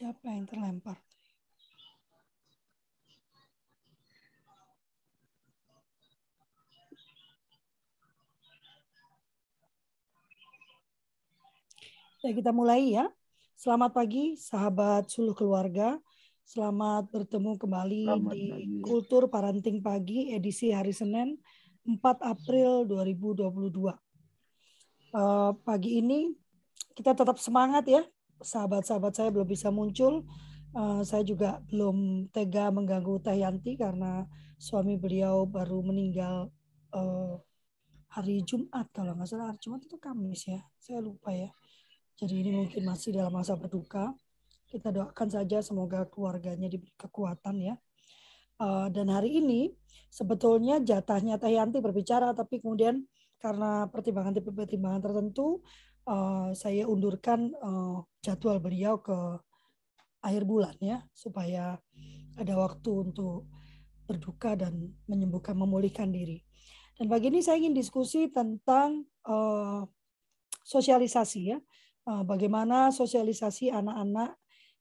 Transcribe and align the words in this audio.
Siapa 0.00 0.32
yang 0.32 0.48
terlempar? 0.48 0.96
Ya, 12.24 12.32
kita 12.32 12.48
mulai 12.48 12.96
ya. 12.96 13.12
Selamat 13.60 13.92
pagi, 13.92 14.40
sahabat 14.40 15.12
suluh 15.12 15.36
keluarga. 15.36 16.00
Selamat 16.48 17.04
bertemu 17.12 17.60
kembali 17.60 18.08
Selamat 18.08 18.32
di 18.32 18.44
pagi. 18.48 18.80
Kultur 18.80 19.28
Parenting 19.28 19.84
Pagi 19.84 20.32
edisi 20.32 20.72
hari 20.72 20.96
Senin 20.96 21.36
4 21.84 22.00
April 22.24 22.88
2022. 22.88 23.52
Uh, 25.12 25.52
pagi 25.60 26.00
ini 26.00 26.32
kita 26.96 27.12
tetap 27.12 27.36
semangat 27.36 27.84
ya. 27.84 28.00
Sahabat-sahabat 28.40 29.12
saya 29.12 29.28
belum 29.28 29.48
bisa 29.48 29.68
muncul. 29.68 30.24
Uh, 30.70 31.02
saya 31.02 31.26
juga 31.26 31.58
belum 31.66 32.30
tega 32.30 32.70
mengganggu 32.70 33.18
Teh 33.20 33.42
Yanti 33.42 33.74
karena 33.74 34.22
suami 34.54 34.94
beliau 34.94 35.42
baru 35.42 35.82
meninggal 35.82 36.46
uh, 36.94 37.34
hari 38.10 38.42
Jumat 38.46 38.86
kalau 38.94 39.14
nggak 39.18 39.28
salah 39.28 39.50
hari 39.50 39.60
Jumat 39.62 39.80
itu 39.84 39.96
Kamis 40.00 40.46
ya. 40.46 40.60
Saya 40.78 41.02
lupa 41.02 41.34
ya. 41.34 41.50
Jadi 42.16 42.44
ini 42.44 42.50
mungkin 42.52 42.86
masih 42.86 43.16
dalam 43.16 43.32
masa 43.34 43.56
berduka. 43.56 44.14
Kita 44.70 44.94
doakan 44.94 45.28
saja 45.30 45.58
semoga 45.64 46.06
keluarganya 46.06 46.70
diberi 46.70 46.94
kekuatan 46.94 47.56
ya. 47.60 47.74
Uh, 48.60 48.92
dan 48.92 49.08
hari 49.08 49.40
ini 49.40 49.72
sebetulnya 50.12 50.78
jatahnya 50.84 51.40
Teh 51.40 51.56
Yanti 51.56 51.80
berbicara, 51.80 52.36
tapi 52.36 52.60
kemudian 52.60 53.08
karena 53.40 53.88
pertimbangan-pertimbangan 53.88 55.00
tertentu, 55.00 55.64
uh, 56.04 56.52
saya 56.52 56.84
undurkan 56.84 57.56
uh, 57.64 58.04
jadwal 58.20 58.60
beliau 58.60 59.00
ke 59.00 59.16
akhir 60.20 60.44
bulan 60.44 60.76
ya, 60.80 61.04
supaya 61.12 61.80
ada 62.36 62.54
waktu 62.56 63.10
untuk 63.10 63.48
berduka 64.04 64.56
dan 64.56 64.96
menyembuhkan, 65.08 65.56
memulihkan 65.56 66.12
diri. 66.12 66.44
Dan 67.00 67.08
pagi 67.08 67.32
ini 67.32 67.40
saya 67.40 67.56
ingin 67.60 67.72
diskusi 67.72 68.28
tentang 68.28 69.08
uh, 69.24 69.88
sosialisasi 70.64 71.40
ya. 71.56 71.58
Eh, 72.10 72.24
bagaimana 72.24 72.88
sosialisasi 72.90 73.70
anak-anak 73.70 74.34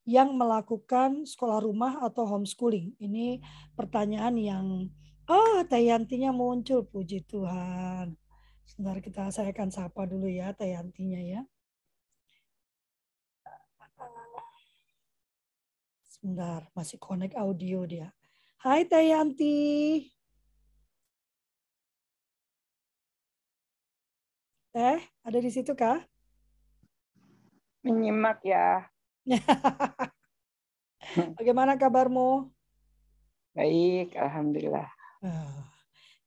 yang 0.08 0.34
melakukan 0.34 1.28
sekolah 1.28 1.62
rumah 1.62 2.02
atau 2.02 2.26
homeschooling. 2.26 2.96
Ini 2.98 3.44
pertanyaan 3.78 4.36
yang 4.40 4.66
oh 5.30 5.60
Tayantinya 5.68 6.34
muncul 6.34 6.88
puji 6.88 7.28
Tuhan. 7.30 8.18
Sebentar 8.66 8.98
kita 9.04 9.30
saya 9.30 9.52
akan 9.54 9.70
sapa 9.70 10.08
dulu 10.10 10.26
ya 10.26 10.56
Tayantinya 10.56 11.22
ya. 11.22 11.42
Sebentar, 16.20 16.68
masih 16.76 17.00
connect 17.00 17.32
audio 17.40 17.88
dia. 17.88 18.12
Hai 18.60 18.84
Tayanti. 18.84 20.04
Teh, 24.76 25.00
ada 25.24 25.40
di 25.40 25.48
situ 25.48 25.72
kah? 25.72 26.04
menyimak 27.84 28.44
ya. 28.44 28.84
Bagaimana 31.40 31.80
kabarmu? 31.80 32.52
Baik, 33.56 34.14
alhamdulillah. 34.20 34.92
Ah, 35.24 35.64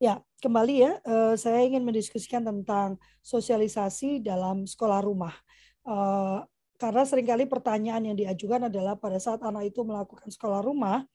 ya, 0.00 0.24
kembali 0.40 0.74
ya, 0.88 0.92
uh, 1.04 1.36
saya 1.36 1.64
ingin 1.68 1.84
mendiskusikan 1.84 2.42
tentang 2.42 2.96
sosialisasi 3.20 4.24
dalam 4.24 4.64
sekolah 4.64 5.04
rumah. 5.04 5.36
Karena 6.82 7.06
sering 7.06 7.22
kali 7.30 7.46
pertanyaan 7.46 8.02
yang 8.10 8.18
diajukan 8.18 8.66
adalah 8.66 8.98
pada 8.98 9.22
saat 9.22 9.38
anak 9.46 9.70
itu 9.70 9.86
melakukan 9.86 10.26
sekolah 10.26 10.66
rumah, 10.66 11.06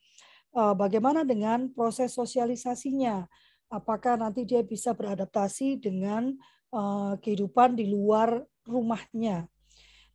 uh, 0.56 0.72
bagaimana 0.72 1.28
dengan 1.28 1.68
proses 1.76 2.16
sosialisasinya? 2.16 3.28
Apakah 3.68 4.16
nanti 4.16 4.48
dia 4.48 4.64
bisa 4.64 4.96
beradaptasi 4.96 5.84
dengan 5.84 6.32
uh, 6.72 7.20
kehidupan 7.20 7.76
di 7.76 7.92
luar 7.92 8.48
rumahnya? 8.64 9.52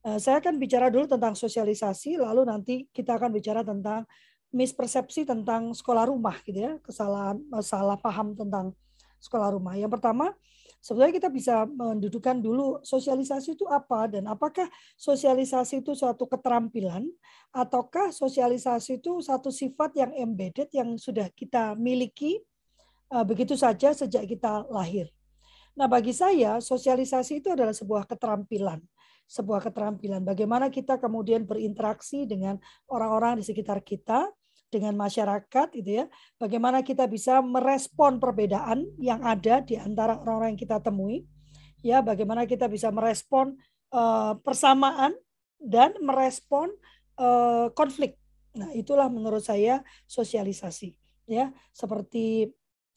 Eh, 0.02 0.18
saya 0.18 0.42
akan 0.42 0.58
bicara 0.58 0.90
dulu 0.90 1.06
tentang 1.06 1.38
sosialisasi, 1.38 2.18
lalu 2.18 2.42
nanti 2.42 2.74
kita 2.90 3.14
akan 3.14 3.30
bicara 3.30 3.62
tentang 3.62 4.02
mispersepsi 4.50 5.22
tentang 5.22 5.70
sekolah 5.76 6.10
rumah, 6.10 6.42
gitu 6.42 6.58
ya, 6.58 6.72
kesalahan, 6.82 7.38
salah 7.62 7.94
paham 7.94 8.34
tentang 8.34 8.74
sekolah 9.22 9.54
rumah. 9.54 9.78
Yang 9.78 10.00
pertama, 10.00 10.34
sebenarnya 10.82 11.14
kita 11.22 11.30
bisa 11.30 11.62
mendudukan 11.64 12.42
dulu 12.42 12.82
sosialisasi 12.82 13.54
itu 13.54 13.64
apa 13.70 14.10
dan 14.10 14.26
apakah 14.26 14.66
sosialisasi 14.98 15.86
itu 15.86 15.94
suatu 15.94 16.26
keterampilan 16.26 17.06
ataukah 17.54 18.10
sosialisasi 18.10 18.98
itu 18.98 19.22
satu 19.22 19.54
sifat 19.54 19.94
yang 19.94 20.10
embedded 20.18 20.68
yang 20.74 20.98
sudah 20.98 21.30
kita 21.30 21.78
miliki 21.78 22.42
eh, 23.14 23.24
begitu 23.24 23.54
saja 23.54 23.94
sejak 23.94 24.26
kita 24.26 24.66
lahir. 24.68 25.06
Nah, 25.72 25.88
bagi 25.88 26.12
saya 26.12 26.60
sosialisasi 26.60 27.40
itu 27.40 27.48
adalah 27.48 27.72
sebuah 27.72 28.04
keterampilan 28.04 28.82
sebuah 29.32 29.64
keterampilan. 29.64 30.20
Bagaimana 30.20 30.68
kita 30.68 31.00
kemudian 31.00 31.48
berinteraksi 31.48 32.28
dengan 32.28 32.60
orang-orang 32.92 33.40
di 33.40 33.44
sekitar 33.48 33.80
kita, 33.80 34.28
dengan 34.72 34.96
masyarakat 34.96 35.68
gitu 35.76 36.00
ya. 36.00 36.04
Bagaimana 36.40 36.80
kita 36.80 37.04
bisa 37.04 37.44
merespon 37.44 38.16
perbedaan 38.16 38.88
yang 38.96 39.20
ada 39.20 39.60
di 39.60 39.76
antara 39.76 40.16
orang-orang 40.16 40.56
yang 40.56 40.62
kita 40.64 40.80
temui. 40.80 41.28
Ya, 41.84 42.00
bagaimana 42.00 42.48
kita 42.48 42.72
bisa 42.72 42.88
merespon 42.88 43.60
uh, 43.92 44.32
persamaan 44.40 45.12
dan 45.60 45.92
merespon 46.00 46.72
uh, 47.20 47.68
konflik. 47.76 48.16
Nah, 48.56 48.72
itulah 48.72 49.12
menurut 49.12 49.44
saya 49.44 49.84
sosialisasi 50.08 50.96
ya. 51.28 51.52
Seperti 51.76 52.48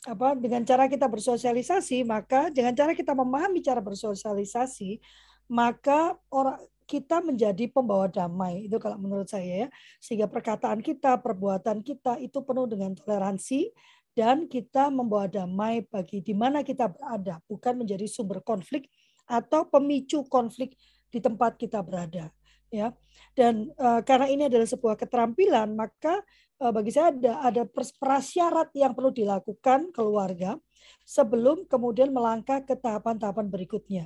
apa 0.06 0.38
dengan 0.38 0.62
cara 0.62 0.85
kita 0.85 1.09
bersosialisasi 1.09 2.06
maka 2.06 2.53
dengan 2.53 2.78
cara 2.78 2.94
kita 2.94 3.18
memahami 3.18 3.58
cara 3.66 3.81
bersosialisasi 3.81 5.02
maka 5.50 6.14
orang 6.30 6.62
kita 6.85 7.19
menjadi 7.19 7.66
pembawa 7.69 8.06
damai 8.06 8.69
itu 8.69 8.78
kalau 8.78 9.01
menurut 9.01 9.25
saya 9.25 9.66
ya. 9.66 9.69
Sehingga 9.97 10.29
perkataan 10.29 10.79
kita 10.85 11.18
perbuatan 11.19 11.81
kita 11.81 12.22
itu 12.22 12.41
penuh 12.46 12.69
dengan 12.69 12.94
toleransi 12.94 13.73
dan 14.16 14.47
kita 14.47 14.88
membawa 14.94 15.28
damai 15.28 15.84
bagi 15.84 16.23
di 16.23 16.31
mana 16.31 16.63
kita 16.63 16.88
berada 16.88 17.44
bukan 17.50 17.84
menjadi 17.84 18.07
sumber 18.07 18.40
konflik 18.40 18.88
atau 19.28 19.68
pemicu 19.68 20.23
konflik 20.29 20.78
di 21.09 21.19
tempat 21.19 21.57
kita 21.59 21.81
berada 21.81 22.31
ya. 22.69 22.94
Dan 23.35 23.73
uh, 23.75 24.00
karena 24.06 24.29
ini 24.31 24.44
adalah 24.47 24.69
sebuah 24.69 24.96
keterampilan 24.96 25.75
maka 25.75 26.22
uh, 26.62 26.72
bagi 26.72 26.94
saya 26.94 27.12
ada 27.12 27.34
ada 27.44 27.63
prasyarat 28.00 28.72
yang 28.78 28.96
perlu 28.96 29.12
dilakukan 29.12 29.91
keluarga 29.91 30.56
sebelum 31.03 31.66
kemudian 31.66 32.13
melangkah 32.13 32.62
ke 32.62 32.78
tahapan-tahapan 32.78 33.50
berikutnya 33.50 34.06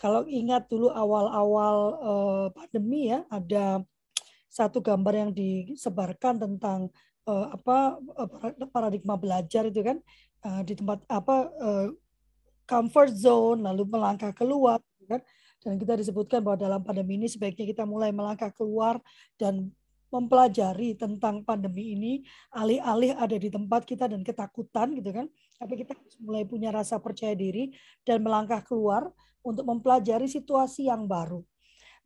kalau 0.00 0.24
ingat 0.24 0.64
dulu 0.72 0.88
awal-awal 0.88 1.76
uh, 2.00 2.46
pandemi 2.56 3.12
ya, 3.12 3.20
ada 3.28 3.84
satu 4.48 4.80
gambar 4.80 5.28
yang 5.28 5.30
disebarkan 5.36 6.40
tentang 6.40 6.88
uh, 7.28 7.52
apa 7.52 8.00
paradigma 8.72 9.20
belajar 9.20 9.68
itu 9.68 9.84
kan 9.84 10.00
uh, 10.48 10.64
di 10.64 10.72
tempat 10.72 11.04
apa 11.04 11.52
uh, 11.52 11.88
comfort 12.64 13.12
zone 13.12 13.60
lalu 13.60 13.84
melangkah 13.84 14.32
keluar 14.32 14.80
gitu 14.96 15.04
kan. 15.04 15.20
Dan 15.60 15.76
kita 15.76 16.00
disebutkan 16.00 16.40
bahwa 16.40 16.56
dalam 16.56 16.80
pandemi 16.80 17.20
ini 17.20 17.28
sebaiknya 17.28 17.68
kita 17.68 17.84
mulai 17.84 18.08
melangkah 18.08 18.48
keluar 18.56 18.96
dan 19.36 19.68
mempelajari 20.08 20.96
tentang 20.96 21.44
pandemi 21.44 21.92
ini. 21.92 22.12
Alih-alih 22.56 23.20
ada 23.20 23.36
di 23.36 23.52
tempat 23.52 23.84
kita 23.84 24.08
dan 24.08 24.24
ketakutan 24.24 24.96
gitu 24.96 25.12
kan. 25.12 25.28
Tapi 25.60 25.84
kita 25.84 25.92
mulai 26.24 26.48
punya 26.48 26.72
rasa 26.72 26.96
percaya 26.96 27.36
diri 27.36 27.76
dan 28.08 28.24
melangkah 28.24 28.64
keluar 28.64 29.12
untuk 29.44 29.64
mempelajari 29.66 30.28
situasi 30.28 30.88
yang 30.88 31.08
baru. 31.08 31.40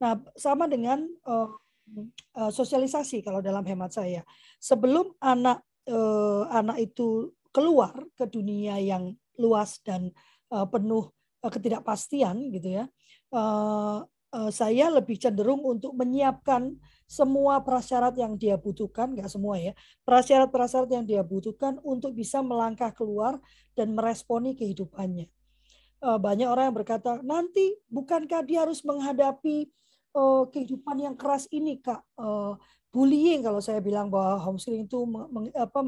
Nah, 0.02 0.18
sama 0.34 0.66
dengan 0.66 1.06
uh, 1.26 1.50
sosialisasi 2.34 3.20
kalau 3.20 3.44
dalam 3.44 3.62
hemat 3.64 3.92
saya. 3.92 4.22
Sebelum 4.58 5.14
anak 5.20 5.62
uh, 5.88 6.48
anak 6.48 6.80
itu 6.80 7.32
keluar 7.54 7.94
ke 8.16 8.26
dunia 8.26 8.80
yang 8.80 9.14
luas 9.38 9.78
dan 9.84 10.10
uh, 10.50 10.66
penuh 10.66 11.12
uh, 11.44 11.50
ketidakpastian 11.52 12.50
gitu 12.50 12.82
ya. 12.82 12.84
Uh, 13.30 14.02
saya 14.50 14.90
lebih 14.90 15.14
cenderung 15.14 15.62
untuk 15.62 15.94
menyiapkan 15.94 16.74
semua 17.06 17.62
prasyarat 17.62 18.18
yang 18.18 18.34
dia 18.34 18.58
butuhkan, 18.58 19.14
nggak 19.14 19.30
semua 19.30 19.62
ya, 19.62 19.78
prasyarat-prasyarat 20.02 20.90
yang 20.90 21.06
dia 21.06 21.22
butuhkan 21.22 21.78
untuk 21.86 22.18
bisa 22.18 22.42
melangkah 22.42 22.90
keluar 22.90 23.38
dan 23.78 23.94
meresponi 23.94 24.58
kehidupannya. 24.58 25.30
Eh, 26.04 26.20
banyak 26.20 26.44
orang 26.44 26.68
yang 26.68 26.76
berkata, 26.76 27.24
nanti 27.24 27.80
bukankah 27.88 28.44
dia 28.44 28.68
harus 28.68 28.84
menghadapi 28.84 29.72
uh, 30.12 30.44
kehidupan 30.52 31.00
yang 31.00 31.16
keras 31.16 31.48
ini, 31.48 31.80
Kak? 31.80 32.04
Uh, 32.20 32.60
bullying 32.92 33.40
kalau 33.40 33.64
saya 33.64 33.80
bilang 33.80 34.12
bahwa 34.12 34.36
homeschooling 34.44 34.84
itu 34.84 35.00
meng, 35.08 35.48
apa, 35.56 35.80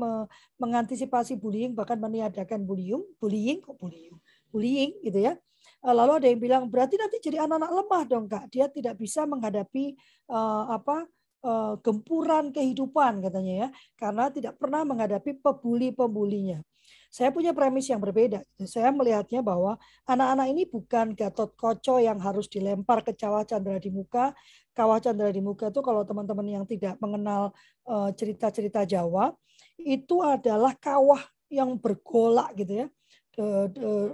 mengantisipasi 0.57 1.37
bullying 1.37 1.77
bahkan 1.77 2.01
meniadakan 2.01 2.65
bullying, 2.65 3.05
bullying 3.21 3.61
kok 3.61 3.77
bullying, 3.77 4.17
bullying 4.49 4.97
gitu 5.05 5.21
ya. 5.21 5.37
Lalu 5.85 6.13
ada 6.25 6.27
yang 6.33 6.41
bilang 6.41 6.63
berarti 6.73 6.97
nanti 6.97 7.21
jadi 7.21 7.45
anak-anak 7.45 7.71
lemah 7.77 8.03
dong 8.09 8.27
kak, 8.27 8.49
dia 8.51 8.67
tidak 8.73 8.97
bisa 8.99 9.23
menghadapi 9.29 9.95
uh, 10.33 10.75
apa 10.75 11.07
uh, 11.47 11.79
gempuran 11.79 12.51
kehidupan 12.51 13.21
katanya 13.23 13.55
ya, 13.55 13.69
karena 13.95 14.33
tidak 14.33 14.57
pernah 14.59 14.83
menghadapi 14.83 15.39
pebuli-pembulinya. 15.45 16.65
Saya 17.11 17.33
punya 17.33 17.57
premis 17.57 17.89
yang 17.89 17.99
berbeda. 17.99 18.45
Saya 18.69 18.93
melihatnya 18.93 19.41
bahwa 19.41 19.81
anak-anak 20.05 20.47
ini 20.53 20.63
bukan 20.69 21.17
Gatot 21.17 21.57
Koco 21.57 21.97
yang 21.97 22.21
harus 22.21 22.47
dilempar 22.47 23.01
ke 23.01 23.17
Cawah 23.17 23.45
Chandra 23.49 23.81
di 23.81 23.89
muka. 23.89 24.37
Kawah 24.77 25.01
Chandra 25.01 25.33
di 25.33 25.41
muka 25.41 25.73
itu 25.73 25.81
kalau 25.81 26.05
teman-teman 26.05 26.45
yang 26.61 26.65
tidak 26.69 27.01
mengenal 27.01 27.57
eh, 27.89 28.11
cerita-cerita 28.13 28.85
Jawa, 28.85 29.33
itu 29.81 30.21
adalah 30.21 30.73
kawah 30.77 31.21
yang 31.49 31.77
bergolak 31.79 32.53
gitu 32.59 32.85
ya. 32.85 32.87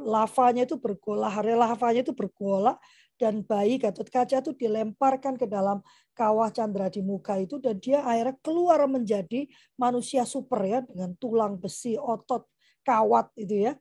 Lavanya 0.03 0.67
itu 0.67 0.75
bergolak, 0.75 1.31
hari 1.31 1.55
lavanya 1.55 2.03
itu 2.03 2.11
bergolak 2.11 2.83
dan 3.23 3.47
bayi 3.47 3.79
Gatot 3.79 4.11
Kaca 4.11 4.43
itu 4.43 4.51
dilemparkan 4.51 5.39
ke 5.39 5.47
dalam 5.47 5.79
kawah 6.11 6.51
Chandra 6.51 6.91
di 6.91 7.07
muka 7.07 7.39
itu 7.39 7.63
dan 7.63 7.79
dia 7.79 8.03
akhirnya 8.03 8.35
keluar 8.43 8.83
menjadi 8.91 9.47
manusia 9.79 10.27
super 10.27 10.59
ya 10.67 10.83
dengan 10.83 11.15
tulang 11.23 11.55
besi, 11.55 11.95
otot, 11.95 12.51
kawat 12.83 13.31
itu 13.39 13.71
ya. 13.71 13.73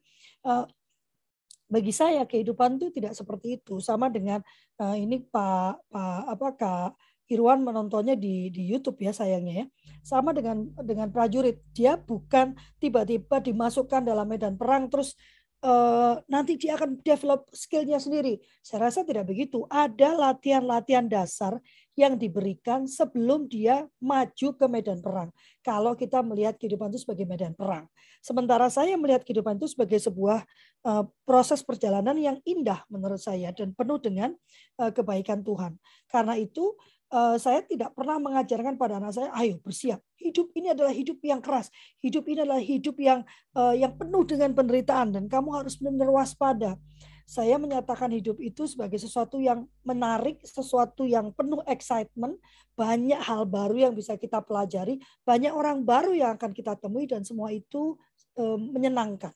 Uh, 0.46 0.66
bagi 1.72 1.96
saya 1.96 2.28
kehidupan 2.28 2.76
itu 2.76 2.92
tidak 2.92 3.16
seperti 3.16 3.62
itu. 3.62 3.80
Sama 3.80 4.12
dengan 4.12 4.44
uh, 4.82 4.96
ini 4.98 5.24
Pak 5.24 5.88
Pak 5.88 6.22
apa 6.28 6.48
Kak 6.60 6.90
Irwan 7.32 7.64
menontonnya 7.64 8.20
di 8.20 8.52
di 8.52 8.68
YouTube 8.68 9.00
ya 9.00 9.16
sayangnya 9.16 9.64
ya. 9.64 9.66
Sama 10.04 10.36
dengan 10.36 10.68
dengan 10.84 11.08
prajurit. 11.08 11.64
Dia 11.72 11.96
bukan 11.96 12.60
tiba-tiba 12.78 13.40
dimasukkan 13.40 14.04
dalam 14.04 14.28
medan 14.28 14.60
perang 14.60 14.92
terus 14.92 15.16
uh, 15.64 16.20
nanti 16.28 16.58
dia 16.60 16.76
akan 16.76 17.00
develop 17.00 17.48
skillnya 17.56 18.04
sendiri. 18.04 18.42
Saya 18.60 18.92
rasa 18.92 19.08
tidak 19.08 19.32
begitu. 19.32 19.64
Ada 19.72 20.18
latihan-latihan 20.18 21.08
dasar 21.08 21.56
yang 22.00 22.16
diberikan 22.16 22.88
sebelum 22.88 23.52
dia 23.52 23.84
maju 24.00 24.48
ke 24.56 24.66
medan 24.72 25.04
perang. 25.04 25.30
Kalau 25.60 25.92
kita 25.94 26.24
melihat 26.24 26.56
kehidupan 26.56 26.88
itu 26.92 27.04
sebagai 27.04 27.28
medan 27.28 27.52
perang. 27.52 27.86
Sementara 28.24 28.72
saya 28.72 28.96
melihat 28.96 29.28
kehidupan 29.28 29.60
itu 29.60 29.68
sebagai 29.76 30.00
sebuah 30.00 30.46
uh, 30.88 31.04
proses 31.28 31.60
perjalanan 31.66 32.16
yang 32.16 32.38
indah 32.48 32.86
menurut 32.88 33.20
saya 33.20 33.52
dan 33.52 33.76
penuh 33.76 34.00
dengan 34.00 34.32
uh, 34.80 34.92
kebaikan 34.94 35.44
Tuhan. 35.44 35.76
Karena 36.08 36.40
itu 36.40 36.80
uh, 37.12 37.36
saya 37.36 37.60
tidak 37.68 37.92
pernah 37.92 38.22
mengajarkan 38.24 38.80
pada 38.80 39.02
anak 39.02 39.12
saya, 39.12 39.30
ayo 39.36 39.60
bersiap. 39.60 40.00
Hidup 40.16 40.54
ini 40.56 40.72
adalah 40.72 40.94
hidup 40.96 41.20
yang 41.26 41.42
keras. 41.44 41.68
Hidup 42.00 42.24
ini 42.30 42.46
adalah 42.46 42.62
hidup 42.62 42.94
yang 43.02 43.26
yang 43.74 43.98
penuh 43.98 44.24
dengan 44.24 44.54
penderitaan 44.54 45.12
dan 45.12 45.26
kamu 45.26 45.50
harus 45.60 45.76
benar-benar 45.76 46.14
waspada 46.14 46.72
saya 47.32 47.56
menyatakan 47.56 48.12
hidup 48.12 48.44
itu 48.44 48.68
sebagai 48.68 49.00
sesuatu 49.00 49.40
yang 49.40 49.64
menarik, 49.88 50.44
sesuatu 50.44 51.08
yang 51.08 51.32
penuh 51.32 51.64
excitement, 51.64 52.36
banyak 52.76 53.16
hal 53.24 53.48
baru 53.48 53.88
yang 53.88 53.94
bisa 53.96 54.20
kita 54.20 54.44
pelajari, 54.44 55.00
banyak 55.24 55.56
orang 55.56 55.80
baru 55.88 56.12
yang 56.12 56.36
akan 56.36 56.52
kita 56.52 56.76
temui 56.76 57.08
dan 57.08 57.24
semua 57.24 57.56
itu 57.56 57.96
e, 58.36 58.44
menyenangkan. 58.60 59.32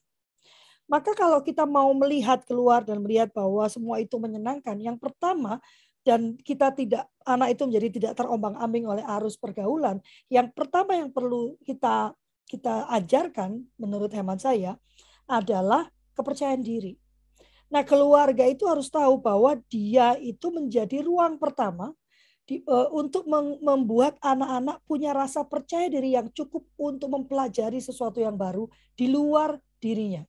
Maka 0.84 1.16
kalau 1.16 1.40
kita 1.40 1.64
mau 1.64 1.88
melihat 1.96 2.44
keluar 2.44 2.84
dan 2.84 3.00
melihat 3.00 3.32
bahwa 3.32 3.64
semua 3.72 3.96
itu 3.96 4.20
menyenangkan, 4.20 4.76
yang 4.76 5.00
pertama 5.00 5.56
dan 6.04 6.36
kita 6.44 6.76
tidak 6.76 7.08
anak 7.24 7.56
itu 7.56 7.64
menjadi 7.64 7.88
tidak 7.96 8.12
terombang-ambing 8.20 8.84
oleh 8.84 9.04
arus 9.16 9.40
pergaulan, 9.40 10.04
yang 10.28 10.52
pertama 10.52 11.00
yang 11.00 11.08
perlu 11.08 11.56
kita 11.64 12.12
kita 12.44 12.92
ajarkan 12.92 13.64
menurut 13.80 14.12
hemat 14.12 14.36
saya 14.36 14.76
adalah 15.26 15.88
kepercayaan 16.12 16.60
diri 16.60 17.05
Nah, 17.66 17.82
keluarga 17.82 18.46
itu 18.46 18.62
harus 18.70 18.86
tahu 18.86 19.18
bahwa 19.18 19.58
dia 19.66 20.14
itu 20.22 20.54
menjadi 20.54 21.02
ruang 21.02 21.34
pertama 21.34 21.90
di, 22.46 22.62
uh, 22.62 22.94
untuk 22.94 23.26
membuat 23.58 24.14
anak-anak 24.22 24.78
punya 24.86 25.10
rasa 25.10 25.42
percaya 25.42 25.90
diri 25.90 26.14
yang 26.14 26.30
cukup 26.30 26.62
untuk 26.78 27.10
mempelajari 27.10 27.82
sesuatu 27.82 28.22
yang 28.22 28.38
baru 28.38 28.70
di 28.94 29.10
luar 29.10 29.58
dirinya. 29.82 30.22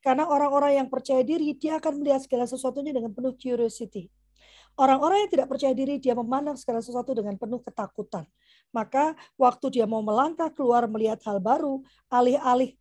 Karena 0.00 0.28
orang-orang 0.28 0.84
yang 0.84 0.88
percaya 0.88 1.20
diri, 1.24 1.52
dia 1.56 1.80
akan 1.80 2.00
melihat 2.00 2.24
segala 2.24 2.44
sesuatunya 2.48 2.92
dengan 2.92 3.12
penuh 3.12 3.36
curiosity. 3.36 4.08
Orang-orang 4.76 5.24
yang 5.24 5.30
tidak 5.32 5.48
percaya 5.48 5.72
diri, 5.72 5.96
dia 5.96 6.12
memandang 6.12 6.60
segala 6.60 6.84
sesuatu 6.84 7.16
dengan 7.16 7.40
penuh 7.40 7.62
ketakutan. 7.64 8.28
Maka 8.74 9.16
waktu 9.40 9.80
dia 9.80 9.86
mau 9.88 10.04
melangkah 10.04 10.52
keluar 10.52 10.84
melihat 10.90 11.24
hal 11.24 11.40
baru, 11.40 11.80
alih-alih 12.12 12.76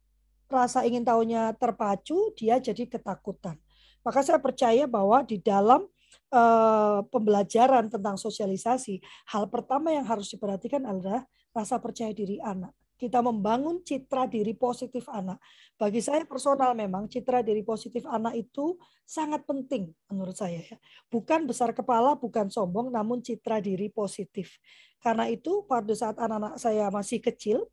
rasa 0.52 0.84
ingin 0.84 1.08
tahunya 1.08 1.56
terpacu, 1.56 2.34
dia 2.36 2.60
jadi 2.60 2.86
ketakutan. 2.90 3.56
Maka 4.04 4.20
saya 4.22 4.40
percaya 4.40 4.84
bahwa 4.84 5.24
di 5.24 5.40
dalam 5.40 5.88
uh, 6.30 7.00
pembelajaran 7.08 7.88
tentang 7.88 8.20
sosialisasi, 8.20 9.00
hal 9.32 9.48
pertama 9.48 9.96
yang 9.96 10.04
harus 10.04 10.28
diperhatikan 10.30 10.84
adalah 10.84 11.24
rasa 11.56 11.80
percaya 11.80 12.12
diri 12.12 12.38
anak. 12.44 12.76
Kita 12.94 13.20
membangun 13.20 13.84
citra 13.84 14.30
diri 14.30 14.54
positif 14.56 15.10
anak. 15.12 15.42
Bagi 15.76 16.00
saya 16.00 16.24
personal 16.24 16.72
memang 16.78 17.10
citra 17.10 17.44
diri 17.44 17.66
positif 17.66 18.06
anak 18.08 18.38
itu 18.38 18.80
sangat 19.04 19.44
penting 19.44 19.92
menurut 20.08 20.38
saya 20.38 20.62
ya. 20.62 20.78
Bukan 21.10 21.44
besar 21.50 21.76
kepala, 21.76 22.16
bukan 22.16 22.48
sombong, 22.48 22.94
namun 22.94 23.20
citra 23.20 23.60
diri 23.60 23.92
positif. 23.92 24.56
Karena 25.04 25.28
itu 25.28 25.68
pada 25.68 25.92
saat 25.92 26.16
anak-anak 26.16 26.56
saya 26.56 26.88
masih 26.94 27.20
kecil, 27.20 27.68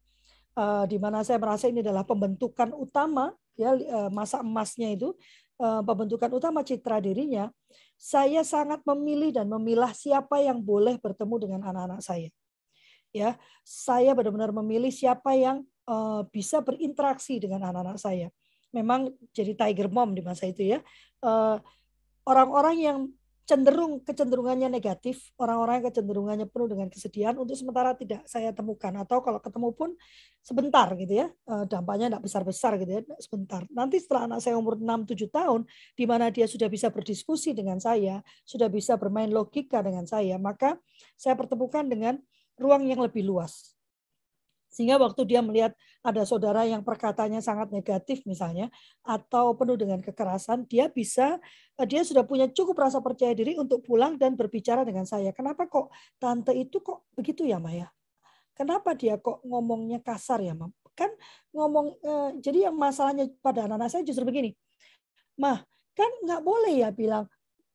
uh, 0.59 0.89
di 0.89 0.99
mana 0.99 1.23
saya 1.23 1.39
merasa 1.39 1.71
ini 1.71 1.79
adalah 1.85 2.03
pembentukan 2.03 2.75
utama 2.75 3.31
ya 3.55 3.77
uh, 3.77 4.11
masa 4.11 4.43
emasnya 4.43 4.99
itu 4.99 5.15
Eh, 5.15 5.50
pembentukan 5.61 6.33
utama 6.33 6.65
citra 6.65 7.05
dirinya, 7.05 7.53
saya 8.01 8.41
sangat 8.41 8.81
memilih 8.89 9.29
dan 9.29 9.45
memilah 9.45 9.93
siapa 9.93 10.41
yang 10.41 10.65
boleh 10.65 10.97
bertemu 10.97 11.37
dengan 11.37 11.61
anak-anak 11.69 12.01
saya. 12.01 12.33
Ya, 13.13 13.37
saya 13.67 14.17
benar-benar 14.17 14.55
memilih 14.57 14.89
siapa 14.89 15.37
yang 15.37 15.67
uh, 15.85 16.25
bisa 16.33 16.65
berinteraksi 16.65 17.37
dengan 17.43 17.69
anak-anak 17.69 17.99
saya. 18.01 18.33
Memang 18.71 19.11
jadi 19.35 19.53
tiger 19.53 19.91
mom 19.91 20.15
di 20.15 20.23
masa 20.23 20.47
itu 20.49 20.65
ya. 20.65 20.79
Uh, 21.21 21.59
orang-orang 22.23 22.77
yang 22.79 22.99
cenderung 23.51 23.99
kecenderungannya 24.07 24.71
negatif, 24.71 25.35
orang-orang 25.35 25.83
yang 25.83 25.87
kecenderungannya 25.91 26.47
penuh 26.47 26.71
dengan 26.71 26.87
kesedihan 26.87 27.35
untuk 27.35 27.59
sementara 27.59 27.99
tidak 27.99 28.23
saya 28.31 28.55
temukan 28.55 28.95
atau 29.03 29.19
kalau 29.19 29.43
ketemu 29.43 29.75
pun 29.75 29.91
sebentar 30.39 30.87
gitu 30.95 31.27
ya, 31.27 31.27
eh, 31.27 31.65
dampaknya 31.67 32.15
tidak 32.15 32.23
besar-besar 32.31 32.79
gitu 32.79 33.03
ya, 33.03 33.03
sebentar. 33.19 33.67
Nanti 33.75 33.99
setelah 33.99 34.31
anak 34.31 34.47
saya 34.47 34.55
umur 34.55 34.79
6-7 34.79 35.27
tahun, 35.27 35.67
di 35.99 36.05
mana 36.07 36.31
dia 36.31 36.47
sudah 36.47 36.71
bisa 36.71 36.95
berdiskusi 36.95 37.51
dengan 37.51 37.83
saya, 37.83 38.23
sudah 38.47 38.71
bisa 38.71 38.95
bermain 38.95 39.35
logika 39.35 39.83
dengan 39.83 40.07
saya, 40.07 40.39
maka 40.39 40.79
saya 41.19 41.35
pertemukan 41.35 41.83
dengan 41.91 42.23
ruang 42.55 42.87
yang 42.87 43.03
lebih 43.03 43.27
luas. 43.27 43.75
Sehingga 44.71 45.03
waktu 45.03 45.27
dia 45.27 45.43
melihat 45.43 45.75
ada 46.01 46.25
saudara 46.25 46.65
yang 46.65 46.81
perkataannya 46.81 47.45
sangat 47.45 47.69
negatif 47.69 48.25
misalnya 48.25 48.73
atau 49.05 49.53
penuh 49.53 49.77
dengan 49.77 50.01
kekerasan, 50.01 50.65
dia 50.65 50.89
bisa 50.89 51.37
eh, 51.77 51.87
dia 51.87 52.01
sudah 52.01 52.25
punya 52.25 52.49
cukup 52.49 52.81
rasa 52.81 53.05
percaya 53.05 53.37
diri 53.37 53.57
untuk 53.61 53.85
pulang 53.85 54.17
dan 54.17 54.33
berbicara 54.37 54.85
dengan 54.85 55.05
saya. 55.05 55.33
Kenapa 55.37 55.69
kok 55.69 55.93
tante 56.17 56.57
itu 56.57 56.81
kok 56.81 57.05
begitu 57.13 57.45
ya 57.45 57.61
Maya? 57.61 57.93
Kenapa 58.57 58.97
dia 58.97 59.17
kok 59.21 59.41
ngomongnya 59.45 60.01
kasar 60.01 60.41
ya, 60.41 60.57
Mam? 60.57 60.73
Kan 60.97 61.13
ngomong 61.53 61.97
eh, 62.01 62.31
jadi 62.41 62.73
yang 62.73 62.77
masalahnya 62.77 63.29
pada 63.45 63.69
anak-anak 63.69 63.93
saya 63.93 64.03
justru 64.05 64.25
begini. 64.25 64.57
Mah, 65.41 65.65
kan 65.97 66.11
nggak 66.25 66.41
boleh 66.45 66.81
ya 66.81 66.89
bilang 66.93 67.29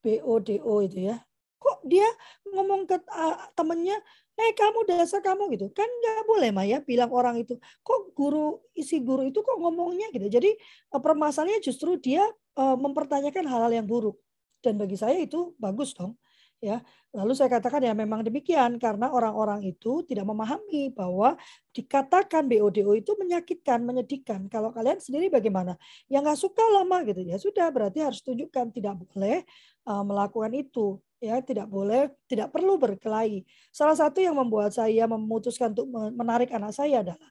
BODO 0.06 0.76
itu 0.86 1.10
ya. 1.10 1.18
Kok 1.58 1.82
dia 1.82 2.06
ngomong 2.54 2.86
ke 2.86 3.02
uh, 3.10 3.38
temennya 3.58 3.98
eh 4.36 4.52
kamu 4.52 4.80
dasar 4.88 5.24
kamu 5.24 5.56
gitu. 5.56 5.72
Kan 5.72 5.88
nggak 5.88 6.28
boleh 6.28 6.50
Maya 6.52 6.78
bilang 6.84 7.12
orang 7.12 7.40
itu. 7.40 7.56
Kok 7.82 8.12
guru 8.12 8.60
isi 8.76 9.00
guru 9.00 9.24
itu 9.28 9.40
kok 9.40 9.58
ngomongnya 9.60 10.12
gitu. 10.12 10.28
Jadi 10.28 10.52
eh, 10.60 11.02
permasalahannya 11.02 11.64
justru 11.64 11.96
dia 12.00 12.24
uh, 12.60 12.76
mempertanyakan 12.76 13.48
hal-hal 13.48 13.72
yang 13.72 13.88
buruk. 13.88 14.20
Dan 14.60 14.82
bagi 14.82 14.98
saya 15.00 15.16
itu 15.22 15.54
bagus 15.62 15.94
dong 15.96 16.20
ya. 16.64 16.82
Lalu 17.16 17.32
saya 17.32 17.48
katakan 17.48 17.80
ya 17.80 17.96
memang 17.96 18.28
demikian. 18.28 18.76
Karena 18.76 19.08
orang-orang 19.14 19.64
itu 19.64 20.04
tidak 20.04 20.28
memahami 20.28 20.92
bahwa 20.92 21.40
dikatakan 21.72 22.50
BODO 22.50 22.92
itu 22.98 23.12
menyakitkan 23.16 23.80
menyedihkan. 23.88 24.52
Kalau 24.52 24.76
kalian 24.76 25.00
sendiri 25.00 25.32
bagaimana? 25.32 25.80
Yang 26.12 26.22
nggak 26.28 26.40
suka 26.44 26.64
lama 26.76 26.98
gitu. 27.08 27.22
Ya 27.24 27.38
sudah 27.40 27.72
berarti 27.72 28.04
harus 28.04 28.20
tunjukkan 28.20 28.76
tidak 28.76 29.00
boleh 29.00 29.48
uh, 29.88 30.04
melakukan 30.04 30.52
itu 30.58 31.00
ya 31.20 31.40
tidak 31.44 31.68
boleh 31.70 32.12
tidak 32.30 32.52
perlu 32.54 32.78
berkelahi. 32.80 33.44
Salah 33.72 33.96
satu 33.98 34.20
yang 34.24 34.36
membuat 34.38 34.76
saya 34.76 35.08
memutuskan 35.10 35.72
untuk 35.76 35.88
menarik 35.92 36.52
anak 36.54 36.76
saya 36.76 37.02
adalah 37.04 37.30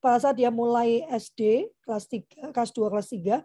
pada 0.00 0.18
saat 0.22 0.36
dia 0.38 0.52
mulai 0.52 1.02
SD 1.10 1.72
kelas 1.82 2.04
3 2.08 2.52
kelas 2.54 2.70
2 2.76 2.88
kelas 2.92 3.08
3 3.10 3.36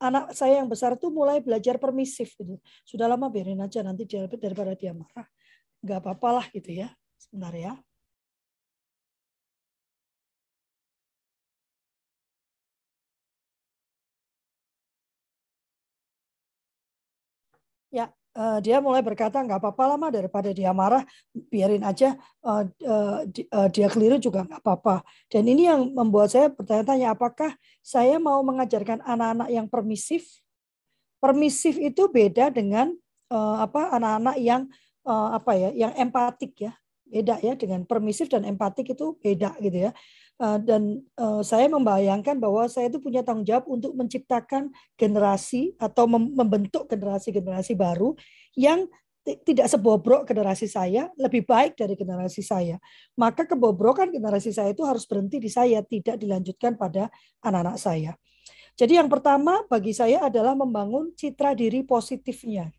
anak 0.00 0.32
saya 0.36 0.60
yang 0.60 0.68
besar 0.68 0.94
tuh 1.00 1.08
mulai 1.12 1.40
belajar 1.40 1.80
permisif 1.80 2.36
gitu. 2.36 2.60
Sudah 2.84 3.08
lama 3.08 3.28
biarin 3.32 3.60
aja 3.64 3.80
nanti 3.84 4.04
dia 4.08 4.28
daripada 4.28 4.76
dia 4.76 4.92
marah 4.96 5.26
nggak 5.84 5.98
apa-apa 6.02 6.28
lah 6.42 6.46
gitu 6.52 6.72
ya 6.84 6.88
sebentar 7.20 7.54
ya. 7.56 7.72
Ya, 17.90 18.12
uh, 18.36 18.58
dia 18.60 18.78
mulai 18.84 19.00
berkata 19.00 19.40
nggak 19.40 19.58
apa-apa 19.58 19.96
lama 19.96 20.06
daripada 20.12 20.52
dia 20.52 20.70
marah 20.76 21.02
biarin 21.32 21.80
aja. 21.80 22.14
Di, 23.32 23.42
uh, 23.50 23.68
dia 23.72 23.88
keliru 23.88 24.20
juga 24.20 24.44
nggak 24.44 24.60
apa-apa. 24.60 25.00
Dan 25.32 25.48
ini 25.48 25.66
yang 25.66 25.90
membuat 25.96 26.30
saya 26.36 26.52
bertanya-tanya 26.52 27.16
apakah 27.16 27.56
saya 27.80 28.20
mau 28.20 28.44
mengajarkan 28.44 29.00
anak-anak 29.02 29.48
yang 29.48 29.66
permisif? 29.66 30.28
Permisif 31.18 31.80
itu 31.80 32.06
beda 32.12 32.52
dengan 32.52 32.92
apa 33.32 33.90
anak-anak 33.98 34.36
yang 34.38 34.70
apa 35.08 35.50
ya 35.58 35.70
yang 35.74 35.92
empatik 35.98 36.54
ya. 36.60 36.72
Beda 37.02 37.40
ya 37.42 37.58
dengan 37.58 37.82
permisif 37.82 38.30
dan 38.30 38.46
empatik 38.46 38.94
itu 38.94 39.18
beda 39.18 39.58
gitu 39.58 39.90
ya 39.90 39.96
dan 40.36 41.00
uh, 41.16 41.40
saya 41.40 41.64
membayangkan 41.72 42.36
bahwa 42.36 42.68
saya 42.68 42.92
itu 42.92 43.00
punya 43.00 43.24
tanggung 43.24 43.48
jawab 43.48 43.64
untuk 43.72 43.96
menciptakan 43.96 44.68
generasi 45.00 45.72
atau 45.80 46.04
membentuk 46.08 46.84
generasi-generasi 46.92 47.72
baru 47.72 48.12
yang 48.52 48.84
tidak 49.42 49.66
sebobrok 49.66 50.22
generasi 50.22 50.70
saya, 50.70 51.10
lebih 51.18 51.42
baik 51.42 51.74
dari 51.74 51.98
generasi 51.98 52.46
saya. 52.46 52.78
Maka 53.18 53.42
kebobrokan 53.42 54.14
generasi 54.14 54.54
saya 54.54 54.70
itu 54.70 54.86
harus 54.86 55.02
berhenti 55.02 55.42
di 55.42 55.50
saya, 55.50 55.82
tidak 55.82 56.22
dilanjutkan 56.22 56.78
pada 56.78 57.10
anak-anak 57.42 57.76
saya. 57.80 58.14
Jadi 58.78 59.00
yang 59.00 59.10
pertama 59.10 59.66
bagi 59.66 59.90
saya 59.96 60.22
adalah 60.30 60.54
membangun 60.54 61.10
citra 61.18 61.58
diri 61.58 61.82
positifnya. 61.82 62.70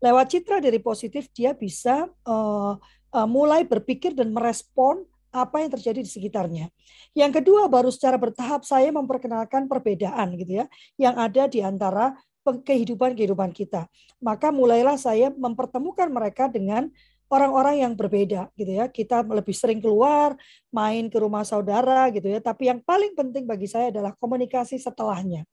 Lewat 0.00 0.32
citra 0.32 0.64
diri 0.64 0.80
positif 0.80 1.28
dia 1.36 1.52
bisa 1.52 2.08
uh, 2.24 2.74
uh, 3.12 3.28
mulai 3.28 3.68
berpikir 3.68 4.16
dan 4.16 4.32
merespon 4.32 5.04
apa 5.30 5.62
yang 5.62 5.70
terjadi 5.70 6.02
di 6.02 6.10
sekitarnya. 6.10 6.66
Yang 7.14 7.42
kedua 7.42 7.70
baru 7.70 7.90
secara 7.90 8.18
bertahap 8.18 8.66
saya 8.66 8.90
memperkenalkan 8.90 9.70
perbedaan 9.70 10.34
gitu 10.38 10.62
ya 10.62 10.66
yang 10.98 11.14
ada 11.18 11.46
di 11.46 11.62
antara 11.62 12.18
kehidupan-kehidupan 12.44 13.54
kita. 13.54 13.86
Maka 14.18 14.50
mulailah 14.50 14.98
saya 14.98 15.30
mempertemukan 15.30 16.10
mereka 16.10 16.50
dengan 16.50 16.90
orang-orang 17.30 17.86
yang 17.86 17.92
berbeda 17.94 18.50
gitu 18.58 18.72
ya. 18.74 18.90
Kita 18.90 19.22
lebih 19.22 19.54
sering 19.54 19.78
keluar, 19.78 20.34
main 20.74 21.06
ke 21.06 21.16
rumah 21.22 21.46
saudara 21.46 22.10
gitu 22.10 22.26
ya, 22.26 22.42
tapi 22.42 22.66
yang 22.66 22.82
paling 22.82 23.14
penting 23.14 23.46
bagi 23.46 23.70
saya 23.70 23.94
adalah 23.94 24.12
komunikasi 24.18 24.76
setelahnya. 24.82 25.46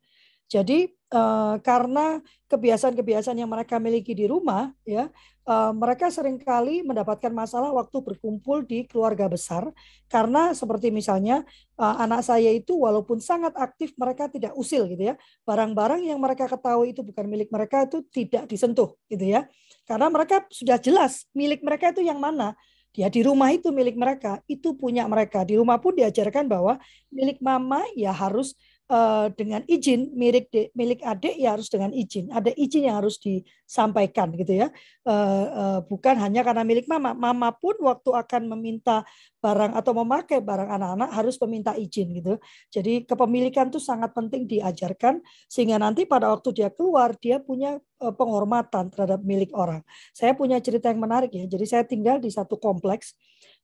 Jadi 0.49 0.96
eh, 1.13 1.55
karena 1.63 2.19
kebiasaan-kebiasaan 2.47 3.39
yang 3.39 3.51
mereka 3.51 3.79
miliki 3.79 4.15
di 4.15 4.25
rumah, 4.27 4.71
ya 4.87 5.07
eh, 5.47 5.71
mereka 5.75 6.11
sering 6.11 6.39
kali 6.39 6.83
mendapatkan 6.83 7.31
masalah 7.31 7.71
waktu 7.75 7.97
berkumpul 8.03 8.63
di 8.67 8.83
keluarga 8.87 9.27
besar. 9.31 9.67
Karena 10.11 10.51
seperti 10.51 10.91
misalnya 10.91 11.43
eh, 11.79 11.95
anak 12.03 12.23
saya 12.23 12.51
itu 12.51 12.75
walaupun 12.75 13.19
sangat 13.23 13.55
aktif, 13.55 13.95
mereka 13.99 14.27
tidak 14.31 14.55
usil 14.59 14.87
gitu 14.91 15.13
ya. 15.13 15.15
Barang-barang 15.47 16.03
yang 16.03 16.19
mereka 16.19 16.47
ketahui 16.47 16.95
itu 16.95 17.01
bukan 17.03 17.25
milik 17.27 17.49
mereka 17.51 17.87
itu 17.87 18.03
tidak 18.11 18.47
disentuh 18.47 18.95
gitu 19.07 19.23
ya. 19.23 19.47
Karena 19.87 20.11
mereka 20.11 20.43
sudah 20.51 20.75
jelas 20.79 21.27
milik 21.31 21.63
mereka 21.63 21.95
itu 21.95 22.03
yang 22.03 22.19
mana. 22.19 22.55
Ya 22.97 23.13
di 23.13 23.21
rumah 23.21 23.53
itu 23.53 23.69
milik 23.69 23.93
mereka, 23.93 24.41
itu 24.49 24.73
punya 24.73 25.05
mereka. 25.05 25.45
Di 25.45 25.53
rumah 25.53 25.77
pun 25.77 25.93
diajarkan 25.93 26.49
bahwa 26.49 26.81
milik 27.13 27.37
mama 27.37 27.85
ya 27.93 28.09
harus 28.09 28.57
uh, 28.91 29.27
dengan 29.35 29.63
izin 29.67 30.15
milik 30.15 30.51
de, 30.51 30.71
milik 30.73 31.03
adik 31.03 31.35
ya 31.35 31.55
harus 31.55 31.67
dengan 31.67 31.91
izin. 31.91 32.31
Ada 32.31 32.51
izin 32.55 32.87
yang 32.87 32.99
harus 32.99 33.19
disampaikan 33.19 34.31
gitu 34.35 34.65
ya. 34.65 34.67
Uh, 35.03 35.47
uh, 35.51 35.79
bukan 35.85 36.15
hanya 36.19 36.43
karena 36.43 36.63
milik 36.63 36.87
mama. 36.87 37.11
Mama 37.15 37.53
pun 37.55 37.75
waktu 37.83 38.09
akan 38.11 38.51
meminta 38.57 39.03
barang 39.43 39.77
atau 39.77 39.91
memakai 39.95 40.39
barang 40.41 40.69
anak-anak 40.71 41.09
harus 41.13 41.35
meminta 41.45 41.71
izin 41.75 42.11
gitu. 42.15 42.39
Jadi 42.71 43.05
kepemilikan 43.07 43.69
itu 43.69 43.79
sangat 43.79 44.11
penting 44.15 44.47
diajarkan 44.47 45.21
sehingga 45.47 45.77
nanti 45.79 46.07
pada 46.07 46.31
waktu 46.33 46.51
dia 46.55 46.69
keluar 46.73 47.15
dia 47.19 47.39
punya 47.39 47.79
penghormatan 47.97 48.93
terhadap 48.93 49.21
milik 49.25 49.49
orang. 49.53 49.81
Saya 50.13 50.33
punya 50.37 50.61
cerita 50.61 50.89
yang 50.89 51.01
menarik 51.01 51.33
ya. 51.33 51.45
Jadi 51.45 51.65
saya 51.65 51.83
tinggal 51.85 52.21
di 52.21 52.29
satu 52.29 52.57
kompleks 52.57 53.17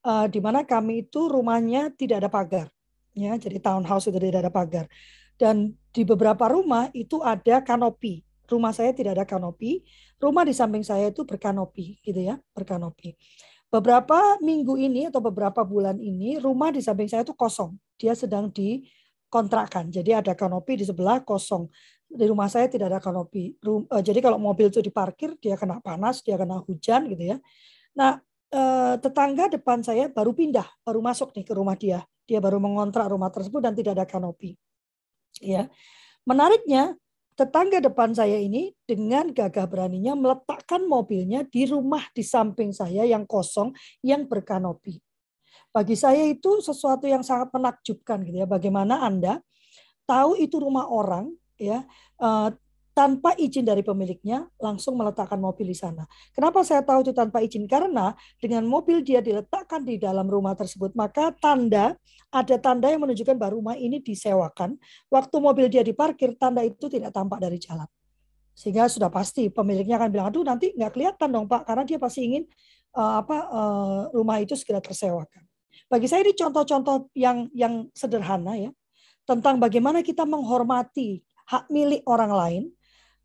uh, 0.05 0.25
di 0.29 0.39
mana 0.41 0.65
kami 0.65 1.07
itu 1.07 1.29
rumahnya 1.29 1.93
tidak 1.95 2.25
ada 2.25 2.29
pagar 2.29 2.67
ya 3.13 3.37
jadi 3.37 3.57
townhouse 3.61 4.09
itu 4.09 4.19
tidak 4.19 4.45
ada 4.45 4.51
pagar. 4.53 4.85
Dan 5.37 5.73
di 5.93 6.05
beberapa 6.05 6.49
rumah 6.49 6.89
itu 6.93 7.21
ada 7.21 7.61
kanopi. 7.65 8.21
Rumah 8.45 8.73
saya 8.75 8.93
tidak 8.93 9.17
ada 9.17 9.25
kanopi. 9.25 9.81
Rumah 10.21 10.43
di 10.45 10.53
samping 10.53 10.85
saya 10.85 11.09
itu 11.09 11.25
berkanopi 11.25 12.01
gitu 12.05 12.21
ya 12.21 12.37
berkanopi. 12.53 13.17
Beberapa 13.73 14.37
minggu 14.37 14.77
ini 14.77 15.09
atau 15.09 15.17
beberapa 15.17 15.65
bulan 15.65 15.97
ini 15.97 16.37
rumah 16.37 16.69
di 16.69 16.77
samping 16.77 17.09
saya 17.09 17.25
itu 17.25 17.33
kosong. 17.33 17.73
Dia 17.97 18.13
sedang 18.13 18.53
dikontrakkan. 18.53 19.89
Jadi 19.89 20.13
ada 20.13 20.37
kanopi 20.37 20.77
di 20.77 20.85
sebelah 20.85 21.25
kosong. 21.25 21.65
Di 22.05 22.29
rumah 22.29 22.45
saya 22.45 22.69
tidak 22.69 22.93
ada 22.93 23.01
kanopi. 23.01 23.57
Eh, 23.57 24.03
jadi 24.05 24.21
kalau 24.21 24.37
mobil 24.37 24.69
itu 24.69 24.77
diparkir 24.77 25.33
dia 25.41 25.57
kena 25.57 25.81
panas 25.81 26.21
dia 26.21 26.37
kena 26.37 26.61
hujan 26.61 27.09
gitu 27.09 27.33
ya. 27.33 27.37
Nah 27.97 28.21
eh, 28.53 28.95
tetangga 29.01 29.49
depan 29.49 29.81
saya 29.81 30.05
baru 30.13 30.37
pindah 30.37 30.69
baru 30.85 31.01
masuk 31.01 31.33
nih 31.33 31.41
ke 31.41 31.53
rumah 31.57 31.73
dia 31.73 32.05
dia 32.23 32.39
baru 32.39 32.59
mengontrak 32.59 33.07
rumah 33.11 33.29
tersebut 33.29 33.59
dan 33.59 33.73
tidak 33.75 33.99
ada 33.99 34.05
kanopi. 34.07 34.55
Ya. 35.43 35.67
Menariknya, 36.23 36.95
tetangga 37.33 37.81
depan 37.81 38.13
saya 38.13 38.37
ini 38.37 38.71
dengan 38.85 39.33
gagah 39.33 39.65
beraninya 39.65 40.13
meletakkan 40.13 40.85
mobilnya 40.85 41.43
di 41.49 41.65
rumah 41.65 42.05
di 42.13 42.21
samping 42.21 42.69
saya 42.69 43.03
yang 43.03 43.25
kosong 43.25 43.73
yang 44.05 44.29
berkanopi. 44.29 45.01
Bagi 45.73 45.97
saya 45.97 46.21
itu 46.29 46.61
sesuatu 46.61 47.09
yang 47.09 47.25
sangat 47.25 47.49
menakjubkan 47.49 48.21
gitu 48.21 48.45
ya. 48.45 48.47
Bagaimana 48.47 49.01
Anda 49.01 49.41
tahu 50.05 50.37
itu 50.37 50.61
rumah 50.61 50.85
orang 50.85 51.33
ya 51.57 51.81
eh, 52.21 52.49
tanpa 52.93 53.33
izin 53.35 53.65
dari 53.65 53.81
pemiliknya 53.81 54.45
langsung 54.61 54.93
meletakkan 54.93 55.41
mobil 55.41 55.65
di 55.65 55.73
sana. 55.73 56.05
Kenapa 56.29 56.61
saya 56.61 56.85
tahu 56.85 57.01
itu 57.01 57.11
tanpa 57.11 57.41
izin? 57.41 57.65
Karena 57.65 58.13
dengan 58.37 58.69
mobil 58.69 59.01
dia 59.01 59.19
diletakkan 59.19 59.81
di 59.81 59.97
dalam 59.97 60.29
rumah 60.29 60.53
tersebut, 60.53 60.93
maka 60.93 61.33
tanda 61.33 61.97
ada 62.29 62.55
tanda 62.61 62.93
yang 62.93 63.01
menunjukkan 63.01 63.33
bahwa 63.33 63.57
rumah 63.57 63.75
ini 63.75 63.97
disewakan. 63.97 64.77
Waktu 65.09 65.35
mobil 65.41 65.65
dia 65.73 65.81
diparkir, 65.81 66.37
tanda 66.37 66.61
itu 66.61 66.85
tidak 66.85 67.09
tampak 67.09 67.41
dari 67.41 67.57
jalan. 67.57 67.89
Sehingga 68.53 68.85
sudah 68.85 69.09
pasti 69.09 69.49
pemiliknya 69.49 69.97
akan 69.97 70.09
bilang, 70.13 70.29
aduh 70.29 70.45
nanti 70.45 70.77
nggak 70.77 70.93
kelihatan 70.93 71.33
dong 71.33 71.49
Pak, 71.49 71.65
karena 71.65 71.83
dia 71.89 71.97
pasti 71.97 72.29
ingin 72.29 72.45
uh, 72.93 73.25
apa 73.25 73.37
uh, 73.49 74.01
rumah 74.13 74.37
itu 74.37 74.53
segera 74.53 74.77
tersewakan. 74.77 75.41
Bagi 75.89 76.05
saya 76.05 76.21
ini 76.21 76.37
contoh-contoh 76.37 77.09
yang 77.17 77.49
yang 77.57 77.89
sederhana 77.97 78.53
ya 78.53 78.69
tentang 79.25 79.57
bagaimana 79.57 80.05
kita 80.05 80.21
menghormati 80.27 81.25
hak 81.49 81.67
milik 81.73 82.05
orang 82.05 82.31
lain 82.31 82.63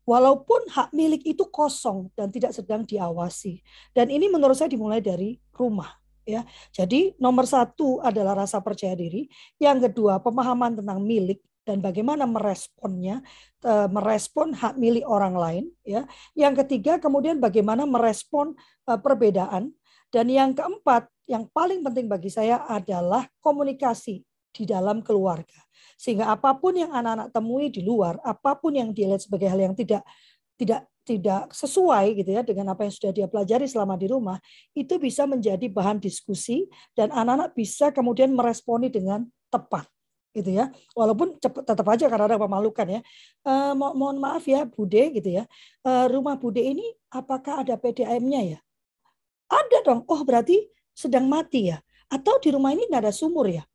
walaupun 0.09 0.65
hak 0.73 0.89
milik 0.89 1.21
itu 1.21 1.45
kosong 1.45 2.09
dan 2.17 2.33
tidak 2.33 2.57
sedang 2.57 2.81
diawasi. 2.81 3.61
Dan 3.93 4.09
ini 4.09 4.25
menurut 4.25 4.57
saya 4.57 4.73
dimulai 4.73 5.05
dari 5.05 5.37
rumah. 5.53 5.93
Ya, 6.25 6.45
jadi 6.73 7.17
nomor 7.17 7.49
satu 7.49 8.01
adalah 8.01 8.45
rasa 8.45 8.61
percaya 8.61 8.93
diri. 8.97 9.29
Yang 9.61 9.89
kedua 9.89 10.21
pemahaman 10.21 10.77
tentang 10.77 11.01
milik 11.01 11.41
dan 11.65 11.81
bagaimana 11.81 12.25
meresponnya, 12.25 13.21
eh, 13.65 13.87
merespon 13.89 14.53
hak 14.53 14.77
milik 14.77 15.05
orang 15.05 15.33
lain. 15.37 15.65
Ya, 15.85 16.05
yang 16.33 16.53
ketiga 16.57 16.97
kemudian 16.97 17.37
bagaimana 17.37 17.85
merespon 17.85 18.57
eh, 18.89 18.97
perbedaan. 18.97 19.73
Dan 20.09 20.25
yang 20.25 20.57
keempat, 20.57 21.05
yang 21.29 21.45
paling 21.53 21.85
penting 21.85 22.09
bagi 22.09 22.33
saya 22.33 22.65
adalah 22.65 23.29
komunikasi 23.45 24.25
di 24.59 24.67
dalam 24.67 24.99
keluarga. 24.99 25.55
Sehingga 25.95 26.27
apa 26.27 26.51
pun 26.59 26.75
yang 26.75 26.91
anak-anak 26.91 27.31
temui 27.31 27.71
di 27.71 27.79
luar, 27.79 28.19
apa 28.27 28.59
pun 28.59 28.75
yang 28.75 28.91
dilihat 28.91 29.23
sebagai 29.23 29.47
hal 29.47 29.59
yang 29.63 29.71
tidak 29.71 30.03
tidak 30.59 30.83
tidak 31.07 31.49
sesuai 31.55 32.19
gitu 32.19 32.35
ya 32.35 32.43
dengan 32.43 32.75
apa 32.75 32.85
yang 32.85 32.93
sudah 32.93 33.11
dia 33.15 33.25
pelajari 33.31 33.65
selama 33.65 33.95
di 33.95 34.11
rumah, 34.11 34.37
itu 34.75 34.99
bisa 34.99 35.23
menjadi 35.23 35.71
bahan 35.71 35.97
diskusi 35.97 36.67
dan 36.93 37.09
anak-anak 37.15 37.55
bisa 37.55 37.89
kemudian 37.95 38.35
meresponi 38.35 38.91
dengan 38.91 39.23
tepat 39.47 39.87
gitu 40.35 40.53
ya. 40.53 40.69
Walaupun 40.93 41.41
cepet, 41.41 41.65
tetap 41.65 41.87
aja 41.89 42.05
karena 42.05 42.29
ada 42.29 42.37
pemalukan 42.37 42.85
ya. 42.85 43.01
E, 43.41 43.53
mo 43.73 43.97
mohon 43.97 44.21
maaf 44.21 44.45
ya 44.45 44.69
Bude 44.69 45.09
gitu 45.15 45.41
ya. 45.41 45.43
E, 45.81 45.91
rumah 46.13 46.37
Bude 46.37 46.61
ini 46.61 46.85
apakah 47.09 47.65
ada 47.65 47.73
PDAM-nya 47.73 48.41
ya? 48.53 48.59
Ada 49.49 49.81
dong. 49.81 50.05
Oh 50.05 50.21
berarti 50.21 50.69
sedang 50.93 51.25
mati 51.25 51.73
ya? 51.73 51.81
Atau 52.13 52.37
di 52.37 52.53
rumah 52.53 52.69
ini 52.69 52.85
nggak 52.85 53.09
ada 53.09 53.13
sumur 53.15 53.49
ya 53.49 53.65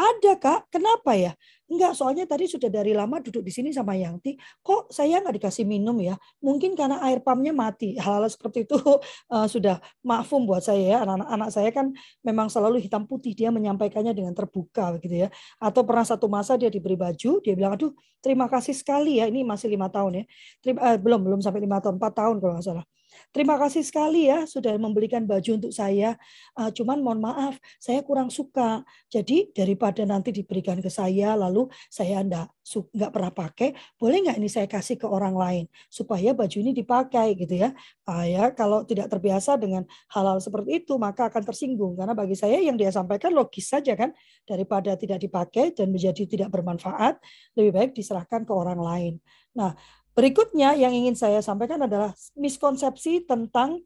ada 0.00 0.32
kak, 0.40 0.72
kenapa 0.72 1.12
ya? 1.12 1.36
Enggak, 1.70 1.94
soalnya 1.94 2.26
tadi 2.26 2.50
sudah 2.50 2.66
dari 2.66 2.90
lama 2.90 3.22
duduk 3.22 3.46
di 3.46 3.52
sini 3.54 3.70
sama 3.70 3.94
Yanti. 3.94 4.34
Kok 4.58 4.90
saya 4.90 5.22
nggak 5.22 5.38
dikasih 5.38 5.62
minum 5.62 5.94
ya? 6.02 6.18
Mungkin 6.42 6.74
karena 6.74 6.98
air 7.06 7.22
pumpnya 7.22 7.54
mati. 7.54 7.94
Hal-hal 7.94 8.26
seperti 8.26 8.66
itu 8.66 8.74
uh, 8.74 9.46
sudah 9.54 9.78
mafum 10.02 10.48
buat 10.48 10.66
saya 10.66 10.82
ya. 10.82 10.98
Anak-anak 11.06 11.50
saya 11.54 11.70
kan 11.70 11.94
memang 12.26 12.50
selalu 12.50 12.82
hitam 12.82 13.06
putih. 13.06 13.38
Dia 13.38 13.54
menyampaikannya 13.54 14.10
dengan 14.10 14.34
terbuka 14.34 14.98
gitu 14.98 15.14
ya. 15.14 15.28
Atau 15.62 15.86
pernah 15.86 16.02
satu 16.02 16.26
masa 16.26 16.58
dia 16.58 16.72
diberi 16.72 16.98
baju, 16.98 17.38
dia 17.38 17.54
bilang, 17.54 17.78
aduh 17.78 17.94
terima 18.18 18.50
kasih 18.50 18.74
sekali 18.74 19.22
ya. 19.22 19.30
Ini 19.30 19.46
masih 19.46 19.70
lima 19.70 19.86
tahun 19.86 20.22
ya. 20.22 20.24
Terima, 20.58 20.78
uh, 20.82 20.98
belum 20.98 21.20
belum 21.22 21.40
sampai 21.44 21.62
lima 21.62 21.78
tahun, 21.78 22.02
empat 22.02 22.12
tahun 22.18 22.36
kalau 22.42 22.52
nggak 22.58 22.66
salah. 22.66 22.86
Terima 23.30 23.54
kasih 23.54 23.86
sekali 23.86 24.26
ya 24.26 24.42
sudah 24.42 24.74
membelikan 24.74 25.22
baju 25.22 25.54
untuk 25.54 25.70
saya. 25.70 26.18
Uh, 26.58 26.66
cuman 26.74 26.98
mohon 26.98 27.22
maaf, 27.22 27.54
saya 27.78 28.02
kurang 28.02 28.26
suka. 28.26 28.82
Jadi 29.06 29.54
daripada 29.54 30.02
nanti 30.02 30.34
diberikan 30.34 30.82
ke 30.82 30.90
saya, 30.90 31.38
lalu 31.38 31.70
saya 31.86 32.26
enggak 32.26 32.50
nggak 32.70 33.10
pernah 33.10 33.32
pakai, 33.34 33.74
boleh 33.98 34.26
nggak 34.26 34.38
ini 34.38 34.46
saya 34.50 34.66
kasih 34.70 34.94
ke 34.94 35.06
orang 35.06 35.34
lain 35.34 35.64
supaya 35.90 36.30
baju 36.30 36.54
ini 36.58 36.74
dipakai 36.74 37.38
gitu 37.38 37.54
ya. 37.54 37.70
Uh, 38.02 38.26
ya 38.26 38.50
kalau 38.50 38.82
tidak 38.82 39.06
terbiasa 39.06 39.54
dengan 39.58 39.86
hal-hal 40.10 40.42
seperti 40.42 40.82
itu 40.82 40.98
maka 40.98 41.30
akan 41.30 41.42
tersinggung 41.46 41.94
karena 41.98 42.14
bagi 42.14 42.34
saya 42.34 42.58
yang 42.58 42.74
dia 42.74 42.90
sampaikan 42.90 43.30
logis 43.30 43.70
saja 43.70 43.94
kan 43.94 44.10
daripada 44.42 44.94
tidak 44.98 45.22
dipakai 45.22 45.70
dan 45.70 45.94
menjadi 45.94 46.26
tidak 46.26 46.50
bermanfaat, 46.50 47.22
lebih 47.54 47.78
baik 47.78 47.90
diserahkan 47.94 48.42
ke 48.42 48.50
orang 48.50 48.78
lain. 48.82 49.14
Nah, 49.50 49.74
Berikutnya 50.14 50.74
yang 50.74 50.90
ingin 50.90 51.14
saya 51.14 51.38
sampaikan 51.40 51.86
adalah 51.86 52.10
miskonsepsi 52.34 53.24
tentang 53.24 53.82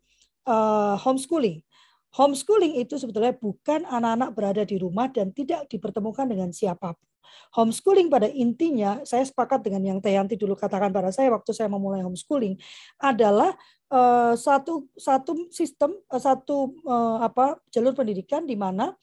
uh, 0.49 0.97
homeschooling. 1.01 1.61
Homeschooling 2.15 2.79
itu 2.79 2.95
sebetulnya 2.95 3.35
bukan 3.35 3.83
anak-anak 3.85 4.31
berada 4.33 4.63
di 4.63 4.79
rumah 4.79 5.11
dan 5.11 5.35
tidak 5.35 5.67
dipertemukan 5.67 6.31
dengan 6.31 6.55
siapa 6.55 6.95
pun. 6.95 7.09
Homeschooling 7.55 8.07
pada 8.11 8.31
intinya, 8.31 9.03
saya 9.03 9.27
sepakat 9.27 9.67
dengan 9.67 9.83
yang 9.83 9.99
Tayanti 9.99 10.39
dulu 10.39 10.55
katakan 10.55 10.95
pada 10.95 11.11
saya 11.11 11.31
waktu 11.35 11.51
saya 11.51 11.67
memulai 11.67 12.03
homeschooling, 12.03 12.59
adalah 13.03 13.55
uh, 13.91 14.35
satu 14.39 14.87
satu 14.95 15.51
sistem 15.51 15.95
uh, 16.11 16.21
satu 16.23 16.75
uh, 16.87 17.27
apa 17.27 17.59
jalur 17.75 17.95
pendidikan 17.95 18.47
di 18.47 18.55
mana 18.55 18.95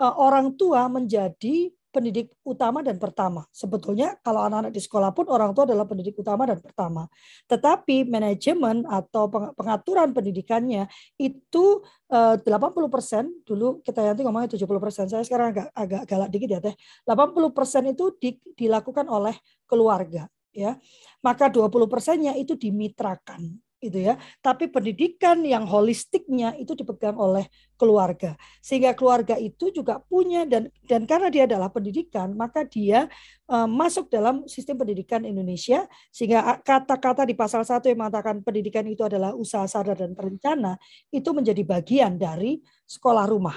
uh, 0.00 0.14
orang 0.20 0.56
tua 0.56 0.88
menjadi 0.88 1.72
pendidik 1.98 2.30
utama 2.46 2.78
dan 2.78 2.94
pertama. 2.94 3.42
Sebetulnya 3.50 4.14
kalau 4.22 4.46
anak-anak 4.46 4.70
di 4.70 4.78
sekolah 4.78 5.10
pun 5.10 5.26
orang 5.26 5.50
tua 5.50 5.66
adalah 5.66 5.82
pendidik 5.82 6.14
utama 6.14 6.46
dan 6.46 6.62
pertama. 6.62 7.10
Tetapi 7.50 8.06
manajemen 8.06 8.86
atau 8.86 9.26
pengaturan 9.58 10.14
pendidikannya 10.14 10.86
itu 11.18 11.82
80% 12.06 12.46
eh, 12.46 13.26
dulu 13.42 13.82
kita 13.82 14.14
nanti 14.14 14.22
ngomongnya 14.22 14.54
70%. 14.54 15.10
Saya 15.10 15.26
sekarang 15.26 15.50
agak 15.50 15.66
agak 15.74 16.02
galak 16.06 16.28
dikit 16.30 16.48
ya 16.54 16.60
Teh. 16.62 16.74
80% 17.02 17.92
itu 17.98 18.04
di, 18.22 18.30
dilakukan 18.54 19.10
oleh 19.10 19.34
keluarga 19.66 20.30
ya. 20.54 20.78
Maka 21.26 21.50
20 21.50 21.66
persennya 21.90 22.38
itu 22.38 22.54
dimitrakan 22.54 23.58
itu 23.78 24.10
ya. 24.10 24.18
Tapi 24.42 24.66
pendidikan 24.70 25.38
yang 25.46 25.64
holistiknya 25.66 26.54
itu 26.58 26.74
dipegang 26.74 27.14
oleh 27.14 27.46
keluarga. 27.78 28.34
Sehingga 28.58 28.94
keluarga 28.98 29.38
itu 29.38 29.70
juga 29.70 30.02
punya 30.02 30.42
dan 30.42 30.70
dan 30.86 31.06
karena 31.06 31.30
dia 31.30 31.44
adalah 31.46 31.70
pendidikan, 31.70 32.34
maka 32.34 32.66
dia 32.66 33.06
uh, 33.46 33.70
masuk 33.70 34.10
dalam 34.10 34.44
sistem 34.50 34.82
pendidikan 34.82 35.22
Indonesia 35.22 35.86
sehingga 36.10 36.58
kata-kata 36.62 37.22
di 37.22 37.38
pasal 37.38 37.62
1 37.62 37.86
yang 37.86 38.02
mengatakan 38.02 38.42
pendidikan 38.42 38.84
itu 38.90 39.06
adalah 39.06 39.32
usaha 39.34 39.64
sadar 39.70 39.94
dan 39.94 40.12
terencana 40.18 40.74
itu 41.14 41.30
menjadi 41.30 41.62
bagian 41.62 42.18
dari 42.18 42.58
sekolah 42.86 43.30
rumah. 43.30 43.56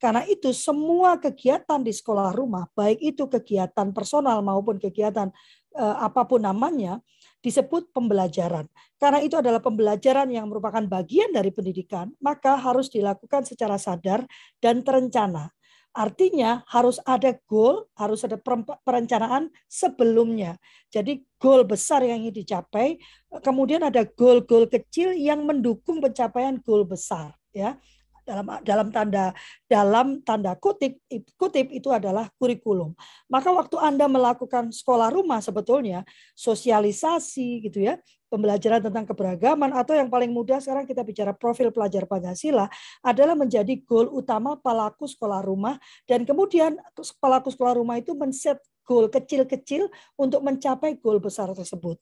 Karena 0.00 0.24
itu 0.24 0.48
semua 0.56 1.20
kegiatan 1.20 1.76
di 1.84 1.92
sekolah 1.92 2.32
rumah, 2.32 2.64
baik 2.72 3.04
itu 3.04 3.28
kegiatan 3.28 3.92
personal 3.92 4.40
maupun 4.40 4.80
kegiatan 4.80 5.28
uh, 5.76 5.96
apa 6.00 6.24
pun 6.24 6.40
namanya, 6.40 7.04
disebut 7.40 7.92
pembelajaran. 7.92 8.68
Karena 9.00 9.20
itu 9.24 9.36
adalah 9.40 9.60
pembelajaran 9.64 10.28
yang 10.28 10.48
merupakan 10.48 10.84
bagian 10.84 11.32
dari 11.32 11.48
pendidikan, 11.52 12.12
maka 12.20 12.56
harus 12.56 12.92
dilakukan 12.92 13.48
secara 13.48 13.80
sadar 13.80 14.24
dan 14.60 14.84
terencana. 14.84 15.52
Artinya 15.90 16.62
harus 16.70 17.02
ada 17.02 17.34
goal, 17.50 17.90
harus 17.98 18.22
ada 18.22 18.38
perencanaan 18.86 19.50
sebelumnya. 19.66 20.54
Jadi 20.86 21.26
goal 21.42 21.66
besar 21.66 22.06
yang 22.06 22.22
ingin 22.22 22.46
dicapai, 22.46 22.94
kemudian 23.42 23.82
ada 23.82 24.06
goal-goal 24.06 24.70
kecil 24.70 25.10
yang 25.10 25.42
mendukung 25.42 25.98
pencapaian 25.98 26.62
goal 26.62 26.86
besar. 26.86 27.34
Ya, 27.50 27.82
dalam 28.30 28.46
dalam 28.62 28.88
tanda 28.94 29.24
dalam 29.66 30.06
tanda 30.22 30.54
kutip 30.54 31.02
kutip 31.34 31.66
itu 31.74 31.90
adalah 31.90 32.30
kurikulum. 32.38 32.94
Maka 33.26 33.50
waktu 33.50 33.74
Anda 33.82 34.06
melakukan 34.06 34.70
sekolah 34.70 35.10
rumah 35.10 35.42
sebetulnya 35.42 36.06
sosialisasi 36.38 37.66
gitu 37.66 37.90
ya, 37.90 37.98
pembelajaran 38.30 38.86
tentang 38.86 39.02
keberagaman 39.10 39.74
atau 39.74 39.98
yang 39.98 40.06
paling 40.06 40.30
mudah 40.30 40.62
sekarang 40.62 40.86
kita 40.86 41.02
bicara 41.02 41.34
profil 41.34 41.74
pelajar 41.74 42.06
Pancasila 42.06 42.70
adalah 43.02 43.34
menjadi 43.34 43.74
goal 43.82 44.06
utama 44.14 44.54
pelaku 44.54 45.10
sekolah 45.10 45.42
rumah 45.42 45.74
dan 46.06 46.22
kemudian 46.22 46.78
pelaku 47.18 47.50
sekolah 47.50 47.74
rumah 47.74 47.98
itu 47.98 48.14
men-set 48.14 48.62
goal 48.86 49.10
kecil-kecil 49.10 49.90
untuk 50.14 50.46
mencapai 50.46 50.98
goal 51.02 51.18
besar 51.18 51.50
tersebut. 51.50 51.98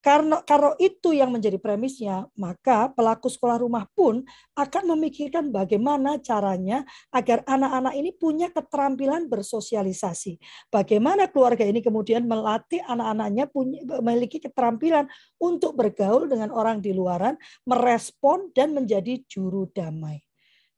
Karena 0.00 0.40
kalau 0.48 0.72
itu 0.80 1.12
yang 1.12 1.28
menjadi 1.28 1.60
premisnya, 1.60 2.24
maka 2.32 2.88
pelaku 2.88 3.28
sekolah 3.28 3.60
rumah 3.60 3.84
pun 3.92 4.24
akan 4.56 4.96
memikirkan 4.96 5.52
bagaimana 5.52 6.16
caranya 6.24 6.88
agar 7.12 7.44
anak-anak 7.44 7.94
ini 8.00 8.10
punya 8.16 8.48
keterampilan 8.48 9.28
bersosialisasi. 9.28 10.40
Bagaimana 10.72 11.28
keluarga 11.28 11.68
ini 11.68 11.84
kemudian 11.84 12.24
melatih 12.24 12.80
anak-anaknya 12.88 13.44
punya 13.52 13.84
memiliki 14.00 14.40
keterampilan 14.40 15.04
untuk 15.36 15.76
bergaul 15.76 16.24
dengan 16.32 16.48
orang 16.48 16.80
di 16.80 16.96
luaran, 16.96 17.36
merespon 17.68 18.48
dan 18.56 18.72
menjadi 18.72 19.20
juru 19.28 19.68
damai 19.68 20.29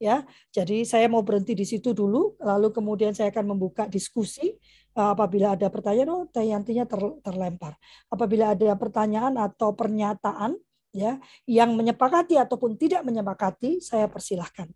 ya. 0.02 0.26
Jadi 0.50 0.82
saya 0.82 1.06
mau 1.06 1.22
berhenti 1.22 1.54
di 1.54 1.62
situ 1.62 1.94
dulu, 1.94 2.34
lalu 2.42 2.74
kemudian 2.74 3.14
saya 3.14 3.30
akan 3.30 3.54
membuka 3.54 3.86
diskusi 3.86 4.58
Eh, 4.92 5.08
apabila 5.16 5.56
ada 5.56 5.72
pertanyaan, 5.72 6.10
oh 6.12 6.24
Tayantinya 6.28 6.84
ter, 6.84 7.00
terlempar. 7.24 7.80
Apabila 8.12 8.52
ada 8.52 8.76
pertanyaan 8.76 9.40
atau 9.40 9.72
pernyataan 9.72 10.52
ya 10.92 11.16
yang 11.48 11.72
menyepakati 11.72 12.36
ataupun 12.36 12.76
tidak 12.76 13.00
menyepakati, 13.00 13.80
saya 13.80 14.04
persilahkan. 14.12 14.68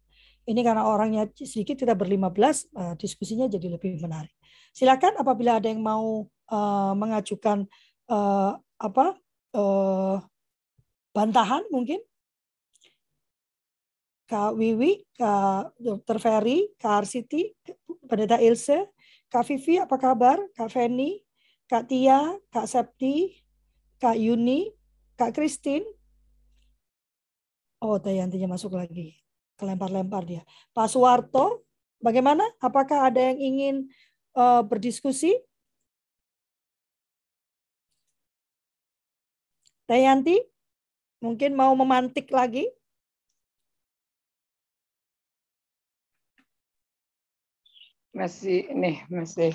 Ini 0.48 0.60
karena 0.64 0.88
orangnya 0.88 1.28
sedikit 1.36 1.76
kita 1.76 1.92
berlima 1.92 2.32
belas, 2.32 2.64
uh, 2.72 2.96
diskusinya 2.96 3.44
jadi 3.44 3.76
lebih 3.76 4.00
menarik. 4.00 4.32
Silakan 4.72 5.20
apabila 5.20 5.60
ada 5.60 5.68
yang 5.68 5.84
mau 5.84 6.24
uh, 6.52 6.92
mengajukan 6.96 7.68
apa 8.76 9.18
bantahan 11.10 11.64
mungkin 11.72 11.96
Kak 14.26 14.58
Wiwi, 14.58 15.06
Kak 15.14 15.78
Dr. 15.78 16.18
Ferry, 16.18 16.74
Kak 16.82 17.06
Arsiti, 17.06 17.54
Pendeta 18.10 18.42
Ilse, 18.42 18.90
Kak 19.30 19.46
Vivi 19.46 19.78
apa 19.78 19.94
kabar? 19.98 20.38
Kak 20.54 20.70
Feni, 20.70 21.22
Kak 21.70 21.86
Tia, 21.86 22.34
Kak 22.50 22.66
Septi, 22.66 23.42
Kak 24.02 24.18
Yuni, 24.18 24.70
Kak 25.14 25.34
Christine. 25.34 25.86
Oh, 27.78 28.02
Dayantinya 28.02 28.50
masuk 28.50 28.74
lagi. 28.74 29.18
Kelempar-lempar 29.54 30.26
dia. 30.26 30.42
Pak 30.74 30.90
Suwarto, 30.90 31.62
bagaimana? 32.02 32.42
Apakah 32.58 33.10
ada 33.10 33.18
yang 33.30 33.38
ingin 33.38 33.76
uh, 34.34 34.66
berdiskusi? 34.66 35.38
Dayanti, 39.86 40.42
mungkin 41.22 41.54
mau 41.54 41.70
memantik 41.78 42.26
lagi? 42.34 42.66
Masih 48.16 48.64
nih 48.72 49.04
masih 49.12 49.52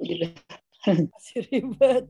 masih 1.12 1.38
ribet. 1.52 2.04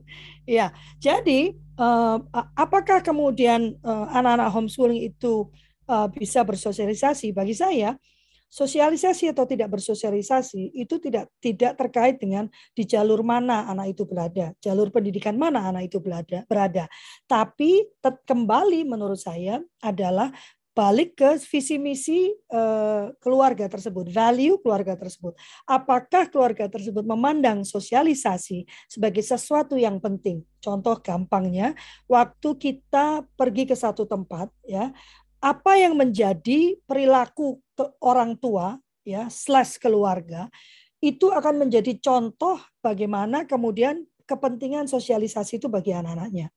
Ya, 0.47 0.73
jadi 0.97 1.53
uh, 1.77 2.17
apakah 2.57 3.03
kemudian 3.03 3.77
uh, 3.85 4.07
anak-anak 4.09 4.49
homeschooling 4.49 5.03
itu 5.13 5.51
uh, 5.85 6.07
bisa 6.09 6.41
bersosialisasi? 6.41 7.35
Bagi 7.35 7.53
saya, 7.53 7.93
sosialisasi 8.49 9.29
atau 9.29 9.45
tidak 9.45 9.77
bersosialisasi 9.77 10.73
itu 10.73 10.95
tidak 10.97 11.29
tidak 11.37 11.77
terkait 11.77 12.17
dengan 12.17 12.49
di 12.73 12.87
jalur 12.87 13.21
mana 13.21 13.69
anak 13.69 13.93
itu 13.93 14.09
berada, 14.09 14.53
jalur 14.57 14.89
pendidikan 14.89 15.37
mana 15.37 15.69
anak 15.69 15.93
itu 15.93 16.01
berada. 16.01 16.41
berada. 16.49 16.89
Tapi 17.29 17.93
kembali 18.01 18.89
menurut 18.89 19.21
saya 19.21 19.61
adalah 19.83 20.33
balik 20.73 21.21
ke 21.21 21.37
visi 21.53 21.77
misi 21.77 22.33
uh, 22.49 23.13
keluarga 23.21 23.69
tersebut, 23.69 24.09
value 24.09 24.57
keluarga 24.59 24.97
tersebut. 24.97 25.37
Apakah 25.69 26.27
keluarga 26.27 26.65
tersebut 26.65 27.05
memandang 27.05 27.61
sosialisasi 27.61 28.65
sebagai 28.89 29.21
sesuatu 29.21 29.77
yang 29.77 30.01
penting? 30.01 30.41
Contoh 30.57 30.97
gampangnya, 30.97 31.77
waktu 32.09 32.49
kita 32.57 33.21
pergi 33.37 33.69
ke 33.69 33.77
satu 33.77 34.09
tempat, 34.09 34.49
ya, 34.65 34.89
apa 35.37 35.77
yang 35.77 35.93
menjadi 35.93 36.73
perilaku 36.89 37.61
ke 37.77 37.85
orang 38.01 38.33
tua, 38.41 38.81
ya, 39.05 39.29
slash 39.29 39.77
keluarga, 39.77 40.49
itu 41.03 41.27
akan 41.29 41.67
menjadi 41.67 41.99
contoh 41.99 42.57
bagaimana 42.79 43.43
kemudian 43.43 44.07
kepentingan 44.23 44.87
sosialisasi 44.87 45.59
itu 45.59 45.67
bagi 45.67 45.91
anak-anaknya. 45.91 46.49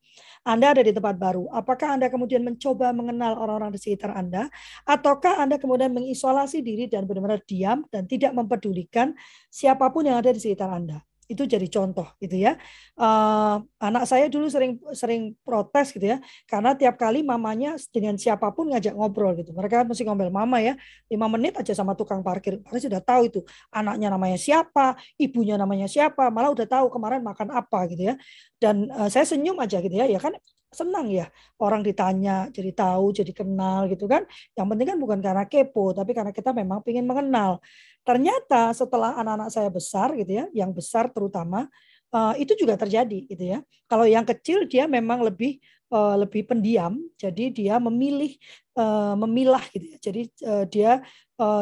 Anda 0.47 0.77
ada 0.77 0.81
di 0.83 0.95
tempat 0.95 1.19
baru, 1.19 1.51
apakah 1.51 1.99
Anda 1.99 2.07
kemudian 2.07 2.43
mencoba 2.43 2.95
mengenal 2.95 3.35
orang-orang 3.35 3.75
di 3.75 3.79
sekitar 3.79 4.15
Anda, 4.15 4.47
ataukah 4.87 5.43
Anda 5.43 5.59
kemudian 5.59 5.91
mengisolasi 5.91 6.63
diri 6.63 6.87
dan 6.87 7.03
benar-benar 7.03 7.43
diam 7.43 7.83
dan 7.91 8.07
tidak 8.07 8.31
mempedulikan 8.31 9.11
siapa 9.51 9.91
pun 9.91 10.07
yang 10.07 10.19
ada 10.23 10.31
di 10.31 10.39
sekitar 10.39 10.71
Anda? 10.71 11.03
Itu 11.27 11.43
jadi 11.43 11.67
contoh 11.67 12.07
gitu 12.23 12.39
ya. 12.39 12.55
Uh, 12.95 13.59
anak 13.83 14.07
saya 14.07 14.31
dulu 14.31 14.47
sering 14.47 14.79
sering 14.95 15.35
protes 15.43 15.91
gitu 15.91 16.15
ya, 16.15 16.17
karena 16.47 16.73
tiap 16.73 16.95
kali 16.95 17.21
mamanya 17.21 17.75
dengan 17.91 18.15
siapa 18.15 18.47
pun 18.55 18.71
ngajak 18.71 18.95
ngobrol 18.95 19.35
gitu. 19.35 19.51
Mereka 19.51 19.83
mesti 19.83 20.07
ngomel 20.07 20.31
mama 20.31 20.63
ya, 20.63 20.73
lima 21.11 21.27
menit 21.27 21.59
aja 21.59 21.75
sama 21.75 21.93
tukang 21.93 22.23
parkir. 22.23 22.63
Karena 22.63 22.79
sudah 22.79 23.01
tahu 23.03 23.21
itu 23.27 23.39
anaknya 23.69 24.07
namanya 24.11 24.39
siapa, 24.39 24.95
ibunya 25.19 25.59
namanya 25.59 25.85
siapa, 25.91 26.31
malah 26.31 26.49
udah 26.55 26.65
tahu 26.65 26.87
kemarin 26.89 27.21
makan 27.21 27.51
apa 27.51 27.79
gitu 27.91 28.09
ya. 28.11 28.15
Dan 28.57 28.87
uh, 28.89 29.11
saya 29.11 29.27
senyum 29.27 29.59
aja 29.59 29.83
gitu 29.83 29.93
ya, 29.93 30.07
ya 30.07 30.17
kan 30.17 30.33
senang 30.67 31.07
ya 31.07 31.31
orang 31.63 31.79
ditanya 31.79 32.51
jadi 32.51 32.75
tahu 32.75 33.15
jadi 33.15 33.31
kenal 33.31 33.87
gitu 33.87 34.03
kan 34.03 34.27
yang 34.51 34.67
penting 34.67 34.87
kan 34.91 34.97
bukan 34.99 35.19
karena 35.23 35.47
kepo 35.47 35.95
tapi 35.95 36.11
karena 36.11 36.35
kita 36.35 36.51
memang 36.51 36.83
ingin 36.83 37.07
mengenal 37.07 37.63
ternyata 38.07 38.71
setelah 38.71 39.19
anak-anak 39.19 39.51
saya 39.51 39.67
besar 39.67 40.15
gitu 40.15 40.31
ya 40.31 40.45
yang 40.55 40.71
besar 40.71 41.11
terutama 41.11 41.67
uh, 42.15 42.31
itu 42.39 42.55
juga 42.55 42.79
terjadi 42.79 43.27
gitu 43.27 43.43
ya 43.43 43.59
kalau 43.91 44.07
yang 44.07 44.23
kecil 44.23 44.63
dia 44.63 44.87
memang 44.87 45.19
lebih 45.27 45.59
uh, 45.91 46.15
lebih 46.15 46.47
pendiam 46.47 46.95
jadi 47.19 47.51
dia 47.51 47.75
memilih 47.83 48.31
uh, 48.79 49.19
memilah 49.19 49.63
gitu 49.75 49.85
ya 49.91 49.97
jadi 49.99 50.21
dia 50.71 50.91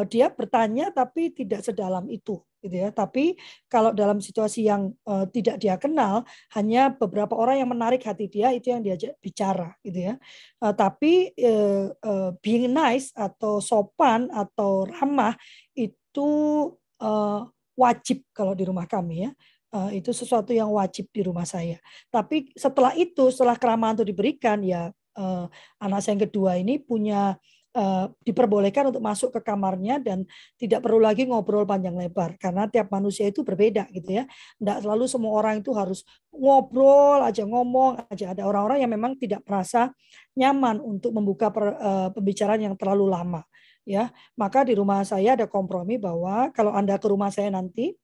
dia 0.07 0.31
bertanya 0.31 0.87
tapi 0.87 1.35
tidak 1.35 1.59
sedalam 1.59 2.07
itu 2.07 2.39
gitu 2.63 2.79
ya. 2.79 2.95
Tapi 2.95 3.35
kalau 3.67 3.91
dalam 3.91 4.23
situasi 4.23 4.71
yang 4.71 4.95
tidak 5.35 5.59
dia 5.59 5.75
kenal, 5.75 6.23
hanya 6.55 6.95
beberapa 6.95 7.35
orang 7.35 7.59
yang 7.59 7.67
menarik 7.67 7.99
hati 8.07 8.31
dia 8.31 8.55
itu 8.55 8.71
yang 8.71 8.79
diajak 8.79 9.19
bicara 9.19 9.75
gitu 9.83 9.99
ya. 9.99 10.13
Tapi 10.63 11.35
being 12.39 12.71
nice 12.71 13.11
atau 13.19 13.59
sopan 13.59 14.31
atau 14.31 14.87
ramah 14.87 15.35
itu 15.75 16.04
uh, 17.01 17.41
wajib 17.75 18.23
kalau 18.31 18.55
di 18.55 18.63
rumah 18.63 18.87
kami 18.87 19.27
ya. 19.27 19.31
Uh, 19.75 19.91
itu 19.91 20.15
sesuatu 20.15 20.55
yang 20.55 20.71
wajib 20.71 21.11
di 21.11 21.19
rumah 21.19 21.43
saya. 21.43 21.75
Tapi 22.07 22.55
setelah 22.55 22.95
itu, 22.95 23.27
setelah 23.27 23.59
keramahan 23.59 23.99
itu 23.99 24.07
diberikan, 24.07 24.63
ya 24.63 24.87
uh, 25.19 25.51
anak 25.83 25.99
saya 25.99 26.15
yang 26.15 26.23
kedua 26.31 26.55
ini 26.55 26.79
punya 26.79 27.35
uh, 27.75 28.07
diperbolehkan 28.23 28.87
untuk 28.89 29.03
masuk 29.03 29.29
ke 29.35 29.43
kamarnya 29.43 29.99
dan 29.99 30.23
tidak 30.55 30.79
perlu 30.79 31.03
lagi 31.03 31.27
ngobrol 31.27 31.67
panjang 31.67 31.93
lebar 31.99 32.39
karena 32.39 32.71
tiap 32.71 32.87
manusia 32.87 33.27
itu 33.27 33.43
berbeda 33.43 33.91
gitu 33.91 34.15
ya. 34.15 34.23
Tidak 34.57 34.87
selalu 34.87 35.05
semua 35.11 35.35
orang 35.35 35.59
itu 35.59 35.75
harus 35.75 36.07
ngobrol 36.31 37.19
aja 37.19 37.43
ngomong 37.43 38.07
aja. 38.07 38.31
Ada 38.31 38.47
orang-orang 38.47 38.79
yang 38.79 38.91
memang 38.91 39.19
tidak 39.19 39.43
merasa 39.43 39.91
nyaman 40.39 40.79
untuk 40.79 41.11
membuka 41.11 41.51
per, 41.51 41.75
uh, 41.75 42.09
pembicaraan 42.15 42.63
yang 42.63 42.75
terlalu 42.79 43.11
lama 43.11 43.43
ya. 43.85 44.11
Maka 44.35 44.65
di 44.67 44.73
rumah 44.75 45.05
saya 45.05 45.37
ada 45.37 45.47
kompromi 45.47 45.95
bahwa 46.01 46.51
kalau 46.51 46.73
Anda 46.73 46.97
ke 46.99 47.07
rumah 47.07 47.31
saya 47.31 47.53
nanti 47.53 47.95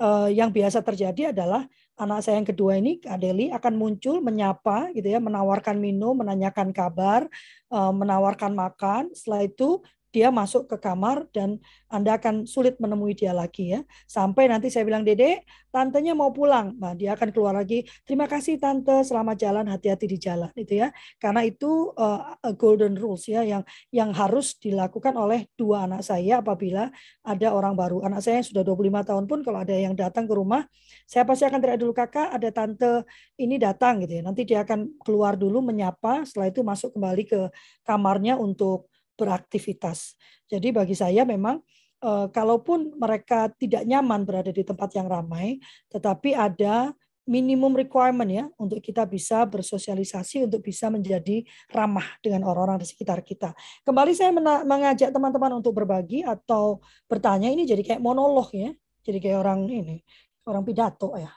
uh, 0.00 0.28
yang 0.32 0.50
biasa 0.50 0.80
terjadi 0.80 1.30
adalah 1.36 1.66
anak 1.98 2.22
saya 2.22 2.38
yang 2.38 2.48
kedua 2.48 2.78
ini 2.78 3.02
Adeli 3.04 3.50
akan 3.50 3.74
muncul 3.74 4.22
menyapa 4.22 4.94
gitu 4.94 5.10
ya 5.10 5.18
menawarkan 5.18 5.76
minum 5.82 6.14
menanyakan 6.14 6.70
kabar 6.70 7.26
uh, 7.74 7.90
menawarkan 7.90 8.54
makan 8.54 9.10
setelah 9.12 9.44
itu 9.44 9.82
dia 10.18 10.34
masuk 10.34 10.66
ke 10.66 10.82
kamar 10.82 11.30
dan 11.30 11.62
Anda 11.86 12.18
akan 12.18 12.42
sulit 12.42 12.74
menemui 12.82 13.14
dia 13.14 13.30
lagi 13.30 13.70
ya. 13.70 13.86
Sampai 14.10 14.50
nanti 14.50 14.66
saya 14.66 14.82
bilang, 14.82 15.06
Dede, 15.06 15.46
tantenya 15.70 16.10
mau 16.18 16.34
pulang. 16.34 16.74
Nah, 16.74 16.98
dia 16.98 17.14
akan 17.14 17.30
keluar 17.30 17.54
lagi, 17.54 17.86
terima 18.02 18.26
kasih 18.26 18.58
tante, 18.58 19.06
selamat 19.06 19.38
jalan, 19.38 19.64
hati-hati 19.70 20.10
di 20.10 20.18
jalan. 20.18 20.50
Itu 20.58 20.82
ya. 20.82 20.90
Karena 21.22 21.46
itu 21.46 21.94
uh, 21.94 22.34
golden 22.58 22.98
rules 22.98 23.30
ya, 23.30 23.46
yang 23.46 23.62
yang 23.94 24.10
harus 24.10 24.58
dilakukan 24.58 25.14
oleh 25.14 25.46
dua 25.54 25.86
anak 25.86 26.02
saya 26.02 26.42
apabila 26.42 26.90
ada 27.22 27.48
orang 27.54 27.78
baru. 27.78 28.02
Anak 28.02 28.26
saya 28.26 28.42
yang 28.42 28.48
sudah 28.50 28.66
25 28.66 29.08
tahun 29.14 29.24
pun 29.30 29.38
kalau 29.46 29.62
ada 29.62 29.76
yang 29.78 29.94
datang 29.94 30.26
ke 30.26 30.34
rumah, 30.34 30.66
saya 31.06 31.22
pasti 31.22 31.46
akan 31.46 31.62
teriak 31.62 31.78
dulu, 31.78 31.94
kakak, 31.94 32.34
ada 32.34 32.50
tante 32.50 33.06
ini 33.38 33.54
datang 33.54 34.02
gitu 34.02 34.18
ya. 34.18 34.22
Nanti 34.26 34.42
dia 34.42 34.66
akan 34.66 34.98
keluar 34.98 35.38
dulu 35.38 35.62
menyapa, 35.62 36.26
setelah 36.26 36.50
itu 36.50 36.66
masuk 36.66 36.90
kembali 36.98 37.22
ke 37.22 37.40
kamarnya 37.86 38.34
untuk 38.34 38.90
beraktivitas. 39.18 40.14
Jadi 40.46 40.70
bagi 40.70 40.94
saya 40.94 41.26
memang 41.26 41.58
eh, 41.98 42.26
kalaupun 42.30 42.94
mereka 42.94 43.50
tidak 43.58 43.82
nyaman 43.82 44.22
berada 44.22 44.54
di 44.54 44.62
tempat 44.62 44.94
yang 44.94 45.10
ramai, 45.10 45.58
tetapi 45.90 46.38
ada 46.38 46.94
minimum 47.28 47.76
requirement 47.76 48.30
ya 48.32 48.44
untuk 48.56 48.80
kita 48.80 49.04
bisa 49.04 49.44
bersosialisasi 49.44 50.48
untuk 50.48 50.64
bisa 50.64 50.88
menjadi 50.88 51.44
ramah 51.68 52.16
dengan 52.24 52.48
orang-orang 52.48 52.80
di 52.80 52.88
sekitar 52.88 53.20
kita. 53.20 53.52
Kembali 53.84 54.16
saya 54.16 54.32
mengajak 54.64 55.12
teman-teman 55.12 55.60
untuk 55.60 55.76
berbagi 55.76 56.24
atau 56.24 56.80
bertanya 57.04 57.52
ini 57.52 57.68
jadi 57.68 57.84
kayak 57.84 58.00
monolog 58.00 58.48
ya. 58.56 58.72
Jadi 59.04 59.20
kayak 59.20 59.38
orang 59.44 59.68
ini, 59.68 60.00
orang 60.48 60.64
pidato 60.64 61.12
ya. 61.20 61.30